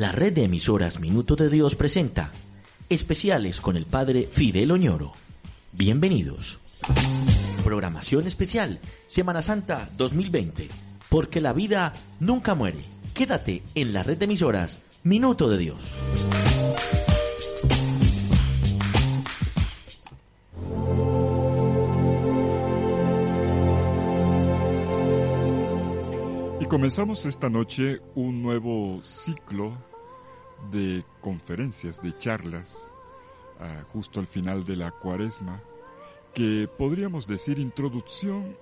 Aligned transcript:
La 0.00 0.12
red 0.12 0.32
de 0.32 0.44
emisoras 0.44 0.98
Minuto 0.98 1.36
de 1.36 1.50
Dios 1.50 1.74
presenta 1.74 2.32
especiales 2.88 3.60
con 3.60 3.76
el 3.76 3.84
Padre 3.84 4.30
Fidel 4.32 4.70
Oñoro. 4.70 5.12
Bienvenidos. 5.72 6.58
Programación 7.62 8.26
especial, 8.26 8.80
Semana 9.04 9.42
Santa 9.42 9.90
2020, 9.98 10.70
porque 11.10 11.42
la 11.42 11.52
vida 11.52 11.92
nunca 12.18 12.54
muere. 12.54 12.78
Quédate 13.12 13.62
en 13.74 13.92
la 13.92 14.02
red 14.02 14.16
de 14.16 14.24
emisoras 14.24 14.78
Minuto 15.02 15.50
de 15.50 15.58
Dios. 15.58 15.92
Comenzamos 26.70 27.26
esta 27.26 27.50
noche 27.50 28.00
un 28.14 28.42
nuevo 28.44 29.02
ciclo 29.02 29.89
de 30.70 31.04
conferencias, 31.20 32.02
de 32.02 32.16
charlas, 32.16 32.94
ah, 33.58 33.84
justo 33.92 34.20
al 34.20 34.26
final 34.26 34.64
de 34.64 34.76
la 34.76 34.90
cuaresma, 34.90 35.60
que 36.34 36.68
podríamos 36.78 37.26
decir 37.26 37.58
introducción 37.58 38.56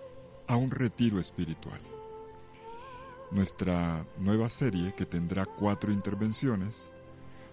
a 0.47 0.57
un 0.57 0.71
retiro 0.71 1.21
espiritual. 1.21 1.81
Nuestra 3.31 4.07
nueva 4.19 4.49
serie, 4.49 4.95
que 4.95 5.05
tendrá 5.05 5.45
cuatro 5.45 5.93
intervenciones, 5.93 6.93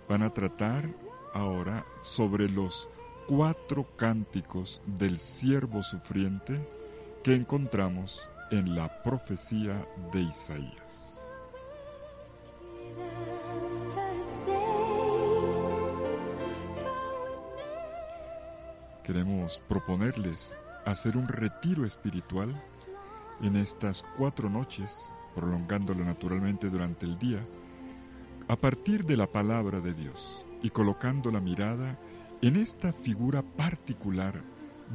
van 0.08 0.24
a 0.24 0.34
tratar 0.34 0.90
ahora 1.34 1.86
sobre 2.02 2.50
los 2.50 2.88
cuatro 3.28 3.86
cánticos 3.98 4.82
del 4.86 5.20
siervo 5.20 5.84
sufriente 5.84 6.66
que 7.24 7.36
encontramos 7.36 8.30
en 8.52 8.76
la 8.76 9.02
profecía 9.04 9.88
de 10.14 10.22
Isaías. 10.22 11.24
Queremos 19.06 19.62
proponerles 19.68 20.58
hacer 20.84 21.16
un 21.16 21.28
retiro 21.28 21.86
espiritual 21.86 22.60
en 23.40 23.56
estas 23.56 24.04
cuatro 24.18 24.50
noches, 24.50 25.12
prolongándolo 25.36 26.04
naturalmente 26.04 26.72
durante 26.72 27.06
el 27.06 27.20
día, 27.20 27.46
a 28.48 28.56
partir 28.56 29.06
de 29.06 29.16
la 29.16 29.28
palabra 29.28 29.80
de 29.80 29.94
Dios 29.94 30.44
y 30.64 30.72
colocando 30.72 31.30
la 31.30 31.40
mirada 31.40 32.00
en 32.42 32.56
esta 32.56 32.94
figura 32.94 33.44
particular 33.44 34.42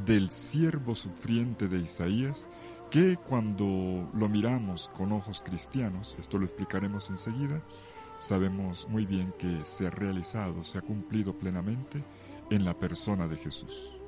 del 0.05 0.29
siervo 0.31 0.97
sufriente 0.97 1.69
de 1.69 1.79
Isaías, 1.79 2.49
que 2.91 3.17
cuando 3.17 4.11
lo 4.13 4.29
miramos 4.29 4.89
con 4.89 5.13
ojos 5.13 5.41
cristianos, 5.41 6.17
esto 6.19 6.37
lo 6.37 6.47
explicaremos 6.47 7.11
enseguida, 7.11 7.63
sabemos 8.19 8.89
muy 8.89 9.07
bien 9.07 9.33
que 9.39 9.61
se 9.65 9.87
ha 9.87 9.91
realizado, 9.91 10.65
se 10.65 10.79
ha 10.79 10.83
cumplido 10.83 11.33
plenamente 11.39 12.03
en 12.51 12.65
la 12.65 12.75
persona 12.75 13.29
de 13.29 13.37
Jesús. 13.37 14.00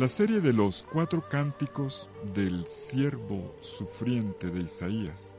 La 0.00 0.08
serie 0.08 0.40
de 0.40 0.54
los 0.54 0.82
cuatro 0.82 1.28
cánticos 1.28 2.08
del 2.32 2.66
siervo 2.66 3.54
sufriente 3.60 4.48
de 4.48 4.62
Isaías 4.62 5.34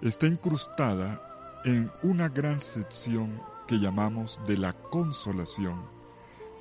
está 0.00 0.26
incrustada 0.26 1.62
en 1.64 1.88
una 2.02 2.28
gran 2.28 2.60
sección 2.60 3.40
que 3.68 3.78
llamamos 3.78 4.40
de 4.44 4.58
la 4.58 4.72
consolación 4.72 5.82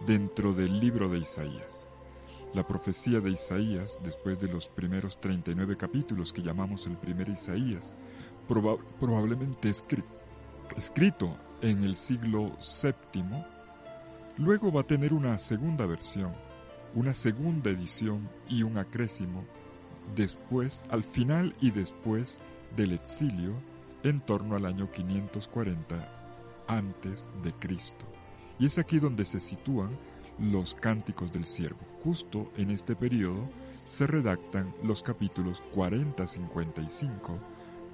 dentro 0.06 0.53
del 0.53 0.80
libro 0.80 1.09
de 1.09 1.17
Isaías. 1.17 1.88
La 2.53 2.67
profecía 2.67 3.19
de 3.22 3.31
Isaías, 3.31 4.00
después 4.03 4.39
de 4.39 4.47
los 4.47 4.67
primeros 4.67 5.19
39 5.19 5.78
capítulos 5.78 6.31
que 6.31 6.44
llamamos 6.44 6.86
el 6.86 6.95
primer 6.95 7.28
Isaías, 7.28 7.95
probablemente 9.00 9.72
escrito 10.78 11.35
en 11.63 11.85
el 11.85 11.96
siglo 11.96 12.56
VII, 12.84 13.23
luego 14.38 14.72
va 14.72 14.81
a 14.81 14.88
tener 14.88 15.12
una 15.12 15.40
segunda 15.40 15.88
versión 15.88 16.50
una 16.96 17.13
segunda 17.13 17.69
edición 17.69 18.28
y 18.47 18.63
un 18.63 18.78
acrésimo 18.78 19.44
después, 20.16 20.84
al 20.90 21.03
final 21.03 21.56
y 21.62 21.72
después 21.72 22.40
del 22.75 22.94
exilio, 22.94 23.53
en 24.03 24.19
torno 24.22 24.56
al 24.56 24.66
año 24.66 24.91
540 24.91 26.22
antes 26.68 27.28
de 27.44 27.53
Cristo. 27.53 28.06
Y 28.59 28.66
es 28.66 28.78
aquí 28.78 29.00
donde 29.00 29.25
se 29.25 29.40
sitúan 29.40 29.90
los 30.40 30.75
cánticos 30.75 31.31
del 31.31 31.46
siervo. 31.46 31.79
Justo 32.03 32.52
en 32.57 32.72
este 32.72 32.96
periodo 32.96 33.47
se 33.88 34.08
redactan 34.08 34.73
los 34.84 35.03
capítulos 35.03 35.62
40-55 35.73 37.38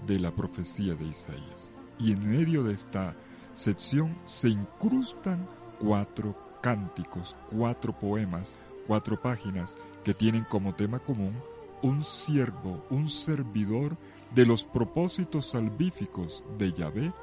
de 0.05 0.19
la 0.19 0.31
profecía 0.31 0.95
de 0.95 1.05
Isaías. 1.05 1.73
Y 1.99 2.11
en 2.11 2.29
medio 2.29 2.63
de 2.63 2.73
esta 2.73 3.15
sección 3.53 4.15
se 4.25 4.49
incrustan 4.49 5.47
cuatro 5.79 6.35
cánticos, 6.61 7.35
cuatro 7.51 7.97
poemas 7.97 8.55
cuatro 8.87 9.21
páginas 9.21 9.77
que 10.03 10.13
tienen 10.13 10.45
como 10.45 10.73
tema 10.73 10.99
común 10.99 11.35
un 11.81 12.03
siervo, 12.03 12.83
un 12.89 13.09
servidor 13.09 13.97
de 14.33 14.45
los 14.45 14.63
propósitos 14.63 15.47
salvíficos 15.47 16.43
de 16.57 16.71
Yahvé 16.73 17.13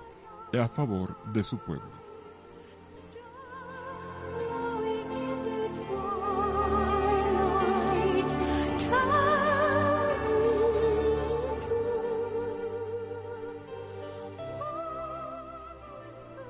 a 0.53 0.69
favor 0.69 1.17
de 1.33 1.43
su 1.43 1.59
pueblo. 1.59 2.05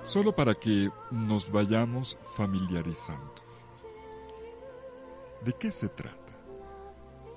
Solo 0.04 0.32
para 0.36 0.54
que 0.54 0.90
nos 1.10 1.50
vayamos 1.50 2.16
familiarizando. 2.36 3.53
¿De 5.44 5.52
qué 5.52 5.70
se 5.70 5.90
trata? 5.90 6.32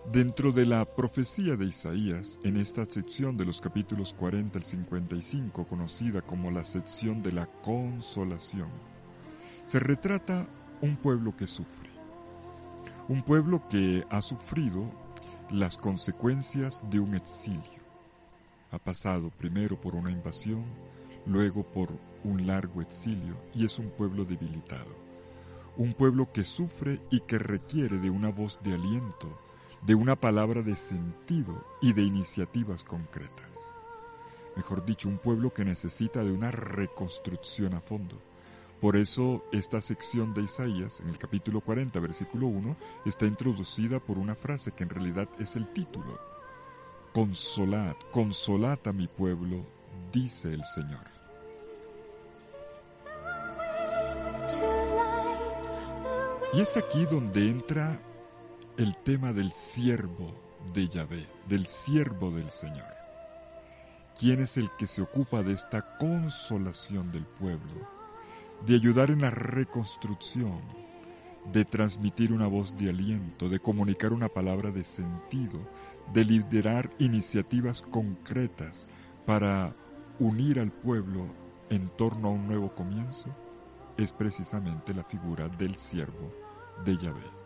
Dentro 0.09 0.53
de 0.53 0.65
la 0.65 0.85
profecía 0.85 1.57
de 1.57 1.65
Isaías, 1.65 2.39
en 2.45 2.55
esta 2.55 2.85
sección 2.85 3.35
de 3.35 3.43
los 3.43 3.59
capítulos 3.59 4.13
40 4.13 4.57
al 4.57 4.63
55, 4.63 5.65
conocida 5.65 6.21
como 6.21 6.49
la 6.49 6.63
sección 6.63 7.21
de 7.21 7.33
la 7.33 7.47
consolación, 7.47 8.69
se 9.65 9.79
retrata 9.79 10.47
un 10.81 10.95
pueblo 10.95 11.35
que 11.35 11.47
sufre, 11.47 11.89
un 13.09 13.23
pueblo 13.23 13.67
que 13.67 14.05
ha 14.09 14.21
sufrido 14.21 14.89
las 15.51 15.77
consecuencias 15.77 16.89
de 16.89 17.01
un 17.01 17.13
exilio. 17.13 17.81
Ha 18.71 18.79
pasado 18.79 19.31
primero 19.31 19.81
por 19.81 19.95
una 19.95 20.11
invasión, 20.11 20.63
luego 21.25 21.63
por 21.63 21.89
un 22.23 22.47
largo 22.47 22.81
exilio 22.81 23.35
y 23.53 23.65
es 23.65 23.77
un 23.79 23.89
pueblo 23.89 24.23
debilitado 24.23 25.06
un 25.77 25.93
pueblo 25.93 26.31
que 26.31 26.43
sufre 26.43 26.99
y 27.11 27.21
que 27.21 27.37
requiere 27.37 27.99
de 27.99 28.09
una 28.09 28.29
voz 28.29 28.59
de 28.63 28.73
aliento, 28.73 29.39
de 29.83 29.93
una 29.95 30.15
palabra 30.15 30.61
de 30.63 30.75
sentido 30.75 31.63
y 31.81 31.93
de 31.93 32.01
iniciativas 32.01 32.83
concretas. 32.83 33.47
Mejor 34.55 34.83
dicho, 34.83 35.07
un 35.07 35.19
pueblo 35.19 35.53
que 35.53 35.63
necesita 35.63 36.23
de 36.23 36.31
una 36.31 36.49
reconstrucción 36.49 37.75
a 37.75 37.81
fondo. 37.81 38.19
Por 38.81 38.95
eso 38.95 39.43
esta 39.51 39.81
sección 39.81 40.33
de 40.33 40.43
Isaías, 40.43 40.99
en 40.99 41.09
el 41.09 41.19
capítulo 41.19 41.61
40, 41.61 41.99
versículo 41.99 42.47
1, 42.47 42.75
está 43.05 43.25
introducida 43.25 43.99
por 43.99 44.17
una 44.17 44.35
frase 44.35 44.71
que 44.71 44.83
en 44.83 44.89
realidad 44.89 45.29
es 45.39 45.55
el 45.55 45.67
título. 45.73 46.19
Consolad, 47.13 47.95
consolad 48.11 48.79
a 48.85 48.93
mi 48.93 49.07
pueblo, 49.07 49.63
dice 50.11 50.53
el 50.53 50.63
Señor. 50.65 51.16
Y 56.57 56.61
es 56.61 56.75
aquí 56.75 57.05
donde 57.05 57.51
entra 57.51 57.99
el 58.77 58.97
tema 59.03 59.31
del 59.31 59.51
siervo 59.51 60.33
de 60.73 60.87
Yahvé, 60.87 61.27
del 61.47 61.67
siervo 61.67 62.31
del 62.31 62.49
Señor. 62.49 62.95
¿Quién 64.19 64.39
es 64.39 64.57
el 64.57 64.71
que 64.75 64.87
se 64.87 65.03
ocupa 65.03 65.43
de 65.43 65.53
esta 65.53 65.97
consolación 65.97 67.11
del 67.11 67.27
pueblo, 67.27 67.87
de 68.65 68.73
ayudar 68.73 69.11
en 69.11 69.21
la 69.21 69.29
reconstrucción, 69.29 70.59
de 71.53 71.63
transmitir 71.63 72.33
una 72.33 72.47
voz 72.47 72.75
de 72.75 72.89
aliento, 72.89 73.49
de 73.49 73.59
comunicar 73.59 74.11
una 74.11 74.27
palabra 74.27 74.71
de 74.71 74.83
sentido, 74.83 75.59
de 76.11 76.25
liderar 76.25 76.89
iniciativas 76.97 77.83
concretas 77.83 78.87
para 79.27 79.75
unir 80.17 80.59
al 80.59 80.71
pueblo 80.71 81.27
en 81.69 81.87
torno 81.89 82.29
a 82.29 82.31
un 82.31 82.47
nuevo 82.47 82.73
comienzo? 82.73 83.29
es 83.97 84.11
precisamente 84.11 84.93
la 84.93 85.03
figura 85.03 85.49
del 85.49 85.75
siervo 85.75 86.46
de 86.85 86.97
Yahvé. 86.97 87.37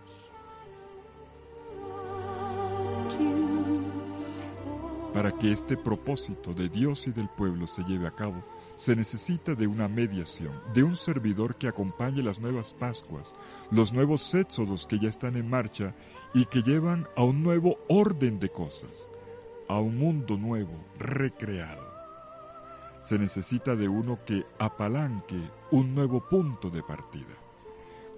Para 5.13 5.33
que 5.33 5.51
este 5.51 5.75
propósito 5.75 6.53
de 6.53 6.69
Dios 6.69 7.05
y 7.07 7.11
del 7.11 7.27
pueblo 7.27 7.67
se 7.67 7.83
lleve 7.83 8.07
a 8.07 8.11
cabo, 8.11 8.43
se 8.75 8.95
necesita 8.95 9.55
de 9.55 9.67
una 9.67 9.89
mediación, 9.89 10.53
de 10.73 10.83
un 10.83 10.95
servidor 10.95 11.55
que 11.55 11.67
acompañe 11.67 12.23
las 12.23 12.39
nuevas 12.39 12.73
Pascuas, 12.73 13.35
los 13.71 13.91
nuevos 13.91 14.33
éxodos 14.33 14.87
que 14.87 14.97
ya 14.99 15.09
están 15.09 15.35
en 15.35 15.49
marcha 15.49 15.93
y 16.33 16.45
que 16.45 16.61
llevan 16.61 17.07
a 17.17 17.23
un 17.23 17.43
nuevo 17.43 17.77
orden 17.89 18.39
de 18.39 18.49
cosas, 18.49 19.11
a 19.67 19.79
un 19.79 19.97
mundo 19.97 20.37
nuevo, 20.37 20.73
recreado. 20.97 21.91
Se 23.01 23.19
necesita 23.19 23.75
de 23.75 23.89
uno 23.89 24.17
que 24.25 24.45
apalanque 24.59 25.41
un 25.71 25.93
nuevo 25.93 26.27
punto 26.29 26.69
de 26.69 26.83
partida. 26.83 27.35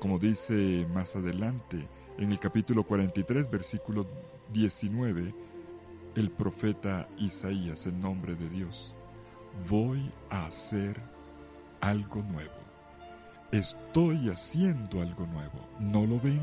Como 0.04 0.20
dice 0.20 0.86
más 0.94 1.16
adelante 1.16 1.88
en 2.18 2.30
el 2.30 2.38
capítulo 2.38 2.84
43, 2.84 3.50
versículo 3.50 4.06
19, 4.52 5.34
el 6.16 6.30
profeta 6.30 7.08
Isaías 7.18 7.88
en 7.88 8.02
nombre 8.02 8.36
de 8.36 8.50
Dios 8.50 8.98
voy 9.70 10.12
a 10.30 10.48
hacer 10.48 11.02
algo 11.80 12.22
nuevo. 12.22 12.52
Estoy 13.54 14.30
haciendo 14.30 15.02
algo 15.02 15.26
nuevo. 15.26 15.70
¿No 15.80 16.06
lo 16.06 16.20
ven? 16.20 16.42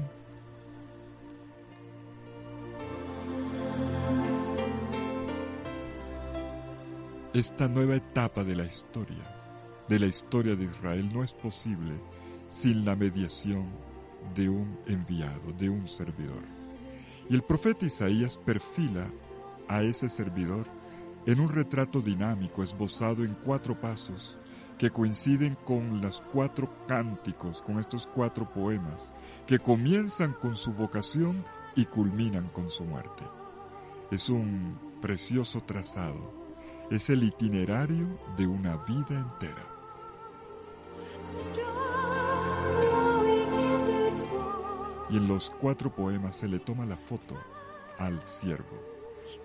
Esta 7.34 7.68
nueva 7.68 7.96
etapa 7.96 8.42
de 8.42 8.56
la 8.56 8.64
historia, 8.64 9.84
de 9.86 9.98
la 9.98 10.06
historia 10.06 10.56
de 10.56 10.64
Israel, 10.64 11.10
no 11.12 11.22
es 11.22 11.34
posible 11.34 12.00
sin 12.50 12.84
la 12.84 12.96
mediación 12.96 13.64
de 14.34 14.48
un 14.48 14.76
enviado, 14.86 15.52
de 15.56 15.70
un 15.70 15.86
servidor. 15.86 16.42
Y 17.28 17.34
el 17.36 17.42
profeta 17.42 17.86
Isaías 17.86 18.36
perfila 18.36 19.06
a 19.68 19.84
ese 19.84 20.08
servidor 20.08 20.66
en 21.26 21.38
un 21.38 21.48
retrato 21.48 22.00
dinámico 22.00 22.64
esbozado 22.64 23.24
en 23.24 23.36
cuatro 23.44 23.80
pasos 23.80 24.36
que 24.78 24.90
coinciden 24.90 25.56
con 25.64 26.00
los 26.00 26.20
cuatro 26.32 26.68
cánticos, 26.88 27.62
con 27.62 27.78
estos 27.78 28.08
cuatro 28.08 28.50
poemas, 28.50 29.14
que 29.46 29.60
comienzan 29.60 30.32
con 30.32 30.56
su 30.56 30.72
vocación 30.72 31.44
y 31.76 31.84
culminan 31.84 32.48
con 32.48 32.68
su 32.68 32.84
muerte. 32.84 33.22
Es 34.10 34.28
un 34.28 34.76
precioso 35.00 35.60
trazado, 35.60 36.32
es 36.90 37.10
el 37.10 37.22
itinerario 37.22 38.08
de 38.36 38.48
una 38.48 38.76
vida 38.78 39.20
entera. 39.20 39.66
Y 45.10 45.16
en 45.16 45.28
los 45.28 45.50
cuatro 45.50 45.90
poemas 45.94 46.36
se 46.36 46.48
le 46.48 46.60
toma 46.60 46.86
la 46.86 46.96
foto 46.96 47.36
al 47.98 48.22
siervo 48.22 48.90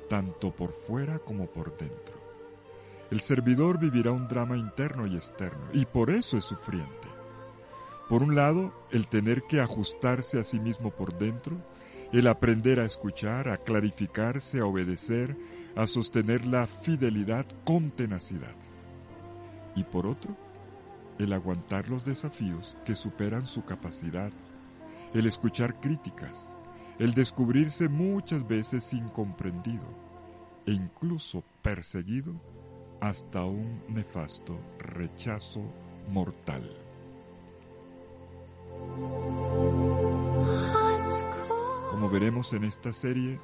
tanto 0.09 0.51
por 0.51 0.71
fuera 0.71 1.19
como 1.19 1.47
por 1.47 1.77
dentro. 1.77 2.15
El 3.11 3.19
servidor 3.19 3.79
vivirá 3.79 4.11
un 4.11 4.27
drama 4.27 4.57
interno 4.57 5.05
y 5.05 5.15
externo, 5.15 5.65
y 5.73 5.85
por 5.85 6.09
eso 6.09 6.37
es 6.37 6.45
sufriente. 6.45 7.07
Por 8.09 8.23
un 8.23 8.35
lado, 8.35 8.73
el 8.91 9.07
tener 9.07 9.43
que 9.43 9.61
ajustarse 9.61 10.39
a 10.39 10.43
sí 10.43 10.59
mismo 10.59 10.91
por 10.91 11.17
dentro, 11.17 11.57
el 12.11 12.27
aprender 12.27 12.79
a 12.79 12.85
escuchar, 12.85 13.49
a 13.49 13.57
clarificarse, 13.57 14.59
a 14.59 14.65
obedecer, 14.65 15.35
a 15.75 15.87
sostener 15.87 16.45
la 16.45 16.67
fidelidad 16.67 17.45
con 17.63 17.91
tenacidad. 17.91 18.55
Y 19.75 19.83
por 19.83 20.07
otro, 20.07 20.35
el 21.19 21.33
aguantar 21.33 21.89
los 21.89 22.05
desafíos 22.05 22.77
que 22.85 22.95
superan 22.95 23.45
su 23.45 23.65
capacidad, 23.65 24.31
el 25.15 25.27
escuchar 25.27 25.79
críticas, 25.79 26.53
el 26.99 27.13
descubrirse 27.13 27.87
muchas 27.87 28.45
veces 28.45 28.93
incomprendido 28.93 29.85
e 30.65 30.71
incluso 30.73 31.41
perseguido 31.61 32.33
hasta 32.99 33.45
un 33.45 33.81
nefasto 33.87 34.59
rechazo 34.77 35.61
mortal. 36.09 36.69
Como 41.91 42.09
veremos 42.09 42.51
en 42.51 42.65
esta 42.65 42.91
serie, 42.91 43.39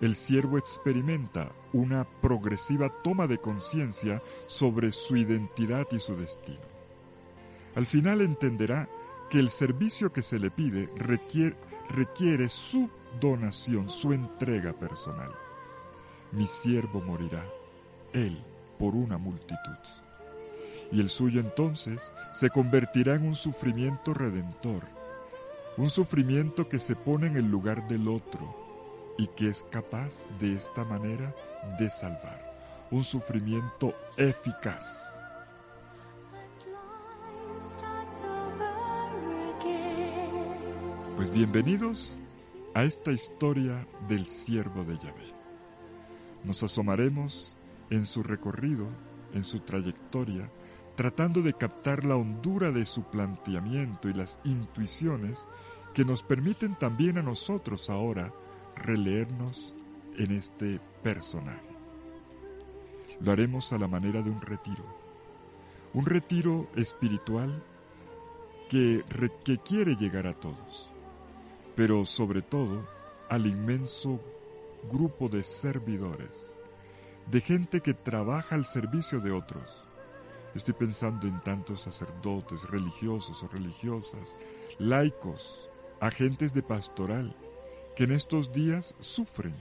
el 0.00 0.16
siervo 0.16 0.58
experimenta 0.58 1.52
una 1.72 2.04
progresiva 2.20 2.92
toma 3.04 3.28
de 3.28 3.38
conciencia 3.38 4.20
sobre 4.46 4.90
su 4.90 5.16
identidad 5.16 5.86
y 5.92 6.00
su 6.00 6.16
destino. 6.16 6.72
Al 7.76 7.86
final 7.86 8.22
entenderá 8.22 8.88
que 9.32 9.38
el 9.38 9.48
servicio 9.48 10.12
que 10.12 10.20
se 10.20 10.38
le 10.38 10.50
pide 10.50 10.90
requiere, 10.94 11.56
requiere 11.88 12.50
su 12.50 12.90
donación, 13.18 13.88
su 13.88 14.12
entrega 14.12 14.74
personal. 14.74 15.30
Mi 16.32 16.44
siervo 16.44 17.00
morirá, 17.00 17.42
él 18.12 18.44
por 18.78 18.94
una 18.94 19.16
multitud. 19.16 19.56
Y 20.90 21.00
el 21.00 21.08
suyo 21.08 21.40
entonces 21.40 22.12
se 22.30 22.50
convertirá 22.50 23.14
en 23.14 23.26
un 23.26 23.34
sufrimiento 23.34 24.12
redentor, 24.12 24.82
un 25.78 25.88
sufrimiento 25.88 26.68
que 26.68 26.78
se 26.78 26.94
pone 26.94 27.26
en 27.28 27.38
el 27.38 27.50
lugar 27.50 27.88
del 27.88 28.08
otro 28.08 29.14
y 29.16 29.28
que 29.28 29.48
es 29.48 29.62
capaz 29.70 30.26
de 30.40 30.56
esta 30.56 30.84
manera 30.84 31.34
de 31.78 31.88
salvar, 31.88 32.52
un 32.90 33.02
sufrimiento 33.02 33.94
eficaz. 34.18 35.21
Pues 41.22 41.32
bienvenidos 41.32 42.18
a 42.74 42.82
esta 42.82 43.12
historia 43.12 43.86
del 44.08 44.26
siervo 44.26 44.82
de 44.82 44.98
Yahvé. 44.98 45.28
Nos 46.42 46.64
asomaremos 46.64 47.56
en 47.90 48.06
su 48.06 48.24
recorrido, 48.24 48.88
en 49.32 49.44
su 49.44 49.60
trayectoria, 49.60 50.50
tratando 50.96 51.40
de 51.40 51.52
captar 51.52 52.04
la 52.04 52.16
hondura 52.16 52.72
de 52.72 52.84
su 52.84 53.04
planteamiento 53.04 54.08
y 54.08 54.14
las 54.14 54.40
intuiciones 54.42 55.46
que 55.94 56.04
nos 56.04 56.24
permiten 56.24 56.74
también 56.74 57.18
a 57.18 57.22
nosotros 57.22 57.88
ahora 57.88 58.32
releernos 58.74 59.76
en 60.18 60.32
este 60.32 60.80
personaje. 61.04 61.70
Lo 63.20 63.30
haremos 63.30 63.72
a 63.72 63.78
la 63.78 63.86
manera 63.86 64.22
de 64.22 64.30
un 64.30 64.40
retiro, 64.40 64.84
un 65.94 66.04
retiro 66.04 66.66
espiritual 66.74 67.62
que, 68.68 69.04
que 69.44 69.58
quiere 69.58 69.94
llegar 69.94 70.26
a 70.26 70.34
todos 70.34 70.91
pero 71.74 72.04
sobre 72.04 72.42
todo 72.42 72.86
al 73.28 73.46
inmenso 73.46 74.20
grupo 74.90 75.28
de 75.28 75.42
servidores, 75.42 76.58
de 77.30 77.40
gente 77.40 77.80
que 77.80 77.94
trabaja 77.94 78.54
al 78.54 78.66
servicio 78.66 79.20
de 79.20 79.32
otros. 79.32 79.84
Estoy 80.54 80.74
pensando 80.74 81.26
en 81.26 81.40
tantos 81.40 81.80
sacerdotes, 81.80 82.68
religiosos 82.68 83.42
o 83.42 83.48
religiosas, 83.48 84.36
laicos, 84.78 85.70
agentes 86.00 86.52
de 86.52 86.62
pastoral, 86.62 87.34
que 87.96 88.04
en 88.04 88.12
estos 88.12 88.52
días 88.52 88.94
sufren 89.00 89.54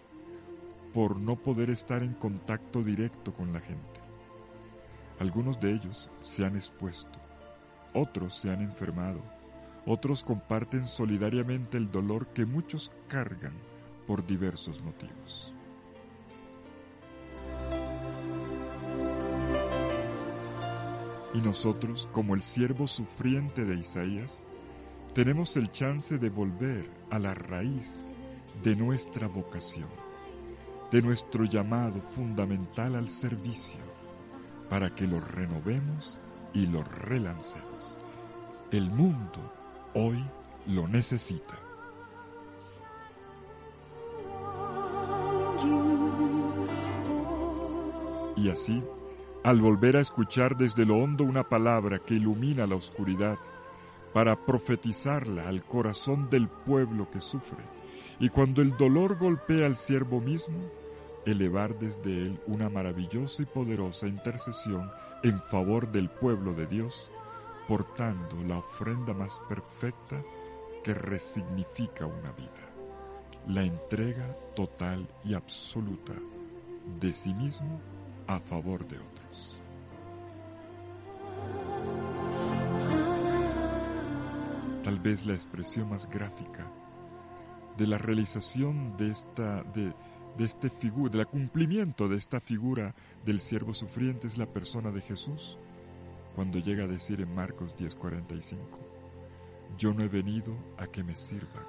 por 0.94 1.18
no 1.18 1.38
poder 1.38 1.70
estar 1.70 2.04
en 2.04 2.14
contacto 2.14 2.84
directo 2.84 3.34
con 3.34 3.54
la 3.54 3.62
gente. 3.62 4.02
Algunos 5.20 5.60
de 5.60 5.72
ellos 5.72 6.10
se 6.22 6.44
han 6.44 6.56
expuesto, 6.56 7.20
otros 7.94 8.36
se 8.36 8.50
han 8.50 8.62
enfermado, 8.62 9.22
otros 9.86 10.24
comparten 10.24 10.88
solidariamente 10.88 11.78
el 11.78 11.92
dolor 11.92 12.28
que 12.28 12.46
muchos 12.46 12.92
cargan 13.08 13.54
por 14.06 14.26
diversos 14.26 14.82
motivos. 14.82 15.54
Y 21.34 21.42
nosotros, 21.42 22.10
como 22.12 22.36
el 22.36 22.44
siervo 22.44 22.88
sufriente 22.88 23.64
de 23.64 23.76
Isaías, 23.76 24.44
tenemos 25.14 25.56
el 25.58 25.72
chance 25.72 26.18
de 26.18 26.30
volver 26.30 26.90
a 27.10 27.20
la 27.20 27.34
raíz 27.34 28.06
de 28.64 28.76
nuestra 28.76 29.28
vocación, 29.28 29.90
de 30.92 31.02
nuestro 31.02 31.46
llamado 31.46 32.02
fundamental 32.02 32.96
al 32.96 33.10
servicio, 33.10 33.80
para 34.70 34.94
que 34.94 35.08
lo 35.08 35.20
renovemos 35.20 36.20
y 36.54 36.66
lo 36.66 36.84
relancemos. 36.84 37.98
El 38.72 38.90
mundo 38.90 39.61
hoy 39.94 40.24
lo 40.68 40.88
necesita. 40.88 41.56
Y 48.36 48.50
así, 48.50 48.84
al 49.44 49.62
volver 49.62 49.98
a 49.98 50.02
escuchar 50.02 50.58
desde 50.58 50.86
lo 50.86 50.98
hondo 50.98 51.24
una 51.24 51.48
palabra 51.48 52.00
que 52.00 52.16
ilumina 52.16 52.66
la 52.66 52.76
oscuridad, 52.76 53.38
para 54.14 54.46
profetizarla 54.46 55.48
al 55.48 55.64
corazón 55.64 56.30
del 56.30 56.48
pueblo 56.48 57.10
que 57.10 57.22
sufre, 57.22 57.64
y 58.20 58.30
cuando 58.30 58.62
el 58.62 58.76
dolor 58.78 59.18
golpea 59.18 59.66
al 59.66 59.76
siervo 59.76 60.20
mismo, 60.20 60.60
elevar 61.26 61.78
desde 61.78 62.24
él 62.24 62.40
una 62.48 62.70
maravillosa 62.70 63.44
y 63.44 63.46
poderosa 63.46 64.08
intercesión 64.08 64.92
en 65.24 65.40
favor 65.44 65.92
del 65.92 66.10
pueblo 66.10 66.54
de 66.54 66.66
Dios, 66.68 67.12
portando 67.72 68.44
la 68.44 68.58
ofrenda 68.58 69.14
más 69.14 69.40
perfecta 69.48 70.22
que 70.84 70.94
resignifica 70.94 72.06
una 72.06 72.34
vida, 72.34 72.68
la 73.48 73.64
entrega 73.64 74.36
total 74.58 75.08
y 75.24 75.36
absoluta 75.36 76.12
de 77.00 77.14
sí 77.14 77.34
mismo 77.34 77.80
a 78.28 78.42
favor 78.42 78.86
de 78.90 78.98
otros. 79.00 79.58
Tal 84.84 85.00
vez 85.00 85.26
la 85.26 85.36
expresión 85.36 85.92
más 85.92 86.10
gráfica 86.10 86.70
de 87.78 87.88
la 87.88 87.98
realización 87.98 88.98
de 88.98 89.12
esta 89.12 89.64
de, 89.64 89.94
de 90.38 90.44
este 90.44 90.70
figura, 90.70 91.10
del 91.10 91.28
cumplimiento 91.28 92.10
de 92.10 92.18
esta 92.18 92.42
figura 92.42 92.94
del 93.24 93.40
siervo 93.40 93.74
sufriente 93.74 94.28
es 94.28 94.38
la 94.38 94.48
persona 94.48 94.92
de 94.92 95.00
Jesús, 95.00 95.58
cuando 96.36 96.60
llega 96.60 96.86
a 96.86 96.88
decir 96.88 97.22
en 97.22 97.34
Marcos 97.34 97.76
10:45, 97.76 98.80
yo 99.78 99.94
no 99.94 100.04
he 100.04 100.08
venido 100.08 100.56
a 100.78 100.88
que 100.88 101.04
me 101.04 101.16
sirvan, 101.16 101.66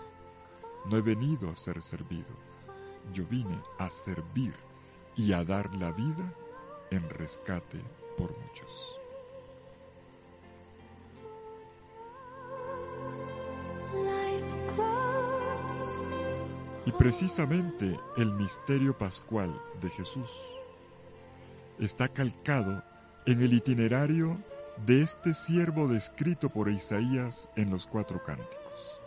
no 0.87 0.97
he 0.97 1.03
venido 1.03 1.51
a 1.51 1.57
ser 1.57 1.83
servido, 1.83 2.35
yo 3.13 3.27
vine 3.27 3.59
a 3.79 3.91
servir 3.91 4.55
y 5.17 5.33
a 5.33 5.45
dar 5.45 5.75
la 5.77 5.93
vida 5.93 6.33
en 6.91 7.09
rescate 7.11 7.81
por 8.17 8.37
muchos. 8.39 8.99
Y 16.85 16.91
precisamente 16.93 17.99
el 18.17 18.33
misterio 18.33 18.97
pascual 18.97 19.61
de 19.81 19.89
Jesús 19.91 20.31
está 21.79 22.09
calcado 22.09 22.83
en 23.25 23.41
el 23.41 23.55
itinerario 23.55 24.37
de 24.87 25.03
este 25.03 25.35
siervo 25.35 25.89
descrito 25.89 26.49
por 26.49 26.71
Isaías 26.71 27.49
en 27.57 27.71
los 27.71 27.87
cuatro 27.87 28.23
cánticos. 28.23 29.01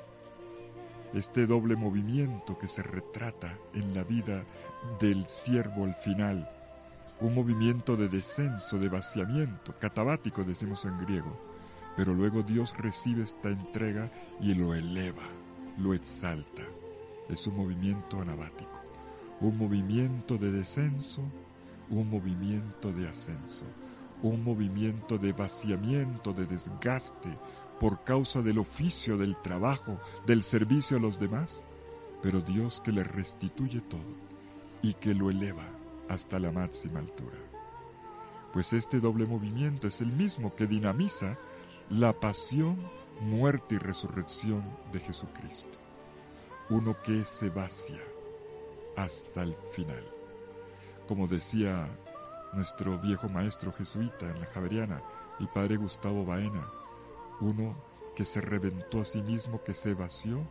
Este 1.13 1.45
doble 1.45 1.75
movimiento 1.75 2.57
que 2.57 2.67
se 2.67 2.83
retrata 2.83 3.57
en 3.73 3.93
la 3.93 4.03
vida 4.03 4.43
del 4.99 5.25
siervo 5.27 5.85
al 5.85 5.95
final, 5.95 6.49
un 7.21 7.33
movimiento 7.33 7.95
de 7.95 8.09
descenso, 8.09 8.77
de 8.77 8.89
vaciamiento, 8.89 9.73
catabático 9.79 10.43
decimos 10.43 10.85
en 10.85 10.97
griego, 10.99 11.37
pero 11.95 12.13
luego 12.13 12.43
Dios 12.43 12.77
recibe 12.77 13.23
esta 13.23 13.49
entrega 13.49 14.11
y 14.41 14.53
lo 14.53 14.73
eleva, 14.73 15.23
lo 15.77 15.93
exalta 15.93 16.63
es 17.29 17.47
un 17.47 17.57
movimiento 17.57 18.21
anabático, 18.21 18.81
un 19.41 19.57
movimiento 19.57 20.37
de 20.37 20.51
descenso, 20.51 21.21
un 21.89 22.09
movimiento 22.09 22.91
de 22.91 23.07
ascenso, 23.07 23.65
un 24.29 24.43
movimiento 24.43 25.17
de 25.17 25.33
vaciamiento, 25.33 26.33
de 26.33 26.45
desgaste 26.45 27.29
por 27.79 28.03
causa 28.03 28.41
del 28.41 28.59
oficio, 28.59 29.17
del 29.17 29.37
trabajo, 29.37 29.99
del 30.25 30.43
servicio 30.43 30.97
a 30.97 30.99
los 30.99 31.19
demás, 31.19 31.63
pero 32.21 32.41
Dios 32.41 32.81
que 32.81 32.91
le 32.91 33.03
restituye 33.03 33.81
todo 33.81 34.15
y 34.81 34.93
que 34.93 35.13
lo 35.13 35.29
eleva 35.29 35.67
hasta 36.09 36.39
la 36.39 36.51
máxima 36.51 36.99
altura. 36.99 37.37
Pues 38.53 38.73
este 38.73 38.99
doble 38.99 39.25
movimiento 39.25 39.87
es 39.87 40.01
el 40.01 40.11
mismo 40.11 40.55
que 40.55 40.67
dinamiza 40.67 41.37
la 41.89 42.13
pasión, 42.13 42.77
muerte 43.21 43.75
y 43.75 43.77
resurrección 43.77 44.63
de 44.91 44.99
Jesucristo 44.99 45.85
uno 46.69 46.95
que 47.03 47.25
se 47.25 47.49
vacía 47.49 48.01
hasta 48.95 49.43
el 49.43 49.55
final. 49.71 50.03
Como 51.07 51.27
decía 51.27 51.87
nuestro 52.55 52.97
viejo 52.99 53.29
maestro 53.29 53.71
jesuita 53.73 54.29
en 54.29 54.39
la 54.39 54.47
Javeriana, 54.47 55.01
el 55.39 55.47
padre 55.49 55.77
Gustavo 55.77 56.25
Baena, 56.25 56.65
uno 57.41 57.75
que 58.15 58.25
se 58.25 58.41
reventó 58.41 59.01
a 59.01 59.05
sí 59.05 59.21
mismo, 59.21 59.63
que 59.63 59.73
se 59.73 59.93
vació, 59.93 60.41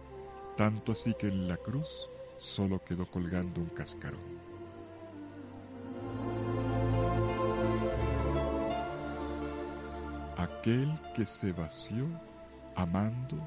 tanto 0.57 0.93
así 0.93 1.15
que 1.15 1.29
en 1.29 1.49
la 1.49 1.57
cruz 1.57 2.09
solo 2.37 2.85
quedó 2.85 3.07
colgando 3.07 3.61
un 3.61 3.69
cascarón. 3.69 4.21
Aquel 10.37 10.95
que 11.15 11.25
se 11.25 11.53
vació 11.53 12.07
amando 12.77 13.39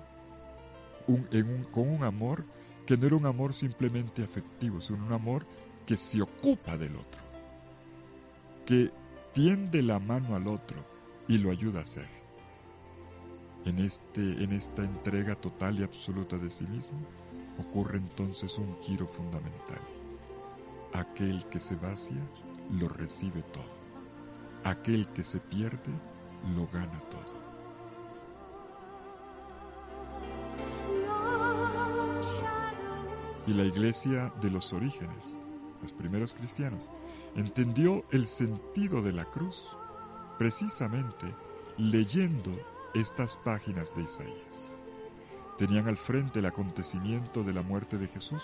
con 1.72 1.88
un 1.90 2.04
amor 2.04 2.44
que 2.86 2.98
no 2.98 3.06
era 3.06 3.16
un 3.16 3.26
amor 3.26 3.54
simplemente 3.54 4.24
afectivo, 4.24 4.82
sino 4.82 5.06
un 5.06 5.14
amor 5.14 5.46
que 5.86 5.98
se 5.98 6.22
ocupa 6.22 6.78
del 6.78 6.96
otro, 6.96 7.22
que 8.68 8.92
tiende 9.32 9.82
la 9.82 9.98
mano 9.98 10.36
al 10.36 10.46
otro 10.46 10.84
y 11.30 11.38
lo 11.38 11.52
ayuda 11.52 11.80
a 11.80 11.84
hacer. 11.84 12.08
En, 13.64 13.80
este, 13.80 14.22
en 14.22 14.52
esta 14.52 14.84
entrega 14.84 15.36
total 15.36 15.80
y 15.80 15.84
absoluta 15.84 16.38
de 16.38 16.50
sí 16.50 16.66
mismo 16.68 17.00
ocurre 17.58 17.98
entonces 17.98 18.58
un 18.58 18.78
giro 18.82 19.08
fundamental. 19.08 19.80
Aquel 20.94 21.46
que 21.46 21.62
se 21.62 21.76
vacía 21.76 22.22
lo 22.80 22.90
recibe 22.90 23.42
todo. 23.54 23.78
Aquel 24.66 25.08
que 25.14 25.24
se 25.24 25.40
pierde 25.40 25.94
lo 26.54 26.68
gana 26.68 27.00
todo. 27.10 27.48
y 33.48 33.54
la 33.54 33.64
iglesia 33.64 34.34
de 34.42 34.52
los 34.52 34.74
orígenes, 34.74 35.40
los 35.82 35.94
primeros 35.94 36.34
cristianos, 36.34 36.90
entendió 37.38 38.04
el 38.12 38.26
sentido 38.26 39.02
de 39.02 39.14
la 39.14 39.24
cruz 39.26 39.70
precisamente 40.40 41.34
leyendo 41.78 42.52
estas 42.96 43.38
páginas 43.38 43.94
de 43.96 44.04
Isaías. 44.04 44.76
Tenían 45.58 45.88
al 45.88 45.98
frente 45.98 46.40
el 46.40 46.48
acontecimiento 46.48 47.44
de 47.44 47.54
la 47.54 47.62
muerte 47.62 47.98
de 47.98 48.08
Jesús, 48.08 48.42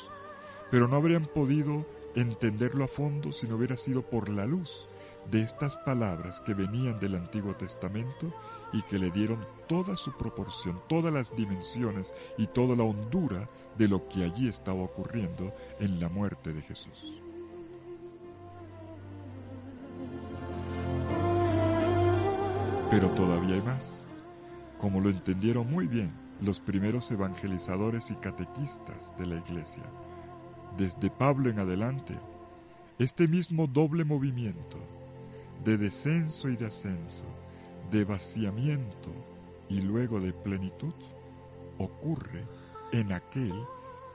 pero 0.69 0.87
no 0.87 0.95
habrían 0.95 1.25
podido 1.25 1.85
entenderlo 2.15 2.83
a 2.83 2.87
fondo 2.87 3.31
si 3.31 3.47
no 3.47 3.55
hubiera 3.55 3.77
sido 3.77 4.03
por 4.03 4.29
la 4.29 4.45
luz 4.45 4.87
de 5.31 5.41
estas 5.41 5.77
palabras 5.77 6.41
que 6.41 6.53
venían 6.53 6.99
del 6.99 7.15
Antiguo 7.15 7.55
Testamento 7.55 8.31
y 8.73 8.83
que 8.83 8.99
le 8.99 9.09
dieron 9.09 9.43
toda 9.67 9.95
su 9.95 10.11
proporción, 10.17 10.79
todas 10.87 11.11
las 11.11 11.35
dimensiones 11.35 12.13
y 12.37 12.45
toda 12.45 12.75
la 12.75 12.83
hondura 12.83 13.49
de 13.75 13.87
lo 13.87 14.07
que 14.07 14.23
allí 14.23 14.47
estaba 14.47 14.83
ocurriendo 14.83 15.51
en 15.79 15.99
la 15.99 16.09
muerte 16.09 16.53
de 16.53 16.61
Jesús. 16.61 17.22
Pero 22.93 23.09
todavía 23.09 23.55
hay 23.55 23.61
más. 23.63 24.05
Como 24.79 24.99
lo 25.01 25.09
entendieron 25.09 25.67
muy 25.67 25.87
bien 25.87 26.11
los 26.41 26.59
primeros 26.59 27.09
evangelizadores 27.09 28.11
y 28.11 28.15
catequistas 28.17 29.17
de 29.17 29.25
la 29.25 29.37
iglesia, 29.37 29.81
desde 30.77 31.09
Pablo 31.09 31.49
en 31.49 31.57
adelante, 31.57 32.15
este 32.99 33.27
mismo 33.27 33.65
doble 33.65 34.05
movimiento 34.05 34.77
de 35.63 35.77
descenso 35.77 36.49
y 36.49 36.55
de 36.55 36.67
ascenso, 36.67 37.25
de 37.89 38.05
vaciamiento 38.05 39.09
y 39.69 39.81
luego 39.81 40.19
de 40.19 40.31
plenitud, 40.31 40.93
ocurre 41.79 42.45
en 42.91 43.11
aquel 43.11 43.55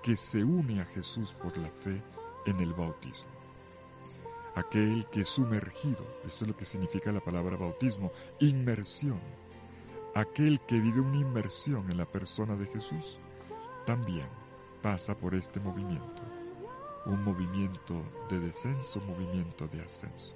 que 0.05 0.15
se 0.15 0.45
une 0.45 0.81
a 0.81 0.85
Jesús 0.85 1.35
por 1.43 1.59
la 1.59 1.69
fe 1.69 2.01
en 2.47 2.61
el 2.61 2.73
bautismo. 2.75 3.38
Aquel 4.59 5.07
que 5.13 5.21
es 5.21 5.29
sumergido, 5.29 6.05
esto 6.27 6.45
es 6.45 6.49
lo 6.49 6.57
que 6.57 6.65
significa 6.65 7.13
la 7.13 7.21
palabra 7.21 7.57
bautismo, 7.57 8.11
inmersión. 8.41 9.21
Aquel 10.17 10.59
que 10.63 10.81
vive 10.81 11.01
una 11.01 11.21
inmersión 11.21 11.89
en 11.89 11.97
la 11.97 12.07
persona 12.07 12.57
de 12.57 12.67
Jesús, 12.67 13.21
también 13.87 14.27
pasa 14.83 15.17
por 15.17 15.37
este 15.37 15.61
movimiento, 15.61 16.23
un 17.07 17.23
movimiento 17.23 18.03
de 18.29 18.41
descenso, 18.41 19.01
movimiento 19.03 19.69
de 19.69 19.81
ascenso. 19.81 20.35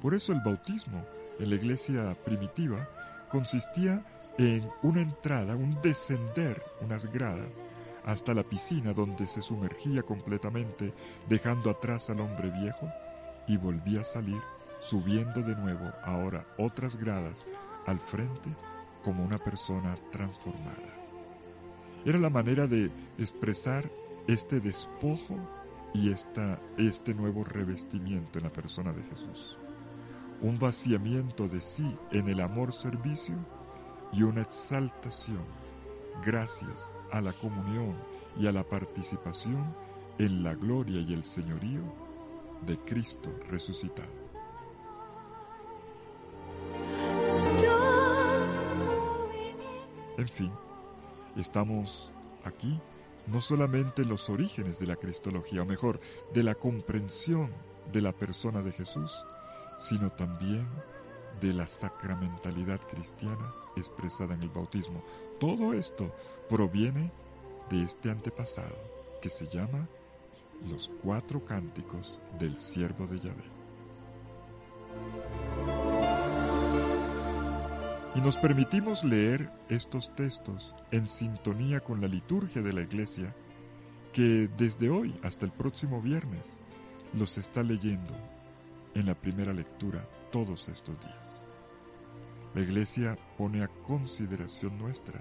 Por 0.00 0.14
eso 0.14 0.32
el 0.32 0.40
bautismo 0.40 1.04
en 1.38 1.50
la 1.50 1.56
iglesia 1.56 2.16
primitiva 2.24 2.88
consistía 3.28 4.02
en 4.38 4.70
una 4.82 5.02
entrada, 5.02 5.54
un 5.54 5.78
descender 5.82 6.62
unas 6.80 7.04
gradas 7.12 7.62
hasta 8.06 8.32
la 8.32 8.42
piscina 8.42 8.94
donde 8.94 9.26
se 9.26 9.42
sumergía 9.42 10.02
completamente 10.02 10.94
dejando 11.28 11.68
atrás 11.68 12.08
al 12.08 12.20
hombre 12.20 12.48
viejo 12.48 12.90
y 13.50 13.56
volvía 13.56 14.02
a 14.02 14.04
salir 14.04 14.40
subiendo 14.80 15.42
de 15.42 15.56
nuevo 15.56 15.90
ahora 16.04 16.46
otras 16.56 16.96
gradas 16.96 17.46
al 17.86 17.98
frente 17.98 18.50
como 19.04 19.24
una 19.24 19.38
persona 19.38 19.96
transformada. 20.10 20.94
Era 22.04 22.18
la 22.18 22.30
manera 22.30 22.66
de 22.66 22.90
expresar 23.18 23.90
este 24.26 24.60
despojo 24.60 25.36
y 25.92 26.12
esta, 26.12 26.60
este 26.78 27.12
nuevo 27.12 27.42
revestimiento 27.42 28.38
en 28.38 28.44
la 28.44 28.52
persona 28.52 28.92
de 28.92 29.02
Jesús 29.02 29.58
un 30.42 30.58
vaciamiento 30.58 31.48
de 31.48 31.60
sí 31.60 31.94
en 32.12 32.28
el 32.28 32.40
amor-servicio 32.40 33.34
y 34.12 34.22
una 34.22 34.40
exaltación 34.40 35.44
gracias 36.24 36.90
a 37.12 37.20
la 37.20 37.32
comunión 37.32 37.94
y 38.38 38.46
a 38.46 38.52
la 38.52 38.62
participación 38.62 39.74
en 40.18 40.42
la 40.42 40.54
gloria 40.54 41.00
y 41.00 41.12
el 41.12 41.24
señorío 41.24 41.82
de 42.66 42.78
Cristo 42.78 43.30
resucitado. 43.48 44.20
En 50.16 50.28
fin, 50.28 50.52
estamos 51.36 52.12
aquí 52.44 52.78
no 53.26 53.40
solamente 53.40 54.02
en 54.02 54.08
los 54.08 54.28
orígenes 54.28 54.78
de 54.78 54.86
la 54.86 54.96
cristología, 54.96 55.62
o 55.62 55.66
mejor, 55.66 56.00
de 56.34 56.42
la 56.42 56.54
comprensión 56.54 57.50
de 57.92 58.00
la 58.00 58.12
persona 58.12 58.62
de 58.62 58.72
Jesús, 58.72 59.24
sino 59.78 60.10
también 60.10 60.66
de 61.40 61.52
la 61.52 61.66
sacramentalidad 61.68 62.80
cristiana 62.88 63.54
expresada 63.76 64.34
en 64.34 64.42
el 64.42 64.50
bautismo. 64.50 65.02
todo 65.38 65.72
esto 65.72 66.12
proviene 66.48 67.10
de 67.70 67.82
este 67.82 68.10
antepasado 68.10 68.76
que 69.22 69.30
se 69.30 69.46
llama 69.46 69.88
los 70.68 70.90
cuatro 71.02 71.44
cánticos 71.44 72.20
del 72.38 72.56
siervo 72.56 73.06
de 73.06 73.20
Yahvé. 73.20 73.44
Y 78.14 78.20
nos 78.20 78.36
permitimos 78.36 79.04
leer 79.04 79.50
estos 79.68 80.14
textos 80.16 80.74
en 80.90 81.06
sintonía 81.06 81.80
con 81.80 82.00
la 82.00 82.08
liturgia 82.08 82.60
de 82.60 82.72
la 82.72 82.82
Iglesia, 82.82 83.34
que 84.12 84.50
desde 84.58 84.90
hoy 84.90 85.14
hasta 85.22 85.44
el 85.44 85.52
próximo 85.52 86.02
viernes 86.02 86.58
los 87.14 87.38
está 87.38 87.62
leyendo 87.62 88.14
en 88.94 89.06
la 89.06 89.14
primera 89.14 89.52
lectura 89.52 90.08
todos 90.32 90.68
estos 90.68 90.98
días. 91.00 91.46
La 92.54 92.62
Iglesia 92.62 93.16
pone 93.38 93.62
a 93.62 93.68
consideración 93.68 94.76
nuestra 94.76 95.20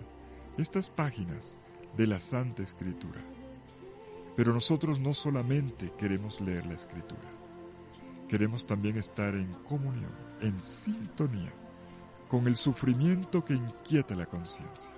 estas 0.58 0.90
páginas 0.90 1.60
de 1.96 2.08
la 2.08 2.20
Santa 2.20 2.64
Escritura. 2.64 3.22
Pero 4.40 4.54
nosotros 4.54 5.02
no 5.02 5.14
solamente 5.14 5.92
queremos 5.98 6.40
leer 6.40 6.66
la 6.66 6.76
Escritura, 6.76 7.30
queremos 8.30 8.66
también 8.66 8.98
estar 8.98 9.36
en 9.36 9.52
comunión, 9.68 10.14
en 10.40 10.58
sintonía 10.62 11.52
con 12.30 12.48
el 12.48 12.56
sufrimiento 12.56 13.44
que 13.44 13.56
inquieta 13.56 14.16
la 14.16 14.28
conciencia 14.28 14.92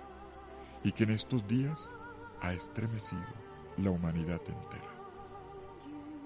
y 0.83 0.91
que 0.91 1.05
en 1.05 1.10
estos 1.10 1.48
días 1.48 1.95
ha 2.39 2.53
estremecido 2.53 3.25
la 3.77 3.89
humanidad 3.89 4.41
entera. 4.45 4.93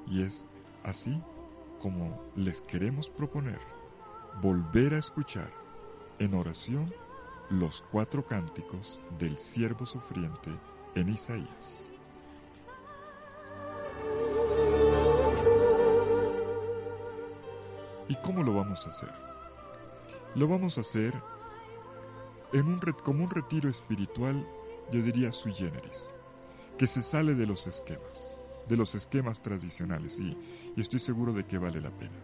Y 0.07 0.21
es 0.21 0.45
así 0.83 1.17
como 1.79 2.21
les 2.35 2.59
queremos 2.63 3.09
proponer 3.09 3.59
volver 4.41 4.93
a 4.93 4.99
escuchar 4.99 5.51
en 6.19 6.33
oración 6.33 6.93
los 7.49 7.81
cuatro 7.93 8.25
cánticos 8.25 8.99
del 9.17 9.39
siervo 9.39 9.85
sufriente 9.85 10.51
en 10.95 11.07
Isaías. 11.07 11.94
¿Y 18.07 18.15
cómo 18.17 18.43
lo 18.43 18.53
vamos 18.53 18.85
a 18.85 18.89
hacer? 18.89 19.11
Lo 20.35 20.47
vamos 20.47 20.77
a 20.77 20.81
hacer 20.81 21.13
en 22.53 22.67
un, 22.67 22.79
como 23.03 23.23
un 23.23 23.29
retiro 23.29 23.69
espiritual, 23.69 24.45
yo 24.91 25.01
diría 25.01 25.31
sui 25.31 25.53
generis, 25.53 26.11
que 26.77 26.87
se 26.87 27.01
sale 27.01 27.33
de 27.33 27.45
los 27.45 27.67
esquemas, 27.67 28.37
de 28.67 28.77
los 28.77 28.93
esquemas 28.95 29.41
tradicionales, 29.41 30.19
y, 30.19 30.37
y 30.75 30.81
estoy 30.81 30.99
seguro 30.99 31.33
de 31.33 31.45
que 31.45 31.57
vale 31.57 31.81
la 31.81 31.91
pena. 31.91 32.15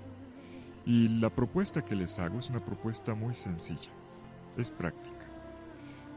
Y 0.86 1.08
la 1.20 1.30
propuesta 1.30 1.84
que 1.84 1.96
les 1.96 2.20
hago 2.20 2.40
es 2.40 2.50
una 2.50 2.64
propuesta 2.64 3.14
muy 3.16 3.34
sencilla, 3.34 3.92
es 4.58 4.70
práctica. 4.70 5.28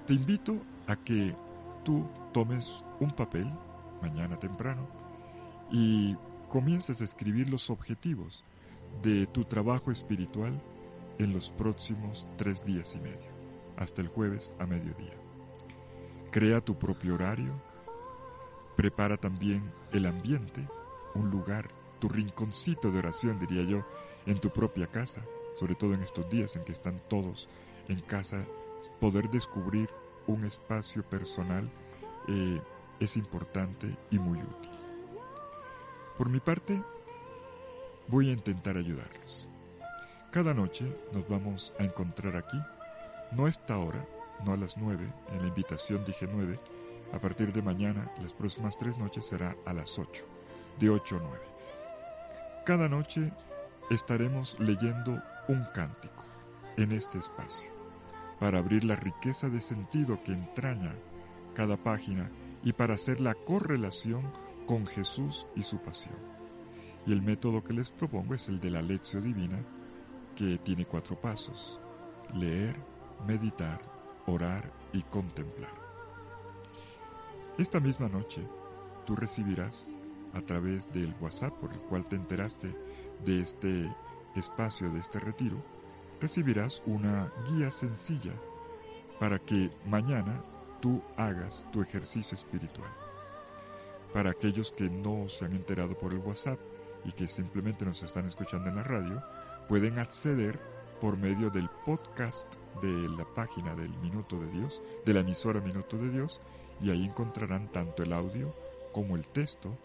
Te 0.07 0.15
invito 0.15 0.59
a 0.87 0.97
que 0.97 1.35
tú 1.85 2.07
tomes 2.33 2.83
un 3.01 3.11
papel 3.11 3.49
mañana 4.03 4.39
temprano 4.39 4.87
y 5.71 6.17
comiences 6.51 7.01
a 7.01 7.05
escribir 7.05 7.49
los 7.49 7.71
objetivos 7.71 8.45
de 9.03 9.27
tu 9.27 9.45
trabajo 9.45 9.91
espiritual 9.91 10.61
en 11.19 11.33
los 11.33 11.51
próximos 11.51 12.27
tres 12.37 12.65
días 12.65 12.95
y 12.95 13.01
medio, 13.01 13.31
hasta 13.77 14.01
el 14.01 14.09
jueves 14.09 14.53
a 14.59 14.67
mediodía. 14.67 15.15
Crea 16.31 16.61
tu 16.61 16.79
propio 16.79 17.15
horario, 17.15 17.53
prepara 18.77 19.17
también 19.17 19.71
el 19.93 20.07
ambiente, 20.07 20.67
un 21.15 21.31
lugar, 21.31 21.69
tu 22.01 22.09
rinconcito 22.09 22.91
de 22.91 22.99
oración, 22.99 23.39
diría 23.39 23.63
yo, 23.63 23.85
en 24.27 24.41
tu 24.41 24.51
propia 24.51 24.87
casa, 24.87 25.23
sobre 25.57 25.75
todo 25.75 25.95
en 25.95 26.03
estos 26.03 26.29
días 26.29 26.57
en 26.57 26.65
que 26.65 26.73
están 26.73 27.01
todos 27.09 27.49
en 27.89 28.01
casa 28.01 28.45
poder 29.01 29.31
descubrir 29.31 29.89
un 30.27 30.45
espacio 30.45 31.03
personal 31.03 31.71
eh, 32.29 32.61
es 33.01 33.17
importante 33.17 33.97
y 34.11 34.19
muy 34.19 34.39
útil. 34.39 34.71
Por 36.17 36.29
mi 36.29 36.41
parte, 36.41 36.83
voy 38.09 38.31
a 38.31 38.33
intentar 38.33 38.77
ayudarlos. 38.77 39.49
Cada 40.31 40.53
noche 40.53 40.85
nos 41.13 41.29
vamos 41.29 41.73
a 41.79 41.85
encontrar 41.85 42.37
aquí, 42.37 42.59
no 43.33 43.47
esta 43.47 43.79
hora, 43.79 44.05
no 44.45 44.53
a 44.53 44.57
las 44.57 44.77
nueve, 44.77 45.09
en 45.33 45.43
la 45.43 45.49
invitación 45.49 46.05
dije 46.05 46.29
nueve, 46.31 46.59
a 47.13 47.19
partir 47.19 47.53
de 47.53 47.63
mañana, 47.63 48.11
las 48.21 48.33
próximas 48.33 48.77
tres 48.77 48.99
noches 48.99 49.27
será 49.27 49.57
a 49.65 49.73
las 49.73 49.99
ocho, 49.99 50.25
de 50.81 50.91
ocho 50.91 51.17
a 51.17 51.21
nueve. 51.21 51.45
Cada 52.67 52.89
noche 52.89 53.33
estaremos 53.91 54.59
leyendo 54.59 55.23
un 55.49 55.65
cántico 55.75 56.25
en 56.77 56.93
este 56.93 57.19
espacio 57.19 57.71
para 58.41 58.59
abrir 58.59 58.85
la 58.85 58.97
riqueza 58.97 59.49
de 59.49 59.61
sentido 59.61 60.23
que 60.25 60.33
entraña 60.33 60.95
cada 61.55 61.77
página 61.77 62.31
y 62.65 62.73
para 62.73 62.95
hacer 62.95 63.21
la 63.21 63.35
correlación 63.35 64.23
con 64.67 64.87
Jesús 64.87 65.47
y 65.55 65.63
su 65.63 65.79
pasión. 65.79 66.34
Y 67.07 67.13
el 67.13 67.23
método 67.23 67.63
que 67.63 67.73
les 67.73 67.91
propongo 67.91 68.35
es 68.35 68.49
el 68.49 68.61
de 68.61 68.71
la 68.71 68.83
lección 68.83 69.25
divina, 69.25 69.59
que 70.37 70.59
tiene 70.59 70.87
cuatro 70.87 71.21
pasos. 71.21 71.81
Leer, 72.35 72.77
meditar, 73.27 73.81
orar 74.27 74.71
y 74.93 75.03
contemplar. 75.03 75.73
Esta 77.59 77.79
misma 77.79 78.09
noche, 78.09 78.43
tú 79.07 79.15
recibirás 79.15 79.95
a 80.33 80.41
través 80.41 80.91
del 80.93 81.15
WhatsApp 81.21 81.53
por 81.61 81.73
el 81.73 81.79
cual 81.83 82.05
te 82.07 82.17
enteraste 82.17 82.75
de 83.25 83.41
este 83.41 83.95
espacio, 84.35 84.91
de 84.91 85.01
este 85.01 85.21
retiro, 85.21 85.63
recibirás 86.21 86.83
una 86.87 87.33
guía 87.49 87.71
sencilla 87.71 88.33
para 89.21 89.39
que 89.39 89.71
mañana 89.87 90.43
tú 90.81 91.01
hagas 91.17 91.67
tu 91.73 91.83
ejercicio 91.83 92.35
espiritual. 92.35 92.91
Para 94.13 94.31
aquellos 94.31 94.73
que 94.73 94.89
no 94.91 95.29
se 95.29 95.45
han 95.45 95.55
enterado 95.55 95.97
por 95.97 96.13
el 96.13 96.19
WhatsApp 96.19 96.59
y 97.05 97.13
que 97.13 97.29
simplemente 97.29 97.85
nos 97.85 98.03
están 98.03 98.27
escuchando 98.27 98.69
en 98.69 98.77
la 98.77 98.83
radio, 98.83 99.23
pueden 99.69 99.99
acceder 99.99 100.59
por 101.01 101.17
medio 101.17 101.51
del 101.51 101.69
podcast 101.85 102.53
de 102.83 103.09
la 103.09 103.25
página 103.35 103.75
del 103.75 103.91
Minuto 103.99 104.39
de 104.41 104.51
Dios, 104.51 104.83
de 105.05 105.13
la 105.13 105.21
emisora 105.21 105.61
Minuto 105.61 105.97
de 105.97 106.11
Dios, 106.11 106.41
y 106.81 106.91
ahí 106.91 107.05
encontrarán 107.05 107.71
tanto 107.73 108.03
el 108.03 108.13
audio 108.13 108.55
como 108.93 109.17
el 109.17 109.27
texto 109.29 109.77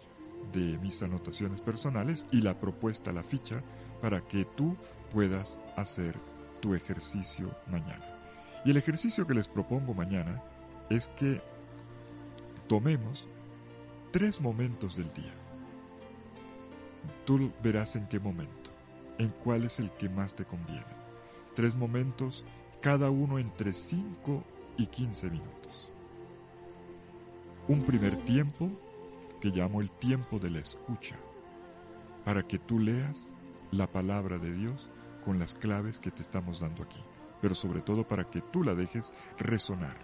de 0.53 0.77
mis 0.79 1.01
anotaciones 1.03 1.61
personales 1.61 2.25
y 2.31 2.41
la 2.41 2.59
propuesta, 2.59 3.11
la 3.11 3.23
ficha, 3.23 3.61
para 4.01 4.21
que 4.21 4.45
tú 4.55 4.75
puedas 5.11 5.59
hacer 5.75 6.15
tu 6.61 6.73
ejercicio 6.73 7.53
mañana. 7.67 8.05
Y 8.65 8.71
el 8.71 8.77
ejercicio 8.77 9.25
que 9.25 9.33
les 9.33 9.47
propongo 9.47 9.93
mañana 9.93 10.41
es 10.89 11.07
que 11.09 11.41
tomemos 12.67 13.27
tres 14.11 14.41
momentos 14.41 14.95
del 14.95 15.11
día. 15.13 15.33
Tú 17.25 17.51
verás 17.63 17.95
en 17.95 18.07
qué 18.07 18.19
momento, 18.19 18.71
en 19.17 19.29
cuál 19.43 19.65
es 19.65 19.79
el 19.79 19.91
que 19.91 20.09
más 20.09 20.35
te 20.35 20.45
conviene. 20.45 20.85
Tres 21.55 21.75
momentos, 21.75 22.45
cada 22.81 23.09
uno 23.09 23.39
entre 23.39 23.73
5 23.73 24.43
y 24.77 24.87
15 24.87 25.29
minutos. 25.29 25.91
Un 27.67 27.83
primer 27.83 28.15
tiempo 28.23 28.69
que 29.39 29.49
llamo 29.49 29.81
el 29.81 29.91
tiempo 29.91 30.39
de 30.39 30.49
la 30.49 30.59
escucha, 30.59 31.17
para 32.25 32.43
que 32.43 32.59
tú 32.59 32.79
leas 32.79 33.35
la 33.71 33.87
palabra 33.87 34.37
de 34.37 34.51
Dios 34.51 34.89
con 35.23 35.39
las 35.39 35.53
claves 35.53 35.99
que 35.99 36.11
te 36.11 36.21
estamos 36.21 36.59
dando 36.59 36.83
aquí, 36.83 37.03
pero 37.41 37.55
sobre 37.55 37.81
todo 37.81 38.07
para 38.07 38.29
que 38.29 38.41
tú 38.41 38.63
la 38.63 38.73
dejes 38.73 39.13
resonar, 39.37 39.97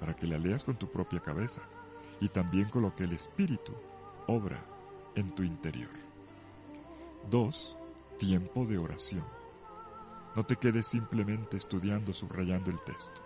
para 0.00 0.14
que 0.14 0.26
la 0.26 0.38
leas 0.38 0.64
con 0.64 0.76
tu 0.76 0.90
propia 0.90 1.20
cabeza 1.20 1.62
y 2.20 2.28
también 2.28 2.68
con 2.68 2.82
lo 2.82 2.94
que 2.94 3.04
el 3.04 3.12
Espíritu 3.12 3.72
obra 4.26 4.64
en 5.14 5.34
tu 5.34 5.42
interior. 5.42 5.90
2. 7.30 7.76
Tiempo 8.18 8.64
de 8.64 8.78
oración. 8.78 9.24
No 10.34 10.44
te 10.44 10.56
quedes 10.56 10.86
simplemente 10.86 11.56
estudiando, 11.56 12.12
subrayando 12.12 12.70
el 12.70 12.80
texto. 12.82 13.20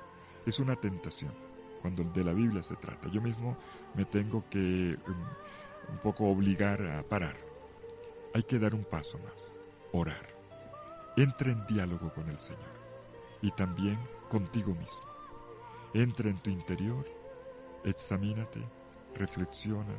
Es 0.45 0.59
una 0.59 0.77
tentación 0.77 1.33
cuando 1.81 2.03
de 2.05 2.25
la 2.25 2.33
Biblia 2.33 2.63
se 2.63 2.77
trata. 2.77 3.09
Yo 3.09 3.21
mismo 3.21 3.57
me 3.95 4.05
tengo 4.05 4.45
que 4.51 4.59
um, 5.07 5.93
un 5.93 5.99
poco 6.03 6.25
obligar 6.25 6.85
a 6.87 7.03
parar. 7.03 7.37
Hay 8.35 8.43
que 8.43 8.59
dar 8.59 8.75
un 8.75 8.85
paso 8.85 9.19
más, 9.19 9.59
orar. 9.93 10.27
Entra 11.17 11.53
en 11.53 11.67
diálogo 11.67 12.13
con 12.13 12.29
el 12.29 12.39
Señor 12.39 12.77
y 13.41 13.51
también 13.53 13.99
contigo 14.29 14.75
mismo. 14.75 15.07
Entra 15.95 16.29
en 16.29 16.39
tu 16.39 16.51
interior, 16.51 17.07
examínate, 17.85 18.61
reflexiona, 19.15 19.95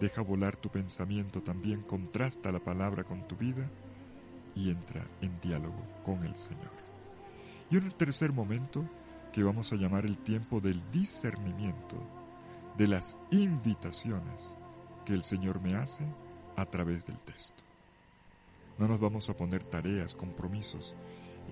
deja 0.00 0.22
volar 0.22 0.56
tu 0.56 0.68
pensamiento 0.68 1.42
también, 1.42 1.82
contrasta 1.82 2.52
la 2.52 2.60
palabra 2.60 3.04
con 3.04 3.26
tu 3.28 3.36
vida 3.36 3.68
y 4.54 4.70
entra 4.70 5.06
en 5.20 5.40
diálogo 5.40 5.82
con 6.04 6.24
el 6.24 6.36
Señor. 6.36 6.72
Y 7.70 7.76
un 7.76 7.90
tercer 7.92 8.32
momento 8.32 8.84
que 9.32 9.42
vamos 9.42 9.72
a 9.72 9.76
llamar 9.76 10.04
el 10.04 10.18
tiempo 10.18 10.60
del 10.60 10.80
discernimiento, 10.90 11.96
de 12.76 12.88
las 12.88 13.16
invitaciones 13.30 14.56
que 15.04 15.12
el 15.12 15.22
Señor 15.22 15.60
me 15.60 15.76
hace 15.76 16.04
a 16.56 16.66
través 16.66 17.06
del 17.06 17.18
texto. 17.18 17.62
No 18.78 18.88
nos 18.88 19.00
vamos 19.00 19.30
a 19.30 19.36
poner 19.36 19.62
tareas, 19.64 20.14
compromisos. 20.14 20.96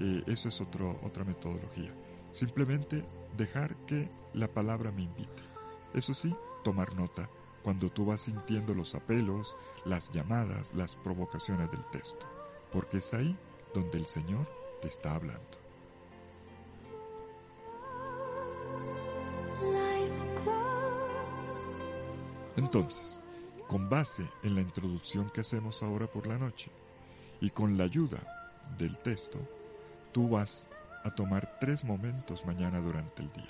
Eh, 0.00 0.22
eso 0.26 0.48
es 0.48 0.61
otro, 0.61 0.98
otra 1.05 1.24
metodología. 1.24 1.92
Simplemente 2.33 3.05
dejar 3.37 3.76
que 3.87 4.09
la 4.33 4.48
palabra 4.48 4.90
me 4.90 5.02
invite. 5.02 5.42
Eso 5.94 6.14
sí, 6.14 6.35
tomar 6.64 6.94
nota 6.94 7.28
cuando 7.62 7.90
tú 7.90 8.07
vas 8.07 8.22
sintiendo 8.22 8.75
los 8.75 8.94
apelos, 8.94 9.57
las 9.85 10.11
llamadas, 10.12 10.75
las 10.75 10.96
provocaciones 10.96 11.70
del 11.70 11.85
texto, 11.87 12.27
porque 12.72 12.98
es 12.98 13.14
ahí 13.14 13.37
donde 13.75 13.98
el 13.98 14.07
Señor 14.07 14.46
te 14.81 14.88
está 14.88 15.14
hablando. 15.14 15.62
Entonces, 22.57 23.20
con 23.66 23.88
base 23.88 24.29
en 24.42 24.55
la 24.55 24.61
introducción 24.61 25.31
que 25.31 25.40
hacemos 25.40 25.83
ahora 25.83 26.07
por 26.07 26.27
la 26.27 26.37
noche 26.37 26.70
y 27.40 27.51
con 27.51 27.79
la 27.79 27.85
ayuda 27.85 28.18
del 28.77 28.98
texto, 28.98 29.38
tú 30.12 30.29
vas 30.29 30.68
a 31.05 31.14
tomar 31.14 31.59
tres 31.59 31.83
momentos 31.83 32.44
mañana 32.44 32.81
durante 32.81 33.22
el 33.22 33.33
día. 33.33 33.48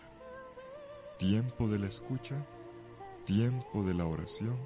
Tiempo 1.19 1.69
de 1.69 1.79
la 1.79 1.89
escucha, 1.89 2.37
tiempo 3.25 3.83
de 3.83 3.95
la 3.95 4.07
oración, 4.07 4.57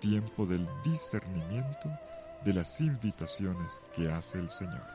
tiempo 0.00 0.46
del 0.46 0.66
discernimiento 0.82 1.90
de 2.44 2.54
las 2.54 2.80
invitaciones 2.80 3.82
que 3.94 4.10
hace 4.10 4.38
el 4.38 4.48
Señor. 4.50 4.86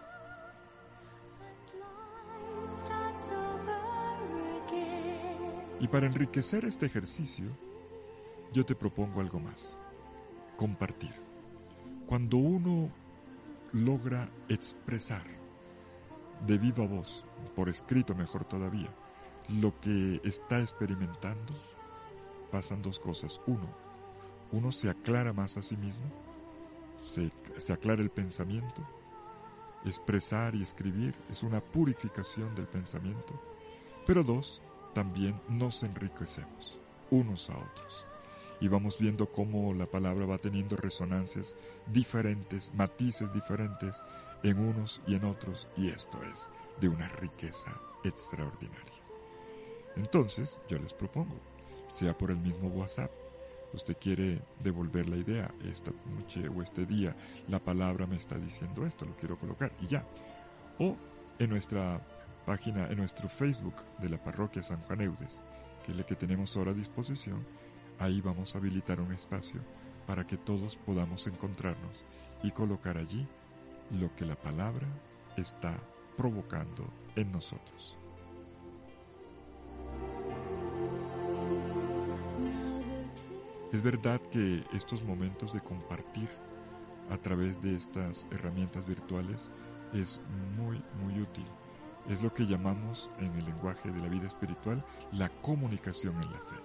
Y 5.79 5.87
para 5.87 6.07
enriquecer 6.07 6.65
este 6.65 6.87
ejercicio, 6.87 7.45
yo 8.51 8.65
te 8.65 8.75
propongo 8.75 9.21
algo 9.21 9.39
más. 9.39 9.77
Compartir. 10.57 11.13
Cuando 12.07 12.37
uno 12.37 12.89
logra 13.73 14.29
expresar 14.47 15.23
de 16.47 16.57
viva 16.57 16.85
voz, 16.87 17.25
por 17.55 17.69
escrito 17.69 18.15
mejor 18.15 18.45
todavía, 18.45 18.89
lo 19.49 19.79
que 19.79 20.21
está 20.23 20.59
experimentando, 20.59 21.53
pasan 22.55 22.81
dos 22.81 23.01
cosas. 23.01 23.41
Uno, 23.47 23.67
uno 24.53 24.71
se 24.71 24.89
aclara 24.89 25.33
más 25.33 25.57
a 25.57 25.61
sí 25.61 25.75
mismo, 25.75 26.05
se, 27.03 27.29
se 27.57 27.73
aclara 27.73 28.01
el 28.01 28.09
pensamiento. 28.09 28.81
Expresar 29.83 30.55
y 30.55 30.63
escribir 30.63 31.13
es 31.29 31.43
una 31.43 31.59
purificación 31.59 32.55
del 32.55 32.65
pensamiento. 32.65 33.33
Pero 34.07 34.23
dos, 34.23 34.61
también 34.93 35.35
nos 35.49 35.83
enriquecemos 35.83 36.79
unos 37.11 37.49
a 37.49 37.57
otros. 37.57 38.07
Y 38.61 38.69
vamos 38.69 38.97
viendo 38.97 39.29
cómo 39.29 39.73
la 39.73 39.87
palabra 39.87 40.25
va 40.25 40.37
teniendo 40.37 40.77
resonancias 40.77 41.57
diferentes, 41.87 42.73
matices 42.73 43.33
diferentes 43.33 44.01
en 44.43 44.59
unos 44.59 45.01
y 45.05 45.15
en 45.15 45.25
otros, 45.25 45.67
y 45.75 45.89
esto 45.89 46.23
es 46.31 46.49
de 46.79 46.87
una 46.87 47.09
riqueza 47.09 47.73
extraordinaria. 48.05 49.01
Entonces, 49.97 50.57
yo 50.69 50.79
les 50.79 50.93
propongo, 50.93 51.35
sea 51.87 52.17
por 52.17 52.31
el 52.31 52.37
mismo 52.37 52.69
WhatsApp, 52.69 53.11
usted 53.73 53.97
quiere 53.99 54.41
devolver 54.63 55.09
la 55.09 55.17
idea, 55.17 55.51
esta 55.69 55.91
noche 56.15 56.47
o 56.47 56.61
este 56.61 56.85
día, 56.85 57.15
la 57.47 57.59
palabra 57.59 58.07
me 58.07 58.15
está 58.15 58.37
diciendo 58.37 58.85
esto, 58.85 59.05
lo 59.05 59.15
quiero 59.15 59.37
colocar 59.37 59.71
y 59.81 59.87
ya. 59.87 60.05
O 60.79 60.95
en 61.39 61.49
nuestra 61.49 62.01
página, 62.45 62.87
en 62.87 62.97
nuestro 62.97 63.27
Facebook 63.27 63.75
de 63.99 64.09
la 64.09 64.23
parroquia 64.23 64.63
San 64.63 64.81
Juan 64.83 65.01
Eudes, 65.01 65.43
que 65.83 65.91
es 65.91 65.97
la 65.97 66.05
que 66.05 66.15
tenemos 66.15 66.55
ahora 66.55 66.71
a 66.71 66.75
disposición, 66.75 67.45
ahí 67.99 68.21
vamos 68.21 68.55
a 68.55 68.57
habilitar 68.57 68.99
un 68.99 69.11
espacio 69.13 69.61
para 70.07 70.25
que 70.25 70.37
todos 70.37 70.75
podamos 70.77 71.27
encontrarnos 71.27 72.05
y 72.43 72.51
colocar 72.51 72.97
allí 72.97 73.27
lo 73.91 74.13
que 74.15 74.25
la 74.25 74.35
palabra 74.35 74.87
está 75.37 75.75
provocando 76.17 76.85
en 77.15 77.31
nosotros. 77.31 77.97
Es 83.75 83.83
verdad 83.83 84.21
que 84.31 84.63
estos 84.71 85.03
momentos 85.03 85.51
de 85.51 85.59
compartir 85.59 86.29
a 87.09 87.17
través 87.17 87.61
de 87.61 87.75
estas 87.75 88.25
herramientas 88.31 88.87
virtuales 88.87 89.51
es 89.91 90.21
muy, 90.55 90.81
muy 91.03 91.19
útil. 91.21 91.43
Es 92.07 92.23
lo 92.23 92.33
que 92.33 92.45
llamamos 92.45 93.11
en 93.19 93.33
el 93.33 93.43
lenguaje 93.43 93.91
de 93.91 93.99
la 93.99 94.07
vida 94.07 94.27
espiritual 94.27 94.81
la 95.11 95.27
comunicación 95.41 96.15
en 96.23 96.31
la 96.31 96.39
fe. 96.39 96.55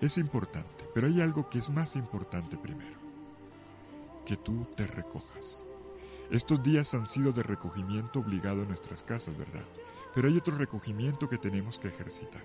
Es 0.00 0.16
importante, 0.16 0.88
pero 0.94 1.08
hay 1.08 1.20
algo 1.20 1.50
que 1.50 1.58
es 1.58 1.68
más 1.68 1.96
importante 1.96 2.56
primero, 2.56 3.00
que 4.24 4.36
tú 4.36 4.68
te 4.76 4.86
recojas. 4.86 5.64
Estos 6.30 6.62
días 6.62 6.94
han 6.94 7.08
sido 7.08 7.32
de 7.32 7.42
recogimiento 7.42 8.20
obligado 8.20 8.62
en 8.62 8.68
nuestras 8.68 9.02
casas, 9.02 9.36
¿verdad? 9.36 9.66
Pero 10.14 10.28
hay 10.28 10.36
otro 10.36 10.56
recogimiento 10.56 11.28
que 11.28 11.38
tenemos 11.38 11.80
que 11.80 11.88
ejercitar. 11.88 12.44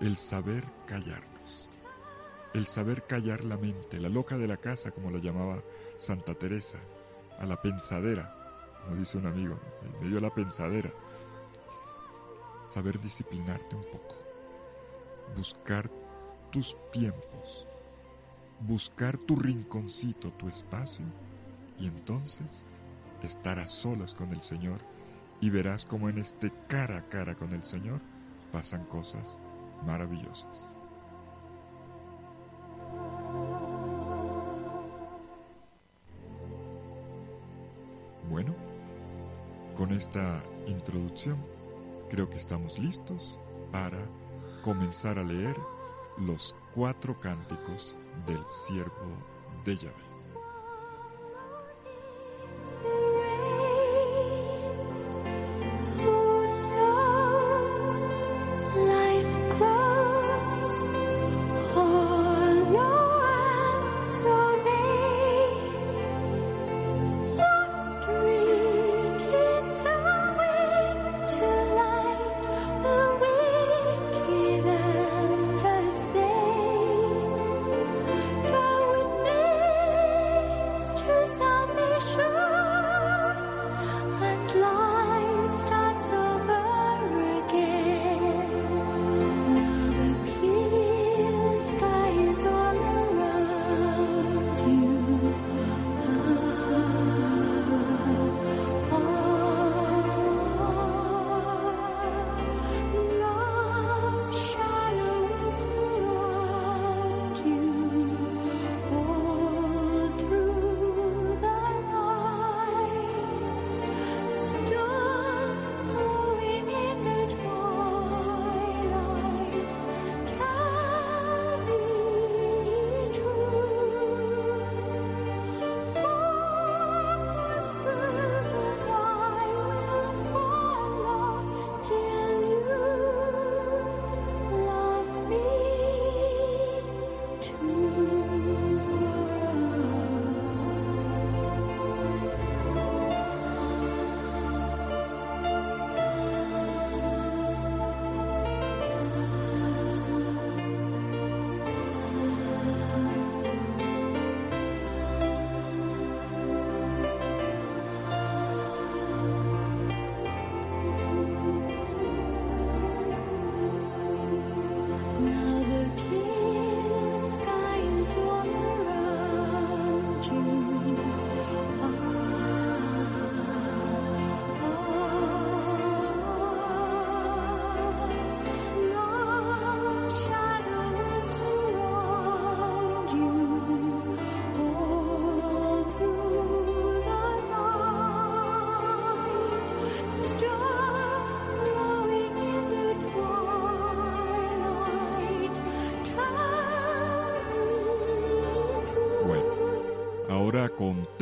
El 0.00 0.18
saber 0.18 0.70
callarnos 0.86 1.70
el 2.52 2.66
saber 2.66 3.04
callar 3.04 3.44
la 3.44 3.56
mente, 3.56 4.00
la 4.00 4.08
loca 4.08 4.36
de 4.36 4.48
la 4.48 4.56
casa, 4.56 4.90
como 4.90 5.10
la 5.10 5.18
llamaba 5.18 5.62
Santa 5.96 6.34
Teresa, 6.34 6.78
a 7.38 7.46
la 7.46 7.60
pensadera, 7.60 8.34
como 8.82 8.96
dice 8.96 9.18
un 9.18 9.26
amigo, 9.26 9.58
me 10.00 10.08
dio 10.08 10.20
la 10.20 10.34
pensadera. 10.34 10.90
Saber 12.66 13.00
disciplinarte 13.00 13.76
un 13.76 13.84
poco, 13.84 14.16
buscar 15.36 15.90
tus 16.50 16.76
tiempos, 16.92 17.66
buscar 18.60 19.16
tu 19.18 19.36
rinconcito, 19.36 20.30
tu 20.32 20.48
espacio, 20.48 21.04
y 21.78 21.86
entonces 21.86 22.64
estar 23.22 23.58
a 23.58 23.68
solas 23.68 24.14
con 24.14 24.30
el 24.30 24.40
Señor 24.40 24.80
y 25.40 25.50
verás 25.50 25.84
como 25.84 26.08
en 26.08 26.18
este 26.18 26.52
cara 26.68 26.98
a 26.98 27.08
cara 27.08 27.34
con 27.34 27.52
el 27.52 27.62
Señor 27.62 28.00
pasan 28.52 28.84
cosas 28.84 29.40
maravillosas. 29.86 30.72
Esta 40.00 40.42
introducción 40.66 41.36
creo 42.08 42.30
que 42.30 42.38
estamos 42.38 42.78
listos 42.78 43.38
para 43.70 44.00
comenzar 44.64 45.18
a 45.18 45.22
leer 45.22 45.54
los 46.16 46.56
cuatro 46.74 47.20
cánticos 47.20 48.08
del 48.26 48.42
siervo 48.48 49.12
de 49.66 49.76
Yahvé. 49.76 50.29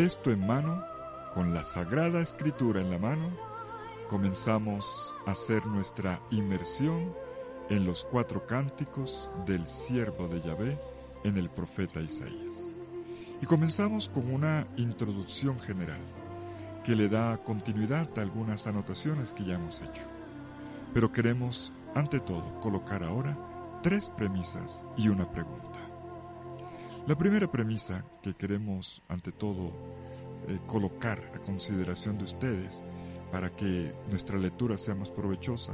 Texto 0.08 0.30
en 0.30 0.46
mano, 0.46 0.82
con 1.34 1.52
la 1.52 1.62
Sagrada 1.62 2.22
Escritura 2.22 2.80
en 2.80 2.90
la 2.90 2.96
mano, 2.96 3.28
comenzamos 4.08 5.14
a 5.26 5.32
hacer 5.32 5.66
nuestra 5.66 6.18
inmersión 6.30 7.14
en 7.68 7.84
los 7.84 8.06
cuatro 8.06 8.46
cánticos 8.46 9.28
del 9.44 9.68
siervo 9.68 10.26
de 10.26 10.40
Yahvé 10.40 10.80
en 11.24 11.36
el 11.36 11.50
profeta 11.50 12.00
Isaías. 12.00 12.74
Y 13.42 13.44
comenzamos 13.44 14.08
con 14.08 14.32
una 14.32 14.66
introducción 14.78 15.60
general 15.60 16.00
que 16.84 16.94
le 16.94 17.10
da 17.10 17.36
continuidad 17.44 18.08
a 18.16 18.22
algunas 18.22 18.66
anotaciones 18.66 19.34
que 19.34 19.44
ya 19.44 19.56
hemos 19.56 19.82
hecho. 19.82 20.04
Pero 20.94 21.12
queremos, 21.12 21.70
ante 21.94 22.18
todo, 22.18 22.58
colocar 22.60 23.04
ahora 23.04 23.36
tres 23.82 24.08
premisas 24.08 24.82
y 24.96 25.08
una 25.08 25.30
pregunta. 25.30 25.87
La 27.08 27.16
primera 27.16 27.50
premisa 27.50 28.04
que 28.22 28.34
queremos, 28.34 29.00
ante 29.08 29.32
todo, 29.32 29.72
eh, 30.46 30.60
colocar 30.66 31.18
a 31.34 31.38
consideración 31.38 32.18
de 32.18 32.24
ustedes 32.24 32.82
para 33.32 33.48
que 33.48 33.94
nuestra 34.10 34.38
lectura 34.38 34.76
sea 34.76 34.94
más 34.94 35.10
provechosa 35.10 35.72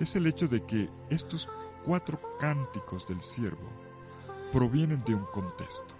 es 0.00 0.16
el 0.16 0.26
hecho 0.26 0.48
de 0.48 0.64
que 0.64 0.88
estos 1.10 1.46
cuatro 1.84 2.18
cánticos 2.40 3.06
del 3.06 3.20
siervo 3.20 3.68
provienen 4.50 5.04
de 5.04 5.14
un 5.14 5.26
contexto, 5.26 5.94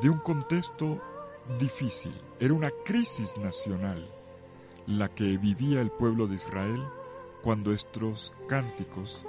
de 0.00 0.08
un 0.08 0.18
contexto 0.18 1.02
difícil. 1.58 2.12
Era 2.38 2.54
una 2.54 2.70
crisis 2.84 3.36
nacional 3.38 4.08
la 4.86 5.08
que 5.08 5.36
vivía 5.36 5.80
el 5.80 5.90
pueblo 5.90 6.28
de 6.28 6.36
Israel 6.36 6.84
cuando 7.42 7.72
estos 7.72 8.32
cánticos 8.46 9.26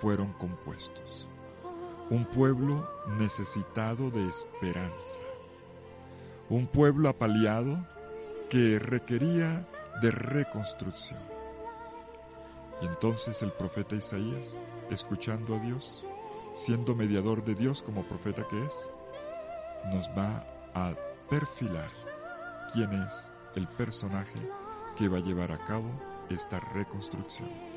fueron 0.00 0.32
compuestos. 0.34 1.26
Un 2.12 2.26
pueblo 2.26 2.86
necesitado 3.18 4.10
de 4.10 4.28
esperanza. 4.28 5.22
Un 6.50 6.66
pueblo 6.66 7.08
apaleado 7.08 7.78
que 8.50 8.78
requería 8.78 9.66
de 10.02 10.10
reconstrucción. 10.10 11.18
Y 12.82 12.86
entonces 12.86 13.40
el 13.40 13.50
profeta 13.52 13.94
Isaías, 13.94 14.62
escuchando 14.90 15.56
a 15.56 15.58
Dios, 15.60 16.04
siendo 16.52 16.94
mediador 16.94 17.42
de 17.42 17.54
Dios 17.54 17.82
como 17.82 18.06
profeta 18.06 18.46
que 18.46 18.62
es, 18.62 18.90
nos 19.90 20.06
va 20.10 20.44
a 20.74 20.92
perfilar 21.30 21.88
quién 22.74 22.92
es 22.92 23.32
el 23.56 23.66
personaje 23.68 24.38
que 24.98 25.08
va 25.08 25.16
a 25.16 25.22
llevar 25.22 25.50
a 25.50 25.64
cabo 25.64 25.88
esta 26.28 26.60
reconstrucción. 26.74 27.71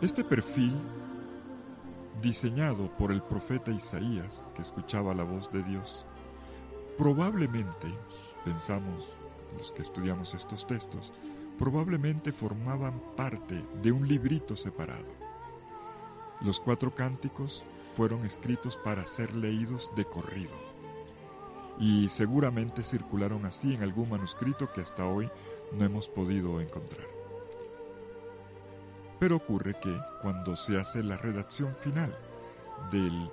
Este 0.00 0.24
perfil, 0.24 0.76
diseñado 2.20 2.90
por 2.96 3.12
el 3.12 3.22
profeta 3.22 3.70
Isaías, 3.70 4.46
que 4.54 4.62
escuchaba 4.62 5.14
la 5.14 5.22
voz 5.22 5.50
de 5.52 5.62
Dios, 5.62 6.04
probablemente, 6.98 7.88
pensamos 8.44 9.14
los 9.56 9.72
que 9.72 9.82
estudiamos 9.82 10.34
estos 10.34 10.66
textos, 10.66 11.12
probablemente 11.58 12.32
formaban 12.32 13.00
parte 13.16 13.64
de 13.82 13.92
un 13.92 14.08
librito 14.08 14.56
separado. 14.56 15.12
Los 16.40 16.58
cuatro 16.58 16.94
cánticos 16.94 17.64
fueron 17.94 18.24
escritos 18.24 18.76
para 18.76 19.06
ser 19.06 19.34
leídos 19.34 19.90
de 19.94 20.04
corrido 20.04 20.71
y 21.78 22.08
seguramente 22.08 22.82
circularon 22.84 23.46
así 23.46 23.74
en 23.74 23.82
algún 23.82 24.10
manuscrito 24.10 24.70
que 24.72 24.82
hasta 24.82 25.06
hoy 25.06 25.30
no 25.72 25.84
hemos 25.84 26.08
podido 26.08 26.60
encontrar. 26.60 27.06
Pero 29.18 29.36
ocurre 29.36 29.78
que 29.80 29.96
cuando 30.20 30.56
se 30.56 30.78
hace 30.78 31.02
la 31.02 31.16
redacción 31.16 31.76
final 31.76 32.16
del 32.90 33.30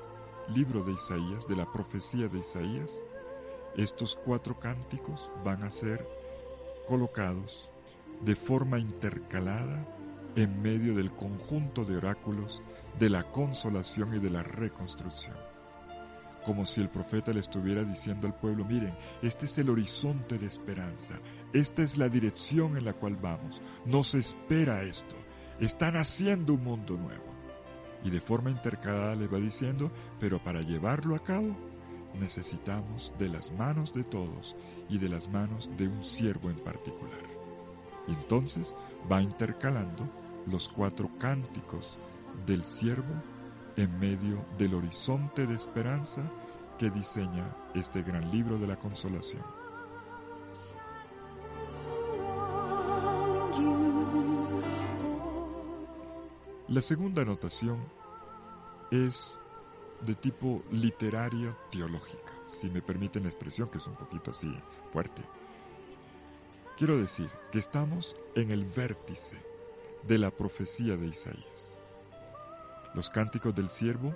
libro 0.53 0.83
de 0.83 0.93
Isaías, 0.93 1.47
de 1.47 1.55
la 1.55 1.71
profecía 1.71 2.27
de 2.27 2.39
Isaías, 2.39 3.03
estos 3.75 4.15
cuatro 4.15 4.59
cánticos 4.59 5.29
van 5.43 5.63
a 5.63 5.71
ser 5.71 6.07
colocados 6.87 7.69
de 8.21 8.35
forma 8.35 8.79
intercalada 8.79 9.85
en 10.35 10.61
medio 10.61 10.95
del 10.95 11.11
conjunto 11.11 11.85
de 11.85 11.97
oráculos 11.97 12.61
de 12.99 13.09
la 13.09 13.23
consolación 13.23 14.15
y 14.15 14.19
de 14.19 14.29
la 14.29 14.43
reconstrucción. 14.43 15.48
Como 16.45 16.65
si 16.65 16.81
el 16.81 16.89
profeta 16.89 17.31
le 17.31 17.41
estuviera 17.41 17.83
diciendo 17.83 18.27
al 18.27 18.35
pueblo, 18.35 18.65
miren, 18.65 18.93
este 19.21 19.45
es 19.45 19.57
el 19.57 19.69
horizonte 19.69 20.37
de 20.37 20.47
esperanza, 20.47 21.15
esta 21.53 21.83
es 21.83 21.97
la 21.97 22.09
dirección 22.09 22.77
en 22.77 22.85
la 22.85 22.93
cual 22.93 23.15
vamos, 23.17 23.61
nos 23.85 24.15
espera 24.15 24.83
esto, 24.83 25.15
están 25.59 25.97
haciendo 25.97 26.53
un 26.53 26.63
mundo 26.63 26.95
nuevo. 26.95 27.29
Y 28.03 28.09
de 28.09 28.21
forma 28.21 28.49
intercalada 28.49 29.15
le 29.15 29.27
va 29.27 29.37
diciendo, 29.37 29.91
pero 30.19 30.41
para 30.41 30.61
llevarlo 30.61 31.15
a 31.15 31.23
cabo 31.23 31.55
necesitamos 32.17 33.13
de 33.19 33.29
las 33.29 33.51
manos 33.51 33.93
de 33.93 34.03
todos 34.03 34.55
y 34.89 34.97
de 34.97 35.09
las 35.09 35.27
manos 35.27 35.69
de 35.77 35.87
un 35.87 36.03
siervo 36.03 36.49
en 36.49 36.59
particular. 36.59 37.21
Y 38.07 38.13
entonces 38.13 38.75
va 39.11 39.21
intercalando 39.21 40.09
los 40.47 40.69
cuatro 40.69 41.09
cánticos 41.19 41.99
del 42.45 42.63
siervo 42.63 43.13
en 43.81 43.99
medio 43.99 44.45
del 44.57 44.75
horizonte 44.75 45.47
de 45.47 45.55
esperanza 45.55 46.21
que 46.77 46.89
diseña 46.89 47.55
este 47.73 48.01
gran 48.03 48.29
libro 48.29 48.57
de 48.57 48.67
la 48.67 48.77
consolación. 48.77 49.43
La 56.67 56.81
segunda 56.81 57.21
anotación 57.21 57.79
es 58.91 59.39
de 60.01 60.13
tipo 60.15 60.61
literario 60.71 61.57
teológica, 61.71 62.33
si 62.47 62.69
me 62.69 62.81
permiten 62.81 63.23
la 63.23 63.29
expresión 63.29 63.69
que 63.69 63.79
es 63.79 63.87
un 63.87 63.95
poquito 63.95 64.31
así 64.31 64.53
fuerte. 64.91 65.23
Quiero 66.77 66.97
decir 66.97 67.29
que 67.51 67.59
estamos 67.59 68.15
en 68.35 68.51
el 68.51 68.65
vértice 68.65 69.35
de 70.07 70.17
la 70.17 70.31
profecía 70.31 70.95
de 70.95 71.07
Isaías. 71.07 71.78
Los 72.93 73.09
cánticos 73.09 73.55
del 73.55 73.69
siervo, 73.69 74.13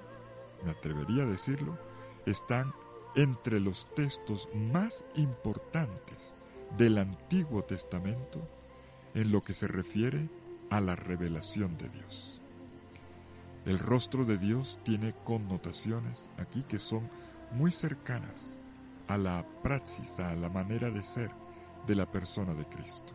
me 0.63 0.71
atrevería 0.71 1.23
a 1.23 1.27
decirlo, 1.27 1.77
están 2.25 2.73
entre 3.15 3.59
los 3.59 3.93
textos 3.93 4.49
más 4.53 5.05
importantes 5.15 6.35
del 6.77 6.97
Antiguo 6.97 7.63
Testamento 7.63 8.47
en 9.13 9.31
lo 9.31 9.43
que 9.43 9.53
se 9.53 9.67
refiere 9.67 10.29
a 10.69 10.81
la 10.81 10.95
revelación 10.95 11.77
de 11.77 11.89
Dios. 11.89 12.41
El 13.65 13.79
rostro 13.79 14.25
de 14.25 14.37
Dios 14.37 14.79
tiene 14.83 15.13
connotaciones 15.23 16.29
aquí 16.37 16.63
que 16.63 16.79
son 16.79 17.09
muy 17.51 17.71
cercanas 17.71 18.57
a 19.07 19.17
la 19.17 19.45
praxis, 19.61 20.19
a 20.19 20.35
la 20.35 20.49
manera 20.49 20.89
de 20.89 21.03
ser 21.03 21.31
de 21.85 21.95
la 21.95 22.09
persona 22.09 22.53
de 22.53 22.65
Cristo. 22.65 23.13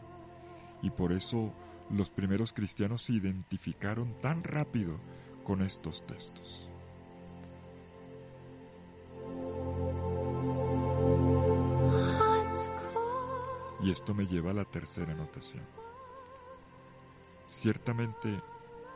Y 0.83 0.91
por 0.91 1.13
eso 1.13 1.53
los 1.91 2.11
primeros 2.11 2.53
cristianos 2.53 3.03
se 3.03 3.15
identificaron 3.15 4.15
tan 4.21 4.45
rápido 4.45 4.99
con 5.49 5.63
estos 5.63 6.05
textos. 6.07 6.69
Y 13.81 13.91
esto 13.91 14.13
me 14.13 14.27
lleva 14.27 14.51
a 14.51 14.55
la 14.55 14.67
tercera 14.67 15.15
anotación. 15.15 15.65
Ciertamente 17.47 18.43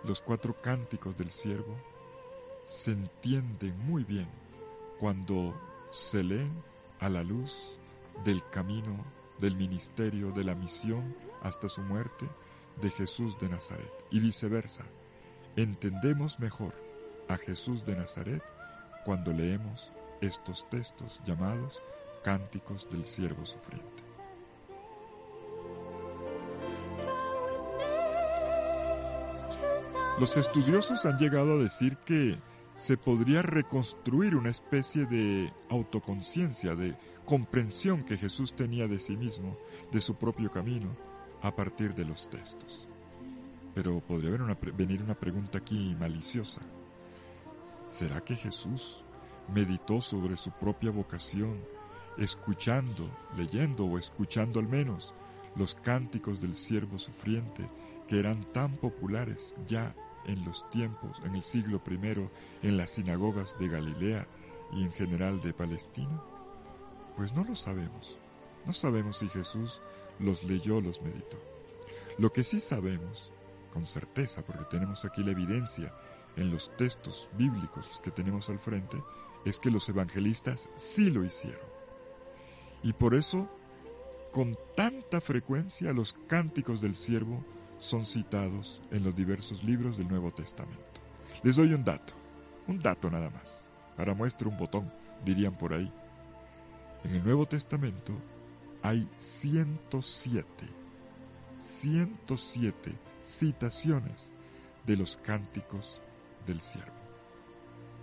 los 0.05 0.21
cuatro 0.21 0.55
cánticos 0.61 1.17
del 1.17 1.31
siervo 1.31 1.75
se 2.67 2.91
entienden 2.93 3.79
muy 3.87 4.05
bien 4.05 4.29
cuando 5.01 5.59
se 5.91 6.23
leen 6.23 6.53
a 7.01 7.09
la 7.09 7.23
luz 7.23 7.79
del 8.25 8.47
camino, 8.51 9.03
del 9.39 9.57
ministerio, 9.57 10.33
de 10.33 10.45
la 10.45 10.55
misión 10.55 11.17
hasta 11.41 11.71
su 11.71 11.81
muerte 11.81 12.29
de 12.83 12.91
Jesús 12.91 13.39
de 13.39 13.49
Nazaret 13.49 13.91
y 14.11 14.21
viceversa. 14.21 14.85
Entendemos 15.57 16.41
mejor 16.41 16.73
a 17.29 17.37
Jesús 17.37 17.85
de 17.85 17.95
Nazaret 17.95 18.43
cuando 19.05 19.33
leemos 19.33 19.93
estos 20.23 20.69
textos 20.71 21.21
llamados 21.27 21.83
cánticos 22.25 22.89
del 22.91 23.05
siervo 23.05 23.45
sufriente. 23.45 24.03
Los 30.19 30.37
estudiosos 30.37 31.05
han 31.05 31.19
llegado 31.19 31.53
a 31.53 31.63
decir 31.63 31.99
que 31.99 32.39
se 32.77 32.97
podría 32.97 33.43
reconstruir 33.43 34.35
una 34.37 34.51
especie 34.51 35.05
de 35.05 35.53
autoconciencia, 35.69 36.75
de 36.75 36.97
comprensión 37.27 38.05
que 38.05 38.17
Jesús 38.17 38.55
tenía 38.55 38.87
de 38.87 38.99
sí 38.99 39.17
mismo, 39.17 39.59
de 39.91 40.01
su 40.01 40.15
propio 40.15 40.51
camino, 40.51 40.91
a 41.43 41.55
partir 41.55 41.95
de 41.95 42.05
los 42.05 42.31
textos. 42.31 42.89
Pero 43.75 44.01
podría 44.01 44.31
venir 44.77 45.03
una 45.03 45.15
pregunta 45.15 45.59
aquí 45.59 45.97
maliciosa. 45.99 46.61
¿Será 47.89 48.21
que 48.23 48.37
Jesús 48.37 49.03
meditó 49.53 50.01
sobre 50.01 50.37
su 50.37 50.51
propia 50.51 50.91
vocación, 50.91 51.61
escuchando, 52.19 53.09
leyendo 53.37 53.87
o 53.87 53.99
escuchando 53.99 54.61
al 54.61 54.69
menos 54.69 55.15
los 55.57 55.75
cánticos 55.75 56.41
del 56.41 56.57
siervo 56.57 56.99
sufriente 56.99 57.69
que 58.09 58.19
eran 58.19 58.45
tan 58.53 58.77
populares 58.77 59.57
ya 59.67 59.95
en 60.27 60.45
los 60.45 60.69
tiempos, 60.71 61.21
en 61.25 61.35
el 61.35 61.43
siglo 61.43 61.81
I, 61.89 62.29
en 62.67 62.77
las 62.77 62.91
sinagogas 62.91 63.59
de 63.59 63.69
Galilea 63.69 64.27
y 64.73 64.83
en 64.85 64.93
general 64.93 65.41
de 65.41 65.53
Palestina? 65.53 66.21
Pues 67.17 67.33
no 67.33 67.45
lo 67.45 67.55
sabemos. 67.55 68.19
No 68.65 68.73
sabemos 68.73 69.19
si 69.19 69.29
Jesús 69.29 69.83
los 70.19 70.45
leyó, 70.45 70.81
los 70.81 71.03
meditó. 71.03 71.39
Lo 72.19 72.33
que 72.33 72.45
sí 72.45 72.61
sabemos, 72.61 73.33
con 73.73 73.87
certeza, 73.87 74.43
porque 74.43 74.65
tenemos 74.65 75.05
aquí 75.05 75.23
la 75.23 75.33
evidencia 75.33 75.93
en 76.37 76.51
los 76.51 76.75
textos 76.77 77.29
bíblicos 77.37 78.01
que 78.03 78.11
tenemos 78.11 78.49
al 78.49 78.59
frente, 78.59 79.03
es 79.45 79.59
que 79.59 79.71
los 79.71 79.89
evangelistas 79.89 80.69
sí 80.77 81.11
lo 81.11 81.25
hicieron. 81.25 81.67
Y 82.83 82.93
por 82.93 83.15
eso, 83.15 83.49
con 84.33 84.57
tanta 84.77 85.21
frecuencia, 85.21 85.93
los 85.93 86.13
cánticos 86.13 86.81
del 86.81 86.95
siervo 86.95 87.45
son 87.79 88.07
citados 88.07 88.83
en 88.91 89.03
los 89.03 89.17
diversos 89.17 89.65
libros 89.65 89.97
del 89.97 90.09
Nuevo 90.09 90.31
Testamento. 90.33 91.01
Les 91.43 91.57
doy 91.57 91.73
un 91.75 91.85
dato, 91.85 92.15
un 92.69 92.79
dato 92.79 93.11
nada 93.11 93.31
más, 93.31 93.71
para 93.97 94.15
muestra 94.15 94.49
un 94.49 94.57
botón, 94.57 94.93
dirían 95.25 95.57
por 95.57 95.75
ahí. 95.75 95.93
En 97.05 97.17
el 97.17 97.25
Nuevo 97.25 97.47
Testamento 97.47 98.15
hay 98.83 99.09
107, 99.17 100.45
107 101.55 103.12
citaciones 103.23 104.35
de 104.87 104.97
los 104.97 105.17
cánticos 105.17 106.01
del 106.47 106.61
siervo. 106.61 106.93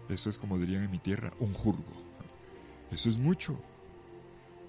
Eso 0.10 0.30
es 0.30 0.38
como 0.38 0.58
dirían 0.58 0.84
en 0.84 0.92
mi 0.92 1.00
tierra, 1.00 1.32
un 1.40 1.54
jurgo. 1.54 2.10
Eso 2.92 3.10
es 3.10 3.18
mucho. 3.18 3.60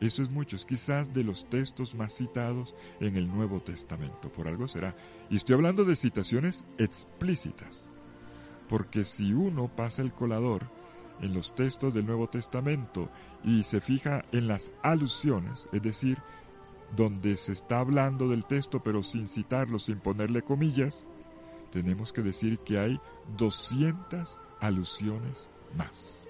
Eso 0.00 0.22
es 0.22 0.30
mucho. 0.30 0.56
Es 0.56 0.64
quizás 0.64 1.12
de 1.14 1.24
los 1.24 1.48
textos 1.48 1.94
más 1.94 2.14
citados 2.14 2.74
en 3.00 3.16
el 3.16 3.28
Nuevo 3.28 3.60
Testamento. 3.60 4.30
Por 4.30 4.48
algo 4.48 4.68
será. 4.68 4.94
Y 5.30 5.36
estoy 5.36 5.54
hablando 5.54 5.84
de 5.84 5.96
citaciones 5.96 6.64
explícitas. 6.78 7.88
Porque 8.68 9.04
si 9.04 9.32
uno 9.32 9.68
pasa 9.68 10.02
el 10.02 10.12
colador 10.12 10.66
en 11.20 11.34
los 11.34 11.54
textos 11.54 11.92
del 11.92 12.06
Nuevo 12.06 12.28
Testamento 12.28 13.10
y 13.44 13.62
se 13.64 13.80
fija 13.80 14.24
en 14.32 14.46
las 14.46 14.72
alusiones, 14.82 15.68
es 15.72 15.82
decir, 15.82 16.18
donde 16.96 17.36
se 17.36 17.52
está 17.52 17.80
hablando 17.80 18.28
del 18.28 18.44
texto 18.44 18.82
pero 18.82 19.02
sin 19.02 19.26
citarlo, 19.26 19.78
sin 19.78 19.98
ponerle 19.98 20.42
comillas, 20.42 21.06
tenemos 21.72 22.12
que 22.12 22.22
decir 22.22 22.58
que 22.60 22.78
hay 22.78 23.00
200 23.36 24.38
alusiones 24.60 25.48
más. 25.76 26.26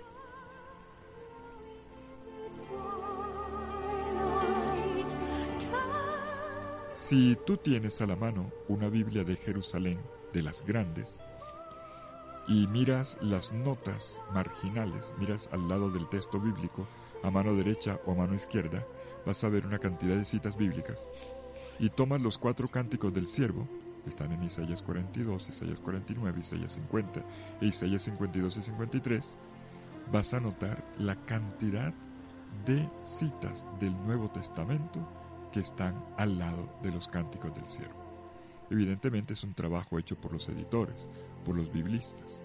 Si 6.94 7.37
tú 7.44 7.57
tienes 7.57 8.01
a 8.03 8.07
la 8.07 8.14
mano 8.14 8.53
una 8.68 8.88
Biblia 8.88 9.25
de 9.25 9.35
Jerusalén, 9.35 9.99
de 10.33 10.42
las 10.42 10.64
grandes, 10.64 11.18
y 12.46 12.66
miras 12.68 13.18
las 13.20 13.53
notas 13.53 14.20
marginales, 14.33 15.12
miras 15.18 15.49
al 15.53 15.68
lado 15.68 15.90
del 15.90 16.09
texto 16.09 16.38
bíblico, 16.38 16.87
a 17.23 17.31
mano 17.31 17.55
derecha 17.55 17.99
o 18.07 18.12
a 18.12 18.14
mano 18.14 18.35
izquierda, 18.35 18.87
vas 19.31 19.45
a 19.45 19.49
ver 19.49 19.64
una 19.64 19.79
cantidad 19.79 20.16
de 20.16 20.25
citas 20.25 20.57
bíblicas, 20.57 21.05
y 21.79 21.88
tomas 21.88 22.21
los 22.21 22.37
cuatro 22.37 22.66
cánticos 22.66 23.14
del 23.14 23.29
siervo, 23.29 23.64
están 24.05 24.33
en 24.33 24.43
Isaías 24.43 24.83
42, 24.83 25.51
Isaías 25.51 25.79
49, 25.79 26.40
Isaías 26.40 26.73
50 26.73 27.21
e 27.61 27.66
Isaías 27.66 28.03
52 28.03 28.57
y 28.57 28.62
53, 28.62 29.38
vas 30.11 30.35
a 30.35 30.40
notar 30.40 30.83
la 30.99 31.14
cantidad 31.27 31.95
de 32.66 32.88
citas 32.99 33.69
del 33.79 33.93
Nuevo 34.05 34.29
Testamento 34.31 34.99
que 35.53 35.61
están 35.61 35.95
al 36.16 36.37
lado 36.37 36.69
de 36.83 36.90
los 36.90 37.07
cánticos 37.07 37.55
del 37.55 37.69
siervo. 37.69 38.03
Evidentemente 38.69 39.35
es 39.35 39.45
un 39.45 39.55
trabajo 39.55 40.01
hecho 40.01 40.16
por 40.16 40.33
los 40.33 40.49
editores, 40.49 41.09
por 41.45 41.55
los 41.55 41.73
biblistas, 41.73 42.43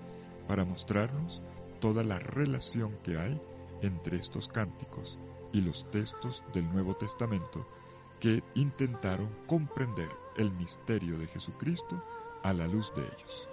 para 0.48 0.66
mostrarnos 0.66 1.42
toda 1.80 2.04
la 2.04 2.20
relación 2.20 2.96
que 3.02 3.18
hay 3.18 3.42
entre 3.82 4.18
estos 4.18 4.48
cánticos 4.48 5.18
y 5.56 5.62
los 5.62 5.90
textos 5.90 6.44
del 6.54 6.70
Nuevo 6.74 6.96
Testamento 6.96 7.66
que 8.20 8.44
intentaron 8.56 9.30
comprender 9.48 10.10
el 10.36 10.52
misterio 10.52 11.18
de 11.18 11.28
Jesucristo 11.28 12.04
a 12.44 12.52
la 12.52 12.68
luz 12.68 12.94
de 12.94 13.04
ellos. 13.04 13.48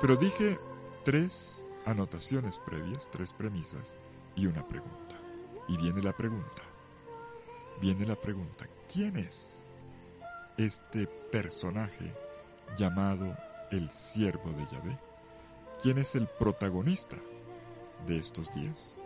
Pero 0.00 0.14
dije 0.14 0.56
tres 1.04 1.68
anotaciones 1.84 2.60
previas, 2.60 3.08
tres 3.10 3.32
premisas 3.32 3.96
y 4.36 4.46
una 4.46 4.64
pregunta. 4.64 5.16
Y 5.66 5.76
viene 5.76 6.00
la 6.00 6.16
pregunta. 6.16 6.62
Viene 7.80 8.06
la 8.06 8.14
pregunta. 8.14 8.68
¿Quién 8.92 9.16
es 9.16 9.66
este 10.56 11.08
personaje 11.08 12.14
llamado 12.78 13.36
el 13.72 13.90
siervo 13.90 14.52
de 14.52 14.66
Yahvé? 14.66 15.13
¿Quién 15.82 15.98
es 15.98 16.14
el 16.14 16.26
protagonista 16.26 17.16
de 18.06 18.18
estos 18.18 18.52
días? 18.54 18.98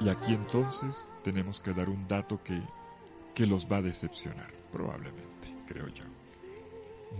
Y 0.00 0.08
aquí 0.08 0.34
entonces 0.34 1.10
tenemos 1.22 1.60
que 1.60 1.72
dar 1.72 1.88
un 1.88 2.06
dato 2.08 2.42
que, 2.42 2.60
que 3.34 3.46
los 3.46 3.70
va 3.70 3.76
a 3.76 3.82
decepcionar, 3.82 4.52
probablemente, 4.72 5.54
creo 5.66 5.86
yo. 5.88 6.04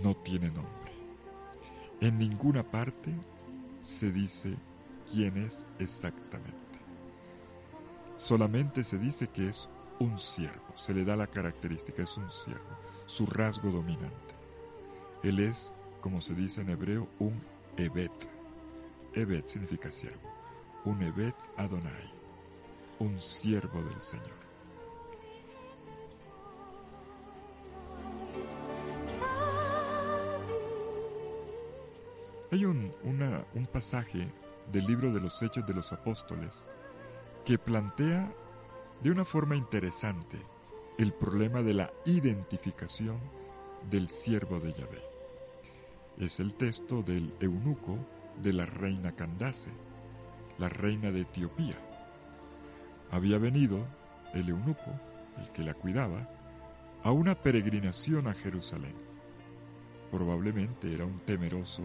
No 0.01 0.15
tiene 0.17 0.47
nombre. 0.47 0.91
En 2.01 2.17
ninguna 2.17 2.63
parte 2.63 3.13
se 3.81 4.11
dice 4.11 4.55
quién 5.09 5.37
es 5.37 5.65
exactamente. 5.79 6.57
Solamente 8.17 8.83
se 8.83 8.97
dice 8.97 9.27
que 9.29 9.47
es 9.47 9.69
un 9.99 10.19
siervo, 10.19 10.75
se 10.75 10.93
le 10.93 11.03
da 11.05 11.15
la 11.15 11.27
característica, 11.27 12.03
es 12.03 12.17
un 12.17 12.29
siervo, 12.31 12.77
su 13.05 13.25
rasgo 13.25 13.71
dominante. 13.71 14.35
Él 15.23 15.39
es, 15.39 15.73
como 16.01 16.21
se 16.21 16.33
dice 16.33 16.61
en 16.61 16.69
hebreo, 16.69 17.07
un 17.19 17.41
Evet. 17.77 18.29
Evet 19.13 19.47
significa 19.47 19.91
siervo, 19.91 20.29
un 20.85 21.01
Evet 21.01 21.35
Adonai 21.57 22.23
un 22.99 23.19
siervo 23.19 23.81
del 23.83 24.01
Señor. 24.01 24.43
Hay 32.51 32.65
un, 32.65 32.91
un 33.03 33.65
pasaje 33.65 34.31
del 34.71 34.85
libro 34.85 35.11
de 35.11 35.19
los 35.19 35.41
Hechos 35.41 35.65
de 35.65 35.73
los 35.73 35.91
Apóstoles 35.91 36.67
que 37.45 37.57
plantea 37.57 38.31
de 39.03 39.11
una 39.11 39.25
forma 39.25 39.55
interesante 39.55 40.37
el 40.97 41.13
problema 41.13 41.61
de 41.61 41.73
la 41.73 41.91
identificación 42.05 43.17
del 43.89 44.09
siervo 44.09 44.59
de 44.59 44.73
Yahvé. 44.73 45.01
Es 46.17 46.39
el 46.39 46.53
texto 46.53 47.01
del 47.03 47.33
eunuco 47.39 47.97
de 48.41 48.53
la 48.53 48.65
reina 48.65 49.11
Candace, 49.11 49.69
la 50.57 50.69
reina 50.69 51.11
de 51.11 51.21
Etiopía 51.21 51.77
había 53.13 53.37
venido 53.37 53.85
el 54.33 54.49
eunuco, 54.49 54.91
el 55.37 55.51
que 55.51 55.61
la 55.61 55.75
cuidaba, 55.75 56.27
a 57.03 57.11
una 57.11 57.35
peregrinación 57.35 58.27
a 58.27 58.33
Jerusalén. 58.33 58.95
Probablemente 60.09 60.91
era 60.91 61.05
un 61.05 61.19
temeroso 61.19 61.83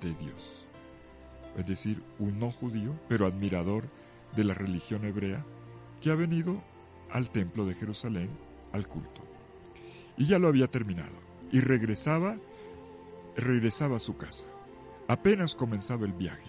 de 0.00 0.14
Dios, 0.14 0.68
es 1.56 1.66
decir, 1.66 2.00
un 2.20 2.38
no 2.38 2.52
judío, 2.52 2.94
pero 3.08 3.26
admirador 3.26 3.88
de 4.36 4.44
la 4.44 4.54
religión 4.54 5.04
hebrea, 5.04 5.44
que 6.04 6.10
ha 6.10 6.14
venido 6.14 6.60
al 7.10 7.30
templo 7.30 7.64
de 7.64 7.74
Jerusalén 7.74 8.28
al 8.72 8.86
culto. 8.86 9.22
Y 10.18 10.26
ya 10.26 10.38
lo 10.38 10.48
había 10.48 10.66
terminado, 10.68 11.14
y 11.50 11.60
regresaba, 11.60 12.36
regresaba 13.34 13.96
a 13.96 14.00
su 14.00 14.14
casa. 14.14 14.46
Apenas 15.08 15.54
comenzaba 15.54 16.04
el 16.04 16.12
viaje. 16.12 16.44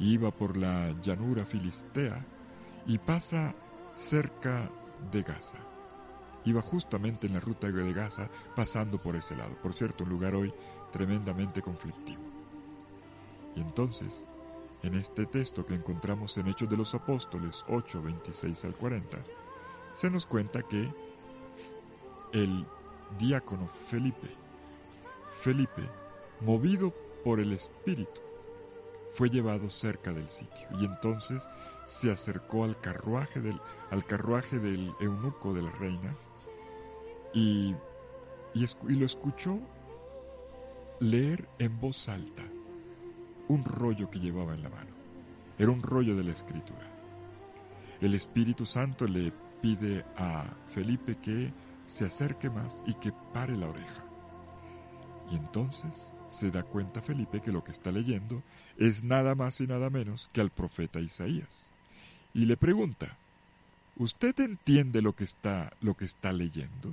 Iba 0.00 0.32
por 0.32 0.56
la 0.56 0.92
llanura 1.00 1.44
filistea 1.44 2.26
y 2.88 2.98
pasa 2.98 3.54
cerca 3.92 4.68
de 5.12 5.22
Gaza. 5.22 5.58
Iba 6.44 6.60
justamente 6.60 7.28
en 7.28 7.34
la 7.34 7.40
ruta 7.40 7.68
de 7.70 7.92
Gaza 7.92 8.28
pasando 8.56 8.98
por 8.98 9.14
ese 9.14 9.36
lado. 9.36 9.54
Por 9.62 9.74
cierto, 9.74 10.02
un 10.02 10.10
lugar 10.10 10.34
hoy 10.34 10.52
tremendamente 10.90 11.62
conflictivo. 11.62 12.22
Y 13.54 13.60
entonces, 13.60 14.26
en 14.82 14.94
este 14.94 15.26
texto 15.26 15.64
que 15.64 15.74
encontramos 15.74 16.36
en 16.38 16.48
Hechos 16.48 16.68
de 16.68 16.76
los 16.76 16.94
Apóstoles 16.94 17.64
8, 17.68 18.02
26 18.02 18.64
al 18.64 18.74
40, 18.74 19.18
se 19.92 20.10
nos 20.10 20.26
cuenta 20.26 20.62
que 20.62 20.92
el 22.32 22.66
diácono 23.18 23.66
Felipe, 23.88 24.28
Felipe, 25.40 25.82
movido 26.40 26.92
por 27.24 27.40
el 27.40 27.52
Espíritu, 27.52 28.20
fue 29.12 29.30
llevado 29.30 29.70
cerca 29.70 30.12
del 30.12 30.28
sitio. 30.28 30.68
Y 30.78 30.84
entonces 30.84 31.48
se 31.86 32.10
acercó 32.10 32.64
al 32.64 32.78
carruaje 32.80 33.40
del, 33.40 33.58
al 33.90 34.04
carruaje 34.04 34.58
del 34.58 34.92
eunuco 35.00 35.54
de 35.54 35.62
la 35.62 35.70
reina 35.70 36.14
y, 37.32 37.74
y 38.54 38.94
lo 38.94 39.06
escuchó 39.06 39.58
leer 41.00 41.48
en 41.58 41.78
voz 41.80 42.08
alta 42.08 42.42
un 43.48 43.64
rollo 43.64 44.10
que 44.10 44.18
llevaba 44.18 44.54
en 44.54 44.62
la 44.62 44.68
mano. 44.68 44.90
era 45.58 45.70
un 45.70 45.82
rollo 45.82 46.16
de 46.16 46.24
la 46.24 46.32
escritura. 46.32 46.86
El 48.00 48.14
Espíritu 48.14 48.66
Santo 48.66 49.06
le 49.06 49.32
pide 49.62 50.04
a 50.18 50.44
Felipe 50.68 51.16
que 51.16 51.50
se 51.86 52.04
acerque 52.04 52.50
más 52.50 52.82
y 52.86 52.94
que 52.94 53.12
pare 53.32 53.56
la 53.56 53.68
oreja. 53.68 54.04
Y 55.30 55.36
entonces 55.36 56.14
se 56.28 56.50
da 56.50 56.62
cuenta 56.62 57.00
Felipe 57.00 57.40
que 57.40 57.52
lo 57.52 57.64
que 57.64 57.72
está 57.72 57.90
leyendo 57.90 58.42
es 58.76 59.02
nada 59.02 59.34
más 59.34 59.60
y 59.60 59.66
nada 59.66 59.88
menos 59.88 60.28
que 60.32 60.42
al 60.42 60.50
profeta 60.50 61.00
Isaías. 61.00 61.70
Y 62.34 62.44
le 62.44 62.58
pregunta, 62.58 63.16
¿Usted 63.98 64.38
entiende 64.40 65.00
lo 65.00 65.14
que 65.14 65.24
está, 65.24 65.72
lo 65.80 65.94
que 65.94 66.04
está 66.04 66.30
leyendo? 66.32 66.92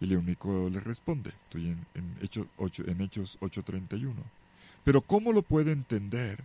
Y 0.00 0.06
el 0.06 0.16
único 0.16 0.68
le 0.68 0.80
responde, 0.80 1.30
estoy 1.44 1.68
en, 1.68 1.86
en, 1.94 2.14
Hechos, 2.20 2.48
8, 2.56 2.84
en 2.88 3.00
Hechos 3.02 3.38
8.31. 3.40 4.12
Pero 4.84 5.00
¿cómo 5.00 5.32
lo 5.32 5.42
puedo 5.42 5.70
entender 5.70 6.42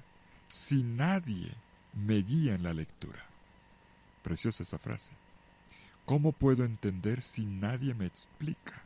si 0.50 0.84
nadie 0.84 1.52
me 1.94 2.18
guía 2.18 2.56
en 2.56 2.64
la 2.64 2.74
lectura? 2.74 3.26
Preciosa 4.24 4.64
esa 4.64 4.78
frase. 4.78 5.12
¿Cómo 6.06 6.32
puedo 6.32 6.64
entender 6.64 7.22
si 7.22 7.46
nadie 7.46 7.94
me 7.94 8.06
explica, 8.06 8.82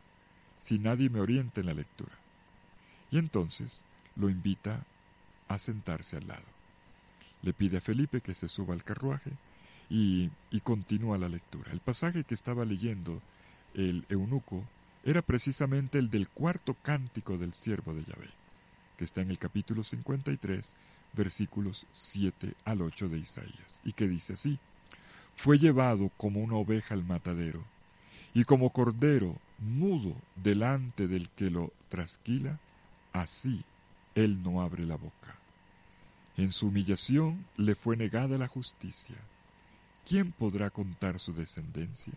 si 0.58 0.80
nadie 0.80 1.10
me 1.10 1.20
orienta 1.20 1.62
en 1.62 1.68
la 1.68 1.74
lectura? 1.74 2.14
Y 3.12 3.18
entonces 3.18 3.84
lo 4.16 4.30
invita 4.30 4.84
a 5.48 5.60
sentarse 5.60 6.18
al 6.18 6.28
lado. 6.28 6.46
Le 7.44 7.54
pide 7.54 7.78
a 7.78 7.82
Felipe 7.82 8.22
que 8.22 8.34
se 8.34 8.48
suba 8.48 8.74
al 8.74 8.84
carruaje 8.84 9.32
y, 9.90 10.30
y 10.50 10.62
continúa 10.62 11.18
la 11.18 11.28
lectura. 11.28 11.72
El 11.72 11.80
pasaje 11.80 12.24
que 12.24 12.34
estaba 12.34 12.66
leyendo 12.66 13.22
el 13.74 14.06
eunuco 14.10 14.64
era 15.04 15.22
precisamente 15.22 15.98
el 15.98 16.10
del 16.10 16.30
cuarto 16.30 16.76
cántico 16.82 17.38
del 17.38 17.54
siervo 17.54 17.94
de 17.94 18.04
Yahvé, 18.06 18.30
está 19.06 19.22
en 19.22 19.32
el 19.32 19.38
capítulo 19.38 19.84
53, 19.84 20.76
versículos 21.14 21.88
7 21.92 22.54
al 22.66 22.82
8 22.82 23.10
de 23.10 23.20
Isaías, 23.20 23.82
y 23.84 23.94
que 23.94 24.08
dice 24.08 24.34
así, 24.34 24.60
fue 25.36 25.58
llevado 25.58 26.12
como 26.18 26.42
una 26.42 26.56
oveja 26.56 26.94
al 26.94 27.04
matadero, 27.04 27.64
y 28.34 28.44
como 28.44 28.72
cordero 28.72 29.38
mudo 29.60 30.16
delante 30.36 31.08
del 31.08 31.30
que 31.30 31.50
lo 31.50 31.74
trasquila, 31.90 32.60
así 33.14 33.64
él 34.16 34.42
no 34.44 34.62
abre 34.62 34.86
la 34.86 34.96
boca. 34.96 35.36
En 36.38 36.52
su 36.52 36.68
humillación 36.68 37.46
le 37.58 37.76
fue 37.76 37.98
negada 37.98 38.38
la 38.38 38.48
justicia. 38.48 39.18
¿Quién 40.08 40.32
podrá 40.32 40.70
contar 40.70 41.20
su 41.20 41.34
descendencia? 41.34 42.14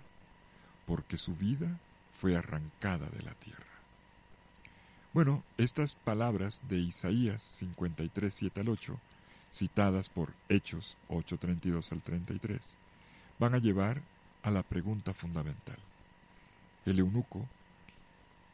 Porque 0.87 1.19
su 1.19 1.35
vida 1.35 1.79
fue 2.21 2.37
arrancada 2.37 3.09
de 3.09 3.23
la 3.23 3.35
tierra. 3.35 3.74
Bueno, 5.15 5.45
estas 5.59 5.95
palabras 5.95 6.61
de 6.69 6.79
Isaías 6.79 7.41
53, 7.41 8.35
7 8.35 8.61
al 8.63 8.69
8, 8.69 8.99
citadas 9.49 10.09
por 10.09 10.33
Hechos 10.49 10.97
8, 11.07 11.39
32 11.39 11.93
al 11.93 12.03
33, 12.03 12.77
van 13.39 13.55
a 13.55 13.59
llevar 13.59 14.03
a 14.43 14.51
la 14.51 14.65
pregunta 14.65 15.15
fundamental. 15.15 15.79
El 16.85 16.99
eunuco, 16.99 17.47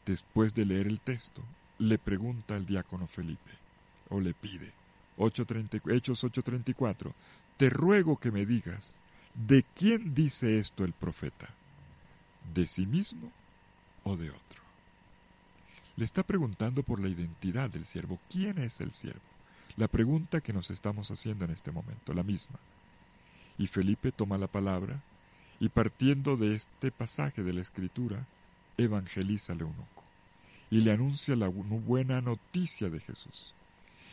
después 0.05 0.53
de 0.53 0.65
leer 0.65 0.85
el 0.85 0.99
texto, 0.99 1.41
le 1.79 1.97
pregunta 1.97 2.55
al 2.55 2.67
diácono 2.67 3.07
Felipe, 3.07 3.51
o 4.09 4.19
le 4.19 4.35
pide, 4.35 4.71
8.30, 5.17 5.91
Hechos 5.91 6.23
8:34, 6.23 7.11
te 7.57 7.71
ruego 7.71 8.17
que 8.17 8.29
me 8.29 8.45
digas, 8.45 9.01
¿de 9.33 9.65
quién 9.75 10.13
dice 10.13 10.59
esto 10.59 10.85
el 10.85 10.93
profeta? 10.93 11.49
¿De 12.53 12.67
sí 12.67 12.85
mismo 12.85 13.31
o 14.03 14.15
de 14.15 14.29
otro? 14.29 14.60
Está 16.01 16.23
preguntando 16.23 16.83
por 16.83 16.99
la 16.99 17.09
identidad 17.09 17.69
del 17.69 17.85
siervo. 17.85 18.19
¿Quién 18.29 18.57
es 18.57 18.81
el 18.81 18.91
siervo? 18.91 19.21
La 19.77 19.87
pregunta 19.87 20.41
que 20.41 20.53
nos 20.53 20.71
estamos 20.71 21.11
haciendo 21.11 21.45
en 21.45 21.51
este 21.51 21.71
momento, 21.71 22.13
la 22.13 22.23
misma. 22.23 22.59
Y 23.57 23.67
Felipe 23.67 24.11
toma 24.11 24.37
la 24.37 24.47
palabra 24.47 25.01
y 25.59 25.69
partiendo 25.69 26.37
de 26.37 26.55
este 26.55 26.91
pasaje 26.91 27.43
de 27.43 27.53
la 27.53 27.61
Escritura, 27.61 28.25
evangeliza 28.77 29.53
al 29.53 29.61
eunuco 29.61 30.03
y 30.71 30.79
le 30.79 30.91
anuncia 30.91 31.35
la 31.35 31.49
buena 31.49 32.21
noticia 32.21 32.89
de 32.89 32.99
Jesús. 32.99 33.53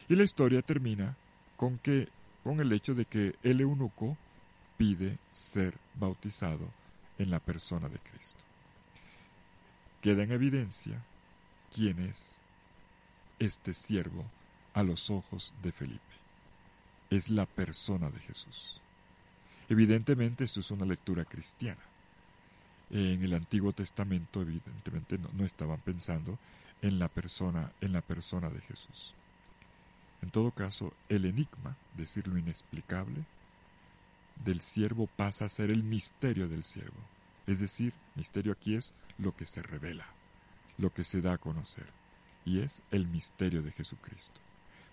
Y 0.08 0.16
la 0.16 0.24
historia 0.24 0.60
termina 0.60 1.16
con 1.56 1.78
que 1.78 2.08
con 2.44 2.60
el 2.60 2.72
hecho 2.72 2.94
de 2.94 3.04
que 3.04 3.34
el 3.42 3.60
eunuco 3.60 4.16
pide 4.76 5.18
ser 5.30 5.74
bautizado 5.94 6.68
en 7.18 7.30
la 7.30 7.40
persona 7.40 7.88
de 7.88 7.98
Cristo. 7.98 8.42
Queda 10.02 10.22
en 10.22 10.32
evidencia 10.32 11.02
quién 11.78 12.00
es 12.00 12.36
este 13.38 13.72
siervo 13.72 14.24
a 14.74 14.82
los 14.82 15.10
ojos 15.10 15.54
de 15.62 15.70
Felipe. 15.70 16.00
Es 17.08 17.30
la 17.30 17.46
persona 17.46 18.10
de 18.10 18.18
Jesús. 18.18 18.80
Evidentemente 19.68 20.42
esto 20.42 20.58
es 20.58 20.72
una 20.72 20.84
lectura 20.84 21.24
cristiana. 21.24 21.80
En 22.90 23.22
el 23.22 23.32
Antiguo 23.32 23.72
Testamento 23.72 24.42
evidentemente 24.42 25.18
no, 25.18 25.28
no 25.34 25.44
estaban 25.44 25.78
pensando 25.78 26.36
en 26.82 26.98
la 26.98 27.06
persona 27.06 27.70
en 27.80 27.92
la 27.92 28.00
persona 28.00 28.50
de 28.50 28.60
Jesús. 28.62 29.14
En 30.20 30.30
todo 30.30 30.50
caso, 30.50 30.92
el 31.08 31.26
enigma, 31.26 31.76
decir 31.96 32.26
lo 32.26 32.38
inexplicable, 32.38 33.22
del 34.44 34.62
siervo 34.62 35.06
pasa 35.06 35.44
a 35.44 35.48
ser 35.48 35.70
el 35.70 35.84
misterio 35.84 36.48
del 36.48 36.64
siervo. 36.64 36.98
Es 37.46 37.60
decir, 37.60 37.92
misterio 38.16 38.50
aquí 38.50 38.74
es 38.74 38.92
lo 39.16 39.36
que 39.36 39.46
se 39.46 39.62
revela, 39.62 40.06
lo 40.78 40.90
que 40.90 41.04
se 41.04 41.20
da 41.20 41.34
a 41.34 41.38
conocer, 41.38 41.86
y 42.44 42.60
es 42.60 42.82
el 42.90 43.06
misterio 43.06 43.62
de 43.62 43.72
Jesucristo. 43.72 44.40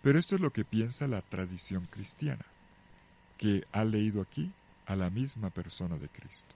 Pero 0.02 0.20
esto 0.20 0.36
es 0.36 0.42
lo 0.42 0.52
que 0.52 0.66
piensa 0.66 1.08
la 1.08 1.22
tradición 1.22 1.88
cristiana, 1.90 2.46
que 3.38 3.66
ha 3.72 3.84
leído 3.84 4.22
aquí 4.22 4.52
a 4.86 4.96
la 4.96 5.10
misma 5.10 5.50
persona 5.50 5.98
de 5.98 6.10
Cristo. 6.10 6.54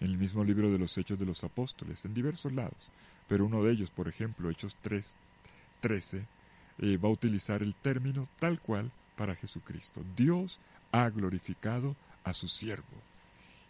En 0.00 0.08
el 0.08 0.18
mismo 0.18 0.44
libro 0.44 0.70
de 0.70 0.78
los 0.78 0.96
Hechos 0.96 1.18
de 1.18 1.26
los 1.26 1.44
Apóstoles, 1.44 2.04
en 2.04 2.14
diversos 2.14 2.52
lados, 2.52 2.90
pero 3.28 3.46
uno 3.46 3.62
de 3.62 3.72
ellos, 3.72 3.90
por 3.90 4.08
ejemplo, 4.08 4.50
Hechos 4.50 4.76
3, 4.82 5.16
13, 5.80 6.26
eh, 6.78 6.96
va 6.96 7.08
a 7.08 7.12
utilizar 7.12 7.62
el 7.62 7.74
término 7.74 8.28
tal 8.38 8.58
cual 8.60 8.90
para 9.16 9.36
Jesucristo. 9.36 10.02
Dios 10.16 10.60
ha 10.90 11.08
glorificado 11.10 11.94
a 12.24 12.34
su 12.34 12.48
siervo 12.48 12.84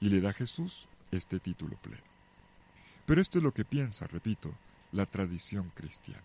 y 0.01 0.09
le 0.09 0.20
da 0.20 0.30
a 0.30 0.35
Jesús 0.35 0.89
este 1.11 1.39
título 1.41 1.76
pleno. 1.76 2.03
Pero 3.07 3.20
esto 3.20 3.39
es 3.39 3.45
lo 3.45 3.53
que 3.53 3.64
piensa, 3.64 4.07
repito, 4.07 4.55
la 4.93 5.07
tradición 5.07 5.72
cristiana. 5.74 6.22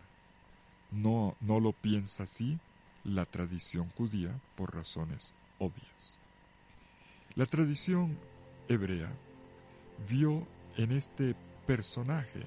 No, 0.92 1.36
no 1.42 1.60
lo 1.60 1.74
piensa 1.74 2.24
así 2.24 2.60
la 3.04 3.26
tradición 3.26 3.90
judía 3.98 4.40
por 4.56 4.76
razones 4.76 5.34
obvias. 5.60 6.18
La 7.36 7.46
tradición 7.46 8.18
hebrea 8.68 9.12
vio 10.10 10.46
en 10.76 10.92
este 10.92 11.36
personaje 11.66 12.44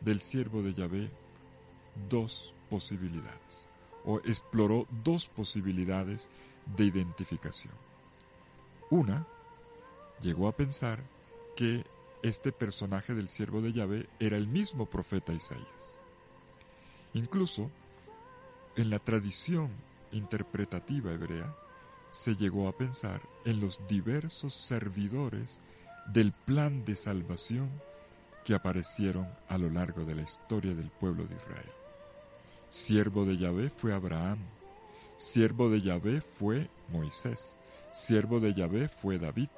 del 0.00 0.20
siervo 0.20 0.62
de 0.62 0.74
Yahvé 0.74 1.10
dos 2.08 2.52
posibilidades, 2.68 3.66
o 4.04 4.18
exploró 4.20 4.86
dos 5.04 5.28
posibilidades 5.28 6.28
de 6.76 6.84
identificación. 6.84 7.72
Una, 8.90 9.26
llegó 10.20 10.48
a 10.48 10.52
pensar 10.52 11.00
que 11.56 11.84
este 12.24 12.52
personaje 12.52 13.12
del 13.12 13.28
siervo 13.28 13.60
de 13.60 13.74
Yahvé 13.74 14.08
era 14.18 14.38
el 14.38 14.48
mismo 14.48 14.86
profeta 14.86 15.34
Isaías. 15.34 15.98
Incluso, 17.12 17.70
en 18.76 18.88
la 18.88 18.98
tradición 18.98 19.70
interpretativa 20.10 21.12
hebrea, 21.12 21.54
se 22.10 22.34
llegó 22.34 22.66
a 22.66 22.72
pensar 22.72 23.20
en 23.44 23.60
los 23.60 23.78
diversos 23.88 24.54
servidores 24.54 25.60
del 26.06 26.32
plan 26.32 26.86
de 26.86 26.96
salvación 26.96 27.70
que 28.42 28.54
aparecieron 28.54 29.28
a 29.48 29.58
lo 29.58 29.68
largo 29.68 30.06
de 30.06 30.14
la 30.14 30.22
historia 30.22 30.74
del 30.74 30.88
pueblo 30.88 31.26
de 31.26 31.34
Israel. 31.34 31.70
Siervo 32.70 33.26
de 33.26 33.36
Yahvé 33.36 33.68
fue 33.68 33.92
Abraham, 33.92 34.38
siervo 35.18 35.68
de 35.68 35.82
Yahvé 35.82 36.22
fue 36.22 36.70
Moisés, 36.88 37.58
siervo 37.92 38.40
de 38.40 38.54
Yahvé 38.54 38.88
fue 38.88 39.18
David, 39.18 39.48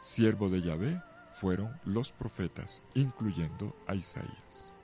siervo 0.00 0.50
de 0.50 0.60
Yahvé 0.60 1.00
fueron 1.40 1.74
los 1.86 2.12
profetas, 2.12 2.82
incluyendo 2.94 3.74
a 3.86 3.94
Isaías. 3.94 4.74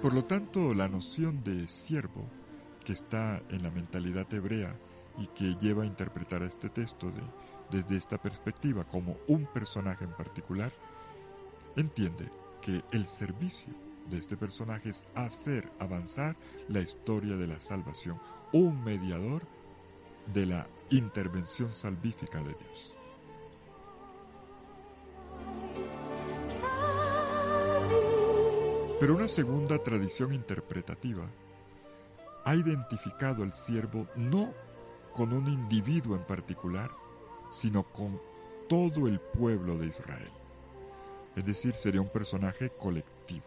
Por 0.00 0.14
lo 0.14 0.24
tanto, 0.24 0.72
la 0.72 0.88
noción 0.88 1.44
de 1.44 1.68
siervo 1.68 2.24
que 2.82 2.94
está 2.94 3.42
en 3.50 3.62
la 3.62 3.70
mentalidad 3.70 4.32
hebrea 4.32 4.74
y 5.18 5.26
que 5.26 5.54
lleva 5.60 5.82
a 5.82 5.86
interpretar 5.86 6.42
este 6.42 6.70
texto 6.70 7.12
desde 7.70 7.96
esta 7.96 8.16
perspectiva 8.16 8.84
como 8.84 9.18
un 9.28 9.44
personaje 9.44 10.04
en 10.04 10.12
particular, 10.12 10.72
entiende 11.76 12.30
que 12.62 12.82
el 12.92 13.06
servicio 13.06 13.74
de 14.08 14.16
este 14.16 14.38
personaje 14.38 14.88
es 14.88 15.06
hacer 15.14 15.70
avanzar 15.78 16.36
la 16.68 16.80
historia 16.80 17.36
de 17.36 17.46
la 17.46 17.60
salvación, 17.60 18.18
un 18.52 18.82
mediador 18.82 19.42
de 20.32 20.46
la 20.46 20.66
intervención 20.90 21.68
salvífica 21.72 22.38
de 22.38 22.54
Dios. 22.54 22.94
Pero 28.98 29.14
una 29.14 29.28
segunda 29.28 29.78
tradición 29.78 30.34
interpretativa 30.34 31.24
ha 32.44 32.54
identificado 32.54 33.42
al 33.42 33.54
siervo 33.54 34.06
no 34.16 34.52
con 35.14 35.32
un 35.32 35.48
individuo 35.48 36.16
en 36.16 36.24
particular, 36.24 36.90
sino 37.50 37.84
con 37.84 38.20
todo 38.68 39.08
el 39.08 39.18
pueblo 39.18 39.78
de 39.78 39.86
Israel. 39.86 40.30
Es 41.34 41.44
decir, 41.46 41.74
sería 41.74 42.00
un 42.00 42.08
personaje 42.08 42.70
colectivo. 42.70 43.46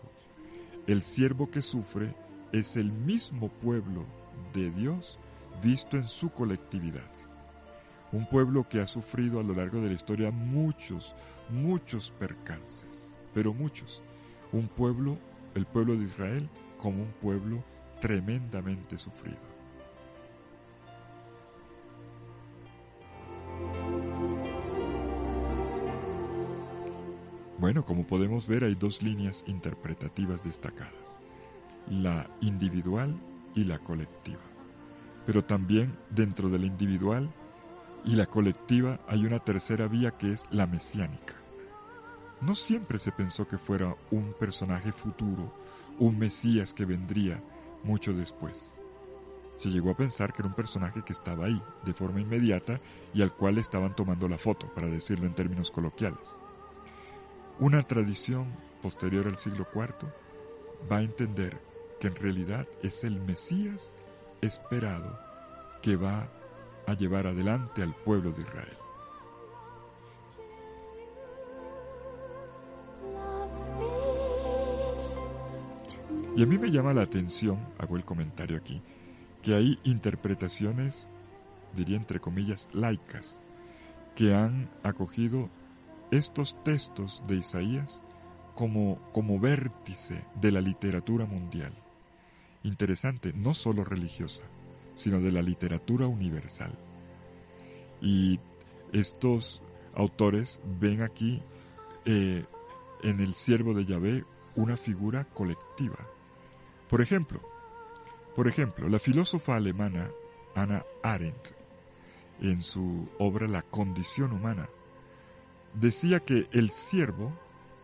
El 0.88 1.04
siervo 1.04 1.50
que 1.50 1.62
sufre 1.62 2.16
es 2.52 2.76
el 2.76 2.92
mismo 2.92 3.50
pueblo 3.50 4.06
de 4.54 4.72
Dios 4.72 5.20
visto 5.62 5.98
en 5.98 6.08
su 6.08 6.30
colectividad. 6.30 7.10
Un 8.12 8.28
pueblo 8.28 8.68
que 8.68 8.80
ha 8.80 8.88
sufrido 8.88 9.40
a 9.40 9.44
lo 9.44 9.54
largo 9.54 9.82
de 9.82 9.88
la 9.88 9.94
historia 9.94 10.32
muchos, 10.32 11.16
muchos 11.50 12.12
percances, 12.12 13.18
pero 13.34 13.54
muchos. 13.54 14.04
Un 14.52 14.68
pueblo, 14.68 15.18
el 15.56 15.66
pueblo 15.66 15.96
de 15.96 16.06
Israel, 16.06 16.48
como 16.80 17.02
un 17.02 17.12
pueblo 17.22 17.64
tremendamente 18.00 18.98
sufrido. 18.98 19.54
Bueno, 27.58 27.86
como 27.86 28.06
podemos 28.06 28.46
ver 28.46 28.66
hay 28.66 28.76
dos 28.76 29.02
líneas 29.02 29.44
interpretativas 29.48 30.44
destacadas, 30.44 31.22
la 31.90 32.30
individual 32.42 33.16
y 33.56 33.66
la 33.66 33.80
colectiva. 33.80 34.42
Pero 35.26 35.44
también 35.44 35.98
dentro 36.10 36.50
de 36.50 36.60
la 36.60 36.66
individual 36.66 37.30
y 38.06 38.16
la 38.16 38.26
colectiva 38.26 39.00
hay 39.08 39.26
una 39.26 39.40
tercera 39.40 39.88
vía 39.88 40.12
que 40.12 40.34
es 40.34 40.46
la 40.52 40.68
mesiánica. 40.68 41.36
No 42.42 42.56
siempre 42.56 43.00
se 43.00 43.12
pensó 43.12 43.48
que 43.48 43.58
fuera 43.58 43.96
un 44.12 44.34
personaje 44.34 44.92
futuro, 44.92 45.54
un 46.00 46.20
Mesías 46.20 46.74
que 46.74 46.86
vendría 46.86 47.42
mucho 47.84 48.14
después. 48.14 48.78
Se 49.56 49.70
llegó 49.70 49.92
a 49.92 49.98
pensar 49.98 50.34
que 50.34 50.42
era 50.42 50.50
un 50.50 50.56
personaje 50.56 51.04
que 51.04 51.14
estaba 51.14 51.46
ahí 51.46 51.62
de 51.86 51.94
forma 51.94 52.20
inmediata 52.20 52.82
y 53.14 53.22
al 53.22 53.34
cual 53.34 53.60
estaban 53.60 53.96
tomando 53.96 54.28
la 54.28 54.38
foto, 54.38 54.68
para 54.74 54.88
decirlo 54.88 55.26
en 55.26 55.36
términos 55.36 55.72
coloquiales. 55.72 56.38
Una 57.60 57.84
tradición 57.84 58.48
posterior 58.82 59.28
al 59.28 59.38
siglo 59.38 59.68
IV 59.74 60.10
va 60.92 60.98
a 60.98 61.04
entender 61.04 61.62
que 62.00 62.08
en 62.08 62.16
realidad 62.16 62.68
es 62.82 63.04
el 63.04 63.20
Mesías 63.20 63.94
esperado 64.42 65.20
que 65.82 65.96
va 65.96 66.28
a 66.88 66.94
llevar 66.94 67.28
adelante 67.28 67.82
al 67.82 67.94
pueblo 67.94 68.32
de 68.32 68.42
Israel. 68.42 68.78
Y 76.36 76.42
a 76.42 76.48
mí 76.48 76.58
me 76.58 76.72
llama 76.72 76.94
la 76.94 77.04
atención, 77.04 77.60
hago 77.78 77.96
el 77.96 78.06
comentario 78.06 78.58
aquí, 78.58 78.82
que 79.44 79.54
hay 79.54 79.80
interpretaciones, 79.84 81.08
diría 81.76 81.98
entre 81.98 82.20
comillas, 82.20 82.68
laicas, 82.74 83.44
que 84.16 84.34
han 84.34 84.68
acogido 84.82 85.50
estos 86.10 86.56
textos 86.64 87.22
de 87.28 87.36
Isaías 87.36 88.02
como, 88.56 89.00
como 89.12 89.40
vértice 89.40 90.24
de 90.42 90.52
la 90.52 90.62
literatura 90.62 91.26
mundial. 91.26 91.74
Interesante, 92.64 93.34
no 93.34 93.54
solo 93.54 93.84
religiosa, 93.84 94.44
sino 94.94 95.20
de 95.20 95.32
la 95.32 95.42
literatura 95.42 96.08
universal. 96.08 96.72
Y 98.02 98.40
estos 98.92 99.62
autores 99.96 100.60
ven 100.80 101.02
aquí 101.02 101.42
eh, 102.06 102.46
en 103.04 103.20
el 103.20 103.34
siervo 103.34 103.74
de 103.74 103.86
Yahvé 103.86 104.26
una 104.56 104.78
figura 104.78 105.26
colectiva, 105.26 105.98
por 106.90 107.02
ejemplo, 107.02 107.42
por 108.36 108.48
ejemplo, 108.48 108.90
la 108.90 109.00
filósofa 109.00 109.56
alemana 109.56 110.10
Anna 110.56 110.84
Arendt, 111.04 111.50
en 112.42 112.62
su 112.62 113.08
obra 113.20 113.48
La 113.48 113.62
condición 113.62 114.32
humana, 114.32 114.70
decía 115.74 116.20
que 116.20 116.48
el 116.52 116.72
siervo 116.72 117.32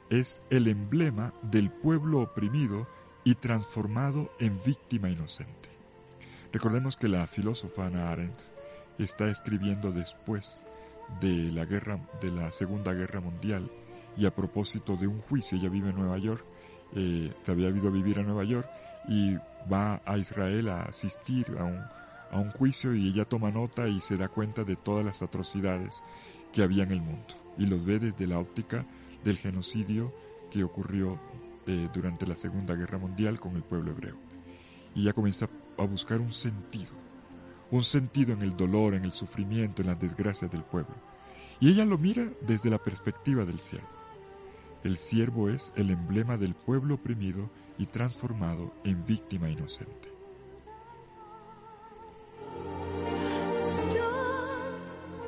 es 0.09 0.41
el 0.49 0.67
emblema 0.67 1.33
del 1.43 1.69
pueblo 1.71 2.21
oprimido 2.21 2.87
y 3.29 3.35
transformado 3.35 4.31
en 4.39 4.59
víctima 4.65 5.07
inocente. 5.07 5.69
Recordemos 6.51 6.97
que 6.97 7.07
la 7.07 7.27
filósofa 7.27 7.85
Anna 7.85 8.09
Arendt 8.09 8.39
está 8.97 9.29
escribiendo 9.29 9.91
después 9.91 10.65
de 11.21 11.51
la 11.51 11.65
guerra 11.65 11.99
de 12.21 12.31
la 12.31 12.51
Segunda 12.51 12.91
Guerra 12.91 13.19
Mundial 13.19 13.69
y 14.17 14.25
a 14.25 14.33
propósito 14.33 14.95
de 14.95 15.05
un 15.05 15.19
juicio, 15.19 15.59
ella 15.59 15.69
vive 15.69 15.91
en 15.91 15.97
Nueva 15.97 16.17
York, 16.17 16.43
eh, 16.95 17.31
se 17.43 17.51
había 17.51 17.69
ido 17.69 17.89
a 17.89 17.91
vivir 17.91 18.17
a 18.17 18.23
Nueva 18.23 18.45
York 18.45 18.67
y 19.07 19.35
va 19.71 20.01
a 20.05 20.17
Israel 20.17 20.67
a 20.69 20.81
asistir 20.85 21.55
a 21.59 21.65
un, 21.65 21.83
a 22.31 22.39
un 22.39 22.49
juicio 22.49 22.95
y 22.95 23.09
ella 23.09 23.25
toma 23.25 23.51
nota 23.51 23.87
y 23.87 24.01
se 24.01 24.17
da 24.17 24.27
cuenta 24.29 24.63
de 24.63 24.75
todas 24.75 25.05
las 25.05 25.21
atrocidades 25.21 26.01
que 26.51 26.63
había 26.63 26.81
en 26.81 26.91
el 26.93 27.01
mundo 27.01 27.35
y 27.59 27.67
los 27.67 27.85
ve 27.85 27.99
desde 27.99 28.25
la 28.25 28.39
óptica 28.39 28.87
del 29.23 29.37
genocidio 29.37 30.11
que 30.49 30.63
ocurrió 30.63 31.19
eh, 31.71 31.87
durante 31.93 32.25
la 32.25 32.35
Segunda 32.35 32.73
Guerra 32.73 32.97
Mundial 32.97 33.39
con 33.39 33.55
el 33.55 33.61
pueblo 33.61 33.91
hebreo. 33.91 34.15
Y 34.95 35.03
ella 35.03 35.13
comienza 35.13 35.47
a 35.77 35.83
buscar 35.83 36.19
un 36.19 36.33
sentido, 36.33 36.93
un 37.69 37.83
sentido 37.83 38.33
en 38.33 38.41
el 38.41 38.57
dolor, 38.57 38.95
en 38.95 39.05
el 39.05 39.11
sufrimiento, 39.11 39.83
en 39.83 39.89
las 39.89 39.99
desgracias 39.99 40.49
del 40.49 40.63
pueblo. 40.63 40.95
Y 41.59 41.69
ella 41.69 41.85
lo 41.85 41.99
mira 41.99 42.27
desde 42.41 42.71
la 42.71 42.79
perspectiva 42.79 43.45
del 43.45 43.59
siervo. 43.59 43.87
El 44.83 44.97
siervo 44.97 45.47
es 45.49 45.71
el 45.75 45.91
emblema 45.91 46.37
del 46.37 46.55
pueblo 46.55 46.95
oprimido 46.95 47.51
y 47.77 47.85
transformado 47.85 48.73
en 48.83 49.05
víctima 49.05 49.47
inocente. 49.47 50.11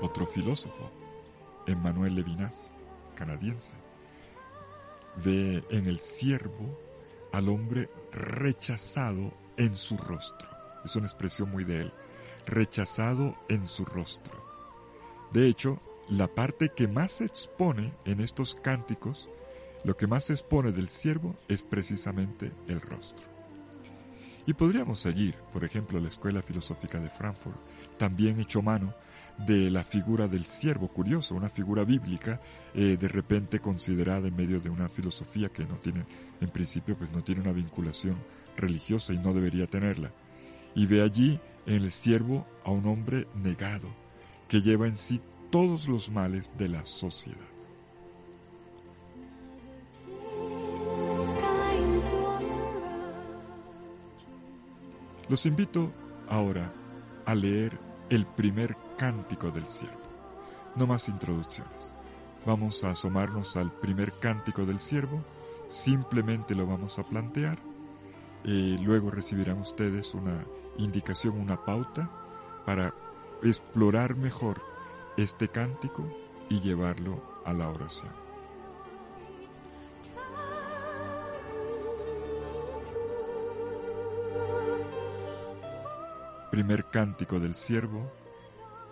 Otro 0.02 0.26
filósofo, 0.26 0.90
Emmanuel 1.68 2.16
Levinas, 2.16 2.74
canadiense, 3.14 3.74
ve 5.18 5.64
en 5.70 5.88
el 5.88 6.00
siervo 6.00 6.78
al 7.32 7.50
hombre 7.50 7.90
rechazado 8.12 9.34
en 9.58 9.76
su 9.76 9.98
rostro. 9.98 10.50
Es 10.84 10.96
una 10.96 11.08
expresión 11.08 11.50
muy 11.50 11.64
de 11.64 11.82
él, 11.82 11.94
rechazado 12.46 13.36
en 13.50 13.68
su 13.68 13.86
rostro. 13.86 14.34
De 15.32 15.48
hecho, 15.48 15.80
la 16.10 16.28
parte 16.28 16.70
que 16.76 16.88
más 16.88 17.14
se 17.14 17.26
expone 17.26 17.94
en 18.06 18.20
estos 18.20 18.56
cánticos 18.56 19.30
lo 19.84 19.98
que 19.98 20.08
más 20.08 20.26
se 20.26 20.34
expone 20.34 20.72
del 20.72 20.90
siervo 20.90 21.36
es 21.48 21.64
precisamente 21.64 22.52
el 22.68 22.82
rostro. 22.82 23.26
Y 24.46 24.54
podríamos 24.54 25.00
seguir, 25.00 25.36
por 25.54 25.64
ejemplo, 25.64 26.00
la 26.00 26.08
Escuela 26.08 26.42
Filosófica 26.42 27.00
de 27.00 27.10
Frankfurt, 27.10 27.58
también 27.98 28.40
hecho 28.40 28.62
mano 28.62 28.94
de 29.46 29.70
la 29.72 29.84
figura 29.84 30.28
del 30.28 30.46
siervo, 30.46 30.88
curioso, 30.88 31.36
una 31.36 31.50
figura 31.50 31.84
bíblica, 31.84 32.40
eh, 32.74 32.98
de 33.00 33.08
repente 33.08 33.60
considerada 33.60 34.28
en 34.28 34.36
medio 34.36 34.60
de 34.60 34.70
una 34.70 34.90
filosofía 34.90 35.50
que 35.50 35.66
no 35.66 35.76
tiene, 35.76 36.06
en 36.40 36.50
principio, 36.50 36.96
pues 36.96 37.12
no 37.12 37.24
tiene 37.24 37.42
una 37.42 37.52
vinculación 37.52 38.18
religiosa 38.58 39.14
y 39.14 39.18
no 39.18 39.34
debería 39.34 39.68
tenerla. 39.68 40.12
Y 40.76 40.86
ve 40.86 41.02
allí 41.02 41.40
en 41.66 41.84
el 41.84 41.92
siervo 41.92 42.46
a 42.64 42.72
un 42.72 42.86
hombre 42.86 43.28
negado, 43.36 43.90
que 44.48 44.62
lleva 44.62 44.88
en 44.88 44.98
sí 44.98 45.22
todos 45.50 45.88
los 45.88 46.10
males 46.10 46.52
de 46.58 46.70
la 46.70 46.86
sociedad. 46.86 47.38
Los 55.30 55.46
invito 55.46 55.92
ahora 56.28 56.74
a 57.26 57.36
leer 57.36 57.78
el 58.10 58.26
primer 58.26 58.76
cántico 59.02 59.50
del 59.50 59.66
siervo. 59.66 59.98
No 60.76 60.86
más 60.86 61.10
introducciones. 61.10 61.92
Vamos 62.46 62.84
a 62.84 62.92
asomarnos 62.92 63.58
al 63.58 63.72
primer 63.72 64.14
cántico 64.20 64.64
del 64.64 64.80
siervo, 64.80 65.24
simplemente 65.66 66.54
lo 66.54 66.68
vamos 66.68 67.00
a 67.00 67.04
plantear, 67.04 67.58
y 68.44 68.78
luego 68.78 69.10
recibirán 69.10 69.60
ustedes 69.60 70.14
una 70.14 70.46
indicación, 70.78 71.40
una 71.40 71.66
pauta 71.66 72.12
para 72.64 72.94
explorar 73.42 74.16
mejor 74.18 74.62
este 75.18 75.48
cántico 75.48 76.06
y 76.48 76.60
llevarlo 76.60 77.24
a 77.44 77.54
la 77.54 77.70
oración. 77.70 78.12
Primer 86.52 86.86
cántico 86.86 87.40
del 87.40 87.56
siervo, 87.56 88.21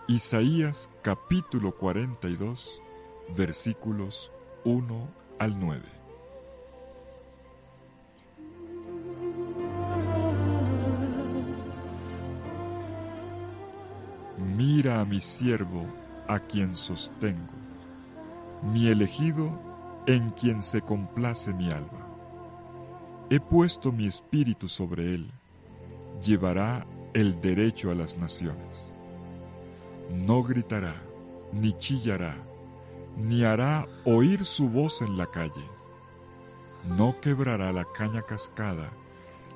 Isaías 0.10 0.89
capítulo 1.03 1.76
42, 1.76 2.82
versículos 3.38 4.32
1 4.64 5.07
al 5.38 5.60
9. 5.60 5.84
Mira 14.57 14.99
a 14.99 15.05
mi 15.05 15.22
siervo, 15.22 15.86
a 16.28 16.39
quien 16.39 16.74
sostengo, 16.74 17.53
mi 18.64 18.88
elegido, 18.88 19.51
en 20.07 20.32
quien 20.32 20.64
se 20.64 20.82
complace 20.82 21.53
mi 21.53 21.70
alma. 21.70 22.07
He 23.30 23.39
puesto 23.39 23.91
mi 23.91 24.07
espíritu 24.07 24.68
sobre 24.68 25.14
él, 25.14 25.32
llevará 26.20 26.88
el 27.14 27.39
derecho 27.39 27.91
a 27.91 27.93
las 27.93 28.18
naciones. 28.18 28.95
No 30.10 30.41
gritará, 30.43 30.95
ni 31.51 31.74
chillará, 31.74 32.36
ni 33.16 33.43
hará 33.43 33.88
oír 34.05 34.43
su 34.43 34.68
voz 34.68 35.01
en 35.01 35.18
la 35.18 35.28
calle. 35.28 35.66
No 36.97 37.20
quebrará 37.22 37.72
la 37.72 37.86
caña 37.86 38.24
cascada, 38.24 38.91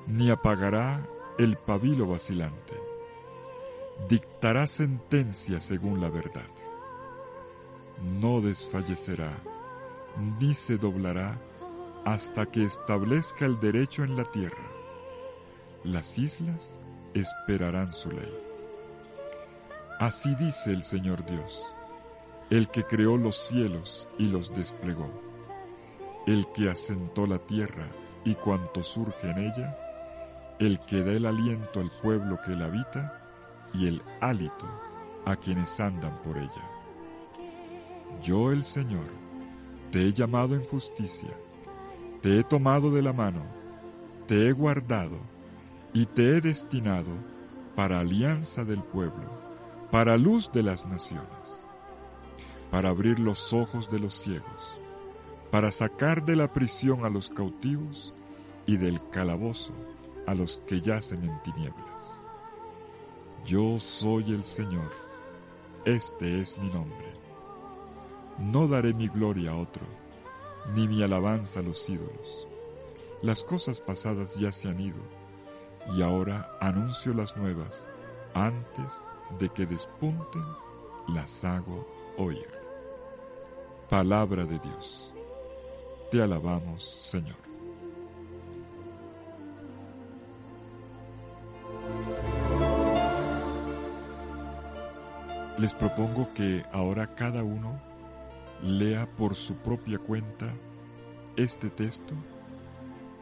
ni 0.08 0.30
apagará 0.30 1.06
el 1.38 1.56
pabilo 1.56 2.06
vacilante. 2.06 2.74
Dictará 4.08 4.66
sentencia 4.66 5.60
según 5.60 6.00
la 6.00 6.08
verdad. 6.08 6.50
No 8.20 8.40
desfallecerá, 8.40 9.32
ni 10.40 10.54
se 10.54 10.76
doblará 10.76 11.38
hasta 12.04 12.46
que 12.46 12.64
establezca 12.64 13.46
el 13.46 13.58
derecho 13.60 14.04
en 14.04 14.16
la 14.16 14.24
tierra. 14.24 14.70
Las 15.82 16.18
islas 16.18 16.78
esperarán 17.14 17.92
su 17.92 18.10
ley. 18.10 18.43
Así 19.98 20.34
dice 20.34 20.72
el 20.72 20.82
Señor 20.82 21.24
Dios, 21.24 21.74
el 22.50 22.68
que 22.68 22.82
creó 22.82 23.16
los 23.16 23.36
cielos 23.36 24.08
y 24.18 24.26
los 24.26 24.52
desplegó, 24.52 25.08
el 26.26 26.46
que 26.52 26.68
asentó 26.68 27.26
la 27.26 27.38
tierra 27.38 27.88
y 28.24 28.34
cuanto 28.34 28.82
surge 28.82 29.30
en 29.30 29.38
ella, 29.38 29.78
el 30.58 30.80
que 30.80 31.02
da 31.02 31.12
el 31.12 31.26
aliento 31.26 31.80
al 31.80 31.90
pueblo 32.02 32.38
que 32.44 32.56
la 32.56 32.66
habita 32.66 33.20
y 33.72 33.86
el 33.86 34.02
hálito 34.20 34.66
a 35.26 35.36
quienes 35.36 35.78
andan 35.78 36.20
por 36.22 36.38
ella. 36.38 36.70
Yo 38.20 38.50
el 38.50 38.64
Señor, 38.64 39.06
te 39.92 40.02
he 40.02 40.12
llamado 40.12 40.56
en 40.56 40.64
justicia, 40.64 41.30
te 42.20 42.40
he 42.40 42.42
tomado 42.42 42.90
de 42.90 43.02
la 43.02 43.12
mano, 43.12 43.44
te 44.26 44.48
he 44.48 44.52
guardado 44.52 45.18
y 45.92 46.06
te 46.06 46.36
he 46.36 46.40
destinado 46.40 47.12
para 47.76 48.00
alianza 48.00 48.64
del 48.64 48.82
pueblo, 48.82 49.43
para 49.94 50.16
luz 50.16 50.50
de 50.50 50.64
las 50.64 50.84
naciones, 50.86 51.68
para 52.72 52.88
abrir 52.88 53.20
los 53.20 53.52
ojos 53.52 53.88
de 53.88 54.00
los 54.00 54.14
ciegos, 54.14 54.80
para 55.52 55.70
sacar 55.70 56.24
de 56.24 56.34
la 56.34 56.52
prisión 56.52 57.04
a 57.04 57.08
los 57.08 57.30
cautivos 57.30 58.12
y 58.66 58.76
del 58.76 58.98
calabozo 59.10 59.72
a 60.26 60.34
los 60.34 60.58
que 60.66 60.80
yacen 60.80 61.22
en 61.22 61.40
tinieblas. 61.44 62.20
Yo 63.46 63.78
soy 63.78 64.32
el 64.32 64.44
Señor, 64.44 64.90
este 65.84 66.40
es 66.40 66.58
mi 66.58 66.70
nombre. 66.70 67.12
No 68.40 68.66
daré 68.66 68.92
mi 68.94 69.06
gloria 69.06 69.52
a 69.52 69.58
otro, 69.58 69.86
ni 70.74 70.88
mi 70.88 71.04
alabanza 71.04 71.60
a 71.60 71.62
los 71.62 71.88
ídolos. 71.88 72.48
Las 73.22 73.44
cosas 73.44 73.80
pasadas 73.80 74.34
ya 74.40 74.50
se 74.50 74.66
han 74.66 74.80
ido, 74.80 75.02
y 75.96 76.02
ahora 76.02 76.50
anuncio 76.60 77.14
las 77.14 77.36
nuevas, 77.36 77.86
antes 78.34 79.00
de 79.38 79.48
que 79.48 79.66
despunten, 79.66 80.44
las 81.08 81.44
hago 81.44 81.86
oír. 82.16 82.48
Palabra 83.88 84.44
de 84.44 84.58
Dios. 84.58 85.12
Te 86.10 86.22
alabamos, 86.22 86.84
Señor. 86.84 87.36
Les 95.58 95.72
propongo 95.72 96.32
que 96.34 96.64
ahora 96.72 97.14
cada 97.14 97.42
uno 97.42 97.80
lea 98.62 99.06
por 99.16 99.34
su 99.34 99.54
propia 99.56 99.98
cuenta 99.98 100.52
este 101.36 101.70
texto, 101.70 102.14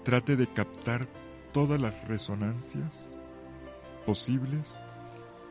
trate 0.05 0.37
de 0.37 0.47
captar 0.47 1.07
todas 1.53 1.81
las 1.81 2.07
resonancias 2.09 3.15
posibles 4.07 4.83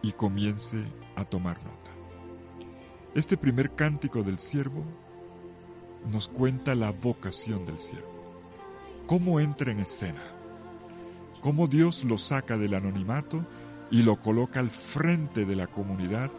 y 0.02 0.12
comience 0.14 0.84
a 1.16 1.26
tomar 1.26 1.58
nota. 1.64 1.92
Este 3.14 3.38
primer 3.38 3.76
cántico 3.76 4.24
del 4.24 4.40
siervo 4.40 4.84
nos 6.10 6.28
cuenta 6.28 6.76
la 6.76 6.92
vocación 6.92 7.66
del 7.66 7.78
siervo, 7.78 8.34
cómo 9.06 9.40
entra 9.40 9.72
en 9.72 9.82
escena, 9.82 10.24
cómo 11.42 11.68
Dios 11.68 12.04
lo 12.04 12.18
saca 12.18 12.58
del 12.58 12.74
anonimato 12.74 13.46
y 13.90 14.04
lo 14.04 14.20
coloca 14.20 14.60
al 14.60 14.70
frente 14.70 15.46
de 15.46 15.56
la 15.56 15.68
comunidad 15.68 16.32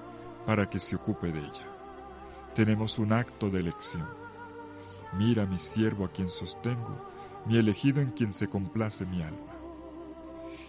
para 0.46 0.68
que 0.70 0.80
se 0.80 0.96
ocupe 0.96 1.30
de 1.30 1.40
ella. 1.40 1.66
Tenemos 2.54 2.98
un 2.98 3.12
acto 3.12 3.50
de 3.50 3.60
elección. 3.60 4.08
Mira 5.18 5.46
mi 5.46 5.58
siervo 5.58 6.06
a 6.06 6.08
quien 6.08 6.28
sostengo, 6.28 6.96
mi 7.46 7.58
elegido 7.58 8.00
en 8.00 8.12
quien 8.12 8.32
se 8.32 8.48
complace 8.48 9.04
mi 9.04 9.22
alma. 9.22 9.51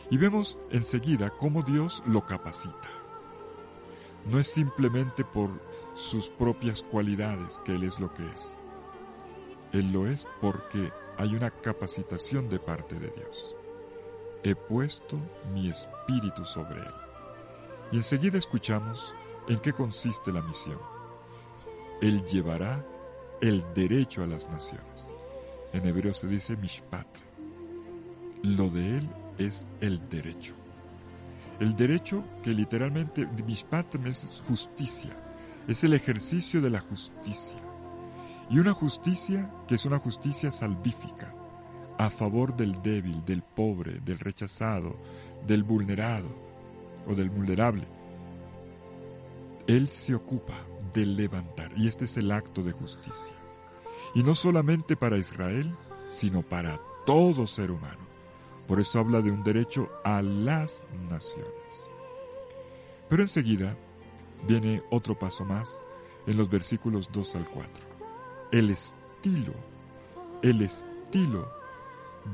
Y 0.09 0.17
vemos 0.17 0.57
enseguida 0.69 1.29
cómo 1.29 1.63
Dios 1.63 2.03
lo 2.05 2.25
capacita. 2.25 2.89
No 4.31 4.39
es 4.39 4.47
simplemente 4.47 5.23
por 5.23 5.49
sus 5.95 6.29
propias 6.29 6.83
cualidades 6.83 7.61
que 7.65 7.73
Él 7.73 7.83
es 7.83 7.99
lo 7.99 8.13
que 8.13 8.25
es. 8.31 8.57
Él 9.71 9.91
lo 9.91 10.07
es 10.07 10.27
porque 10.39 10.91
hay 11.17 11.35
una 11.35 11.49
capacitación 11.49 12.49
de 12.49 12.59
parte 12.59 12.95
de 12.95 13.09
Dios. 13.09 13.55
He 14.43 14.55
puesto 14.55 15.17
mi 15.53 15.69
espíritu 15.69 16.45
sobre 16.45 16.81
Él. 16.81 16.93
Y 17.91 17.97
enseguida 17.97 18.37
escuchamos 18.37 19.13
en 19.47 19.59
qué 19.59 19.73
consiste 19.73 20.31
la 20.31 20.41
misión. 20.41 20.79
Él 22.01 22.23
llevará 22.25 22.85
el 23.41 23.63
derecho 23.73 24.23
a 24.23 24.27
las 24.27 24.49
naciones. 24.49 25.13
En 25.73 25.85
hebreo 25.85 26.13
se 26.13 26.27
dice 26.27 26.55
mishpat. 26.55 27.07
Lo 28.41 28.69
de 28.69 28.97
Él 28.97 29.09
es 29.38 29.65
el 29.81 30.07
derecho. 30.09 30.55
El 31.59 31.75
derecho 31.75 32.23
que 32.41 32.51
literalmente, 32.51 33.27
es 34.05 34.43
justicia, 34.47 35.15
es 35.67 35.84
el 35.84 35.93
ejercicio 35.93 36.61
de 36.61 36.69
la 36.69 36.81
justicia. 36.81 37.57
Y 38.49 38.59
una 38.59 38.73
justicia 38.73 39.49
que 39.67 39.75
es 39.75 39.86
una 39.86 39.99
justicia 39.99 40.51
salvífica, 40.51 41.34
a 41.97 42.09
favor 42.09 42.55
del 42.55 42.81
débil, 42.81 43.23
del 43.23 43.43
pobre, 43.43 43.99
del 44.03 44.19
rechazado, 44.19 44.95
del 45.45 45.63
vulnerado 45.63 46.29
o 47.07 47.15
del 47.15 47.29
vulnerable. 47.29 47.88
Él 49.67 49.88
se 49.88 50.13
ocupa 50.15 50.55
de 50.93 51.05
levantar, 51.05 51.71
y 51.77 51.88
este 51.88 52.05
es 52.05 52.17
el 52.17 52.31
acto 52.31 52.63
de 52.63 52.73
justicia. 52.73 53.34
Y 54.15 54.23
no 54.23 54.36
solamente 54.36 54.95
para 54.95 55.17
Israel, 55.17 55.73
sino 56.09 56.41
para 56.41 56.79
todo 57.05 57.47
ser 57.47 57.71
humano. 57.71 58.12
Por 58.68 58.80
eso 58.80 58.99
habla 58.99 59.22
de 59.22 59.32
un 59.32 59.43
derecho 59.43 59.89
a 60.03 60.22
las 60.22 60.86
naciones. 61.09 61.89
Pero 63.09 63.24
enseguida 63.24 63.76
viene 64.47 64.82
otro 64.89 65.18
paso 65.18 65.45
más 65.45 65.82
en 66.26 66.38
los 66.38 66.49
versículos 66.49 67.09
2 67.11 67.36
al 67.36 67.45
4. 67.45 67.70
El 68.51 68.70
estilo, 68.70 69.53
el 70.41 70.61
estilo 70.61 71.51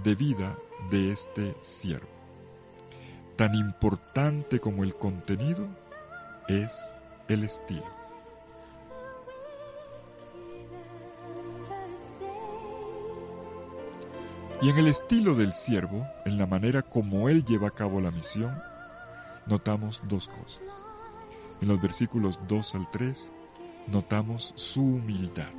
de 0.03 0.15
vida 0.15 0.57
de 0.89 1.11
este 1.11 1.55
siervo. 1.61 2.07
Tan 3.35 3.55
importante 3.55 4.59
como 4.59 4.83
el 4.83 4.95
contenido 4.95 5.67
es 6.47 6.93
el 7.27 7.43
estilo. 7.43 7.98
Y 14.61 14.69
en 14.69 14.77
el 14.77 14.87
estilo 14.87 15.35
del 15.35 15.53
siervo, 15.53 16.05
en 16.25 16.37
la 16.37 16.45
manera 16.45 16.81
como 16.81 17.29
él 17.29 17.45
lleva 17.45 17.69
a 17.69 17.73
cabo 17.73 18.01
la 18.01 18.11
misión, 18.11 18.61
notamos 19.45 20.01
dos 20.09 20.27
cosas. 20.27 20.85
En 21.61 21.69
los 21.69 21.81
versículos 21.81 22.37
2 22.49 22.75
al 22.75 22.91
3 22.91 23.31
notamos 23.87 24.51
su 24.57 24.81
humildad. 24.81 25.53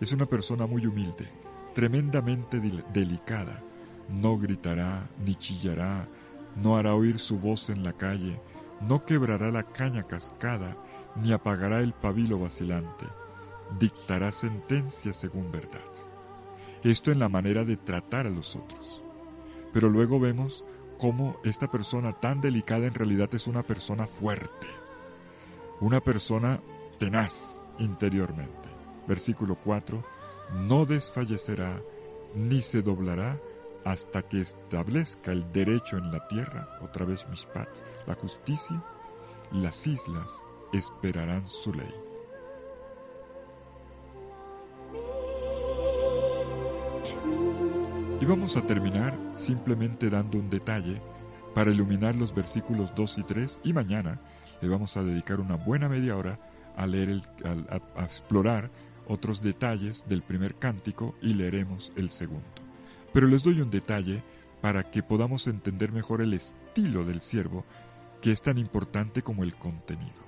Es 0.00 0.12
una 0.12 0.24
persona 0.24 0.66
muy 0.66 0.86
humilde, 0.86 1.28
tremendamente 1.74 2.58
delicada. 2.94 3.62
No 4.08 4.38
gritará 4.38 5.10
ni 5.22 5.34
chillará, 5.34 6.08
no 6.54 6.78
hará 6.78 6.94
oír 6.94 7.18
su 7.18 7.38
voz 7.38 7.68
en 7.68 7.84
la 7.84 7.92
calle, 7.92 8.40
no 8.80 9.04
quebrará 9.04 9.50
la 9.50 9.64
caña 9.64 10.04
cascada, 10.04 10.74
ni 11.16 11.32
apagará 11.32 11.80
el 11.80 11.92
pabilo 11.92 12.38
vacilante. 12.38 13.04
Dictará 13.78 14.32
sentencia 14.32 15.12
según 15.12 15.52
verdad. 15.52 16.15
Esto 16.86 17.10
en 17.10 17.18
la 17.18 17.28
manera 17.28 17.64
de 17.64 17.76
tratar 17.76 18.28
a 18.28 18.30
los 18.30 18.54
otros. 18.54 19.02
Pero 19.72 19.88
luego 19.88 20.20
vemos 20.20 20.64
cómo 20.98 21.36
esta 21.42 21.68
persona 21.68 22.12
tan 22.12 22.40
delicada 22.40 22.86
en 22.86 22.94
realidad 22.94 23.28
es 23.34 23.48
una 23.48 23.64
persona 23.64 24.06
fuerte, 24.06 24.68
una 25.80 26.00
persona 26.00 26.60
tenaz 26.96 27.66
interiormente. 27.80 28.68
Versículo 29.08 29.58
4, 29.64 30.00
no 30.68 30.86
desfallecerá 30.86 31.82
ni 32.36 32.62
se 32.62 32.82
doblará 32.82 33.40
hasta 33.84 34.22
que 34.22 34.42
establezca 34.42 35.32
el 35.32 35.50
derecho 35.50 35.96
en 35.96 36.12
la 36.12 36.28
tierra, 36.28 36.78
otra 36.82 37.04
vez 37.04 37.28
Mishpat, 37.28 37.68
la 38.06 38.14
justicia, 38.14 38.80
las 39.50 39.88
islas 39.88 40.40
esperarán 40.72 41.48
su 41.48 41.74
ley. 41.74 42.15
Y 48.20 48.24
vamos 48.24 48.56
a 48.56 48.62
terminar 48.62 49.16
simplemente 49.34 50.08
dando 50.08 50.38
un 50.38 50.48
detalle 50.48 51.00
para 51.54 51.70
iluminar 51.70 52.16
los 52.16 52.34
versículos 52.34 52.94
2 52.94 53.18
y 53.18 53.22
3 53.24 53.60
y 53.64 53.72
mañana 53.72 54.20
le 54.60 54.68
vamos 54.68 54.96
a 54.96 55.02
dedicar 55.02 55.40
una 55.40 55.56
buena 55.56 55.88
media 55.88 56.16
hora 56.16 56.38
a 56.76 56.86
leer 56.86 57.20
a 57.94 58.04
explorar 58.04 58.70
otros 59.06 59.42
detalles 59.42 60.04
del 60.08 60.22
primer 60.22 60.54
cántico 60.54 61.14
y 61.20 61.34
leeremos 61.34 61.92
el 61.96 62.10
segundo. 62.10 62.44
Pero 63.12 63.26
les 63.26 63.42
doy 63.42 63.60
un 63.60 63.70
detalle 63.70 64.22
para 64.60 64.90
que 64.90 65.02
podamos 65.02 65.46
entender 65.46 65.92
mejor 65.92 66.22
el 66.22 66.34
estilo 66.34 67.04
del 67.04 67.20
siervo, 67.20 67.64
que 68.20 68.32
es 68.32 68.42
tan 68.42 68.58
importante 68.58 69.22
como 69.22 69.44
el 69.44 69.54
contenido. 69.54 70.24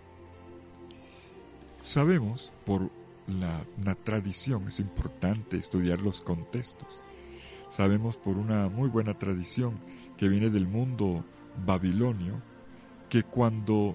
Sabemos 1.83 2.53
por 2.65 2.91
la, 3.27 3.65
una 3.81 3.95
tradición, 3.95 4.69
es 4.69 4.79
importante 4.79 5.57
estudiar 5.57 6.01
los 6.01 6.21
contextos. 6.21 7.03
Sabemos 7.69 8.17
por 8.17 8.37
una 8.37 8.69
muy 8.69 8.89
buena 8.89 9.15
tradición 9.19 9.79
que 10.17 10.29
viene 10.29 10.51
del 10.51 10.67
mundo 10.67 11.25
babilonio, 11.65 12.41
que 13.09 13.23
cuando 13.23 13.95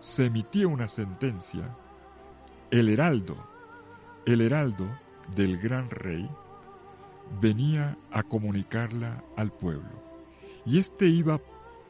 se 0.00 0.26
emitía 0.26 0.68
una 0.68 0.88
sentencia, 0.88 1.76
el 2.70 2.88
heraldo, 2.88 3.36
el 4.26 4.40
heraldo 4.40 4.86
del 5.34 5.58
gran 5.58 5.88
rey, 5.90 6.28
venía 7.40 7.96
a 8.10 8.22
comunicarla 8.22 9.22
al 9.36 9.52
pueblo. 9.52 10.02
Y 10.66 10.78
este 10.78 11.06
iba, 11.06 11.40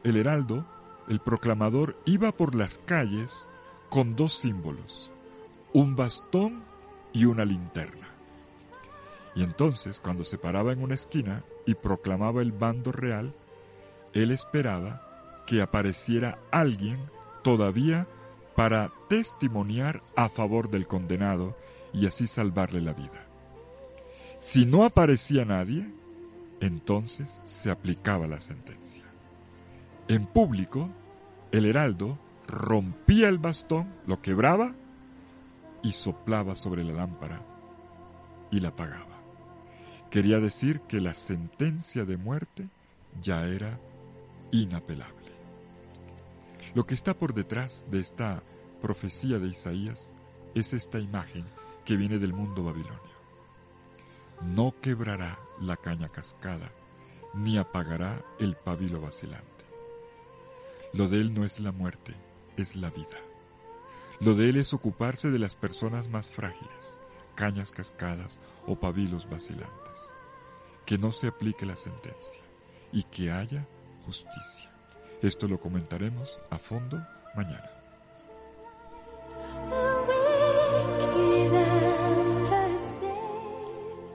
el 0.02 0.16
heraldo, 0.16 0.66
el 1.08 1.20
proclamador, 1.20 1.96
iba 2.04 2.32
por 2.32 2.54
las 2.54 2.78
calles 2.78 3.48
con 3.90 4.16
dos 4.16 4.34
símbolos, 4.34 5.10
un 5.72 5.96
bastón 5.96 6.62
y 7.12 7.24
una 7.24 7.44
linterna. 7.44 8.03
Y 9.34 9.42
entonces, 9.42 10.00
cuando 10.00 10.24
se 10.24 10.38
paraba 10.38 10.72
en 10.72 10.82
una 10.82 10.94
esquina 10.94 11.42
y 11.66 11.74
proclamaba 11.74 12.42
el 12.42 12.52
bando 12.52 12.92
real, 12.92 13.34
él 14.12 14.30
esperaba 14.30 15.42
que 15.46 15.60
apareciera 15.60 16.38
alguien 16.52 16.96
todavía 17.42 18.06
para 18.54 18.92
testimoniar 19.08 20.02
a 20.16 20.28
favor 20.28 20.70
del 20.70 20.86
condenado 20.86 21.56
y 21.92 22.06
así 22.06 22.26
salvarle 22.26 22.80
la 22.80 22.92
vida. 22.92 23.26
Si 24.38 24.66
no 24.66 24.84
aparecía 24.84 25.44
nadie, 25.44 25.90
entonces 26.60 27.40
se 27.44 27.70
aplicaba 27.70 28.26
la 28.26 28.40
sentencia. 28.40 29.02
En 30.06 30.26
público, 30.26 30.90
el 31.50 31.66
heraldo 31.66 32.18
rompía 32.46 33.28
el 33.28 33.38
bastón, 33.38 33.94
lo 34.06 34.20
quebraba 34.20 34.74
y 35.82 35.92
soplaba 35.92 36.54
sobre 36.54 36.84
la 36.84 36.92
lámpara 36.92 37.42
y 38.50 38.60
la 38.60 38.68
apagaba. 38.68 39.13
Quería 40.14 40.38
decir 40.38 40.80
que 40.82 41.00
la 41.00 41.12
sentencia 41.12 42.04
de 42.04 42.16
muerte 42.16 42.68
ya 43.20 43.46
era 43.48 43.80
inapelable. 44.52 45.32
Lo 46.72 46.86
que 46.86 46.94
está 46.94 47.14
por 47.14 47.34
detrás 47.34 47.84
de 47.90 47.98
esta 47.98 48.40
profecía 48.80 49.40
de 49.40 49.48
Isaías 49.48 50.12
es 50.54 50.72
esta 50.72 51.00
imagen 51.00 51.44
que 51.84 51.96
viene 51.96 52.20
del 52.20 52.32
mundo 52.32 52.62
babilonio. 52.62 53.00
No 54.40 54.72
quebrará 54.80 55.36
la 55.60 55.76
caña 55.76 56.08
cascada, 56.10 56.70
ni 57.34 57.58
apagará 57.58 58.24
el 58.38 58.54
pabilo 58.54 59.00
vacilante. 59.00 59.64
Lo 60.92 61.08
de 61.08 61.22
él 61.22 61.34
no 61.34 61.44
es 61.44 61.58
la 61.58 61.72
muerte, 61.72 62.14
es 62.56 62.76
la 62.76 62.90
vida. 62.90 63.18
Lo 64.20 64.36
de 64.36 64.48
él 64.48 64.58
es 64.58 64.74
ocuparse 64.74 65.32
de 65.32 65.40
las 65.40 65.56
personas 65.56 66.08
más 66.08 66.28
frágiles, 66.28 67.00
cañas 67.34 67.70
cascadas 67.70 68.40
o 68.66 68.76
pabilos 68.76 69.28
vacilantes. 69.28 70.14
Que 70.86 70.98
no 70.98 71.12
se 71.12 71.28
aplique 71.28 71.66
la 71.66 71.76
sentencia 71.76 72.42
y 72.92 73.02
que 73.04 73.30
haya 73.30 73.66
justicia. 74.04 74.70
Esto 75.22 75.48
lo 75.48 75.58
comentaremos 75.58 76.38
a 76.50 76.58
fondo 76.58 77.02
mañana. 77.34 77.70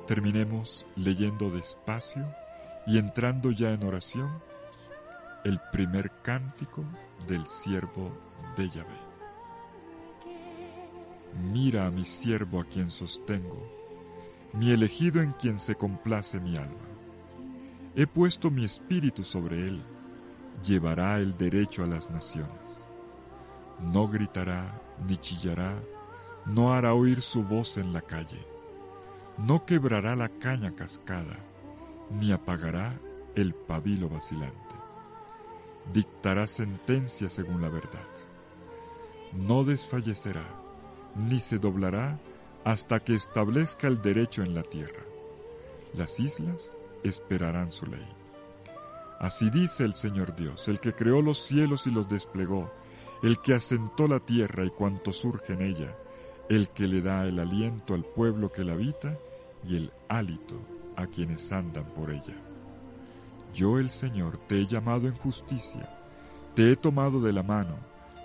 Terminemos 0.07 0.87
leyendo 0.95 1.51
despacio 1.51 2.25
y 2.87 2.97
entrando 2.97 3.51
ya 3.51 3.71
en 3.71 3.83
oración 3.83 4.41
el 5.43 5.59
primer 5.71 6.11
cántico 6.23 6.83
del 7.27 7.45
siervo 7.47 8.11
de 8.57 8.69
Yahvé. 8.69 9.08
Mira 11.39 11.85
a 11.85 11.91
mi 11.91 12.05
siervo 12.05 12.59
a 12.59 12.65
quien 12.65 12.89
sostengo, 12.89 13.65
mi 14.53 14.71
elegido 14.71 15.21
en 15.21 15.31
quien 15.33 15.59
se 15.59 15.75
complace 15.75 16.39
mi 16.39 16.55
alma. 16.57 16.87
He 17.95 18.05
puesto 18.05 18.51
mi 18.51 18.65
espíritu 18.65 19.23
sobre 19.23 19.67
él, 19.67 19.81
llevará 20.63 21.17
el 21.17 21.37
derecho 21.37 21.83
a 21.83 21.87
las 21.87 22.09
naciones. 22.09 22.85
No 23.81 24.07
gritará 24.07 24.81
ni 25.07 25.17
chillará, 25.17 25.81
no 26.45 26.73
hará 26.73 26.93
oír 26.93 27.21
su 27.21 27.43
voz 27.43 27.77
en 27.77 27.93
la 27.93 28.01
calle, 28.01 28.45
no 29.37 29.65
quebrará 29.65 30.15
la 30.15 30.29
caña 30.29 30.75
cascada, 30.75 31.37
ni 32.09 32.31
apagará 32.31 32.99
el 33.35 33.53
pabilo 33.53 34.09
vacilante 34.09 34.69
dictará 35.93 36.47
sentencia 36.47 37.29
según 37.29 37.61
la 37.61 37.69
verdad. 37.69 38.07
No 39.33 39.63
desfallecerá, 39.63 40.45
ni 41.15 41.39
se 41.39 41.57
doblará 41.57 42.19
hasta 42.63 42.99
que 42.99 43.15
establezca 43.15 43.87
el 43.87 44.01
derecho 44.01 44.43
en 44.43 44.53
la 44.53 44.63
tierra. 44.63 45.03
Las 45.93 46.19
islas 46.19 46.77
esperarán 47.03 47.71
su 47.71 47.85
ley. 47.85 48.07
Así 49.19 49.49
dice 49.49 49.83
el 49.83 49.93
Señor 49.93 50.35
Dios, 50.35 50.67
el 50.67 50.79
que 50.79 50.93
creó 50.93 51.21
los 51.21 51.39
cielos 51.39 51.87
y 51.87 51.91
los 51.91 52.07
desplegó, 52.07 52.71
el 53.21 53.39
que 53.39 53.53
asentó 53.53 54.07
la 54.07 54.19
tierra 54.19 54.63
y 54.63 54.69
cuanto 54.69 55.11
surge 55.11 55.53
en 55.53 55.61
ella, 55.61 55.93
el 56.47 56.69
que 56.69 56.87
le 56.87 57.01
da 57.01 57.25
el 57.25 57.39
aliento 57.39 57.93
al 57.93 58.05
pueblo 58.05 58.51
que 58.51 58.63
la 58.63 58.73
habita 58.73 59.17
y 59.67 59.75
el 59.75 59.91
hálito 60.07 60.55
a 60.95 61.05
quienes 61.07 61.51
andan 61.51 61.85
por 61.85 62.11
ella. 62.11 62.35
Yo 63.53 63.77
el 63.77 63.89
Señor 63.89 64.37
te 64.47 64.61
he 64.61 64.65
llamado 64.65 65.07
en 65.07 65.15
justicia, 65.15 65.89
te 66.55 66.71
he 66.71 66.75
tomado 66.75 67.19
de 67.19 67.33
la 67.33 67.43
mano, 67.43 67.75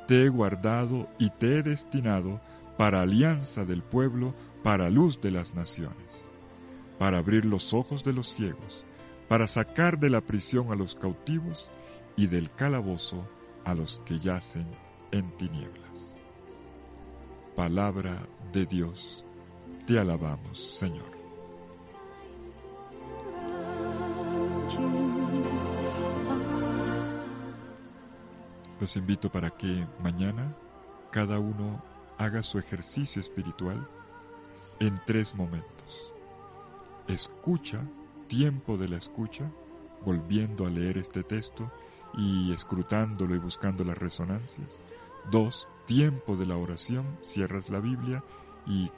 te 0.07 0.25
he 0.25 0.29
guardado 0.29 1.09
y 1.19 1.31
te 1.31 1.59
he 1.59 1.63
destinado 1.63 2.41
para 2.77 3.03
alianza 3.03 3.65
del 3.65 3.83
pueblo, 3.83 4.35
para 4.63 4.91
luz 4.91 5.21
de 5.21 5.31
las 5.31 5.55
naciones, 5.55 6.29
para 6.99 7.19
abrir 7.19 7.45
los 7.45 7.73
ojos 7.73 8.03
de 8.05 8.13
los 8.13 8.29
ciegos, 8.29 8.85
para 9.29 9.47
sacar 9.47 9.99
de 9.99 10.11
la 10.11 10.21
prisión 10.21 10.73
a 10.73 10.77
los 10.77 10.95
cautivos 10.95 11.71
y 12.17 12.27
del 12.27 12.51
calabozo 12.51 13.29
a 13.65 13.75
los 13.75 14.01
que 14.05 14.19
yacen 14.19 14.67
en 15.13 15.31
tinieblas. 15.37 16.23
Palabra 17.57 18.27
de 18.53 18.67
Dios, 18.67 19.25
te 19.87 19.99
alabamos, 19.99 20.59
Señor. 20.59 21.15
Los 28.81 28.97
invito 28.97 29.31
para 29.31 29.51
que 29.51 29.87
mañana 30.03 30.55
cada 31.11 31.39
uno 31.39 31.81
haga 32.19 32.43
su 32.43 32.59
ejercicio 32.59 33.21
espiritual 33.21 33.87
en 34.81 35.01
tres 35.07 35.35
momentos. 35.35 36.13
Escucha, 37.09 37.81
tiempo 38.29 38.77
de 38.77 38.89
la 38.89 38.97
escucha, 38.97 39.51
volviendo 40.05 40.67
a 40.67 40.71
leer 40.71 40.99
este 40.99 41.23
texto 41.23 41.71
y 42.15 42.53
escrutándolo 42.53 43.35
y 43.35 43.39
buscando 43.39 43.85
las 43.85 43.99
resonancias. 43.99 44.83
Dos, 45.31 45.69
tiempo 45.87 46.37
de 46.37 46.47
la 46.47 46.57
oración, 46.57 47.19
cierras 47.23 47.71
la 47.71 47.81
Biblia 47.81 48.23
y 48.67 48.91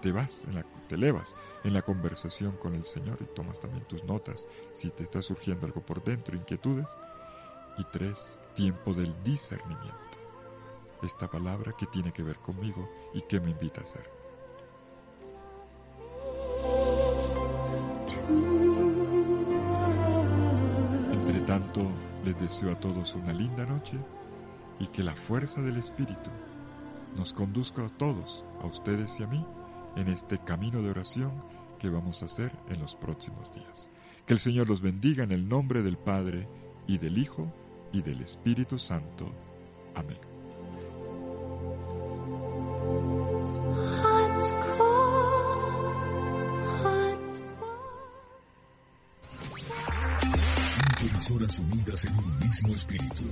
te 0.00 0.12
vas, 0.12 0.46
te 0.88 0.96
elevas 0.96 1.36
en 1.64 1.74
la 1.74 1.82
conversación 1.82 2.56
con 2.56 2.74
el 2.74 2.84
Señor 2.84 3.18
y 3.20 3.34
tomas 3.34 3.60
también 3.60 3.84
tus 3.84 4.02
notas 4.04 4.46
si 4.72 4.90
te 4.90 5.04
está 5.04 5.22
surgiendo 5.22 5.66
algo 5.66 5.80
por 5.80 6.02
dentro, 6.02 6.36
inquietudes. 6.36 6.88
Y 7.78 7.84
tres, 7.84 8.38
tiempo 8.54 8.92
del 8.92 9.14
discernimiento. 9.22 10.11
Esta 11.02 11.28
palabra 11.28 11.72
que 11.76 11.86
tiene 11.86 12.12
que 12.12 12.22
ver 12.22 12.38
conmigo 12.38 12.88
y 13.12 13.22
que 13.22 13.40
me 13.40 13.50
invita 13.50 13.80
a 13.80 13.84
hacer. 13.84 14.10
Entre 21.12 21.40
tanto, 21.40 21.90
les 22.24 22.38
deseo 22.38 22.72
a 22.72 22.78
todos 22.78 23.14
una 23.14 23.32
linda 23.32 23.66
noche 23.66 23.98
y 24.78 24.86
que 24.86 25.02
la 25.02 25.14
fuerza 25.14 25.60
del 25.60 25.76
Espíritu 25.76 26.30
nos 27.16 27.32
conduzca 27.32 27.84
a 27.84 27.88
todos, 27.88 28.44
a 28.62 28.66
ustedes 28.66 29.18
y 29.20 29.24
a 29.24 29.26
mí, 29.26 29.44
en 29.96 30.08
este 30.08 30.38
camino 30.38 30.82
de 30.82 30.90
oración 30.90 31.32
que 31.78 31.88
vamos 31.88 32.22
a 32.22 32.26
hacer 32.26 32.52
en 32.68 32.80
los 32.80 32.96
próximos 32.96 33.52
días. 33.52 33.90
Que 34.26 34.34
el 34.34 34.40
Señor 34.40 34.68
los 34.68 34.80
bendiga 34.80 35.24
en 35.24 35.32
el 35.32 35.48
nombre 35.48 35.82
del 35.82 35.98
Padre 35.98 36.48
y 36.86 36.98
del 36.98 37.18
Hijo 37.18 37.52
y 37.92 38.02
del 38.02 38.22
Espíritu 38.22 38.78
Santo. 38.78 39.30
Amén. 39.94 40.31
Emisoras 51.32 51.58
unidas 51.60 52.04
en 52.04 52.18
un 52.18 52.38
mismo 52.38 52.74
espíritu. 52.74 53.22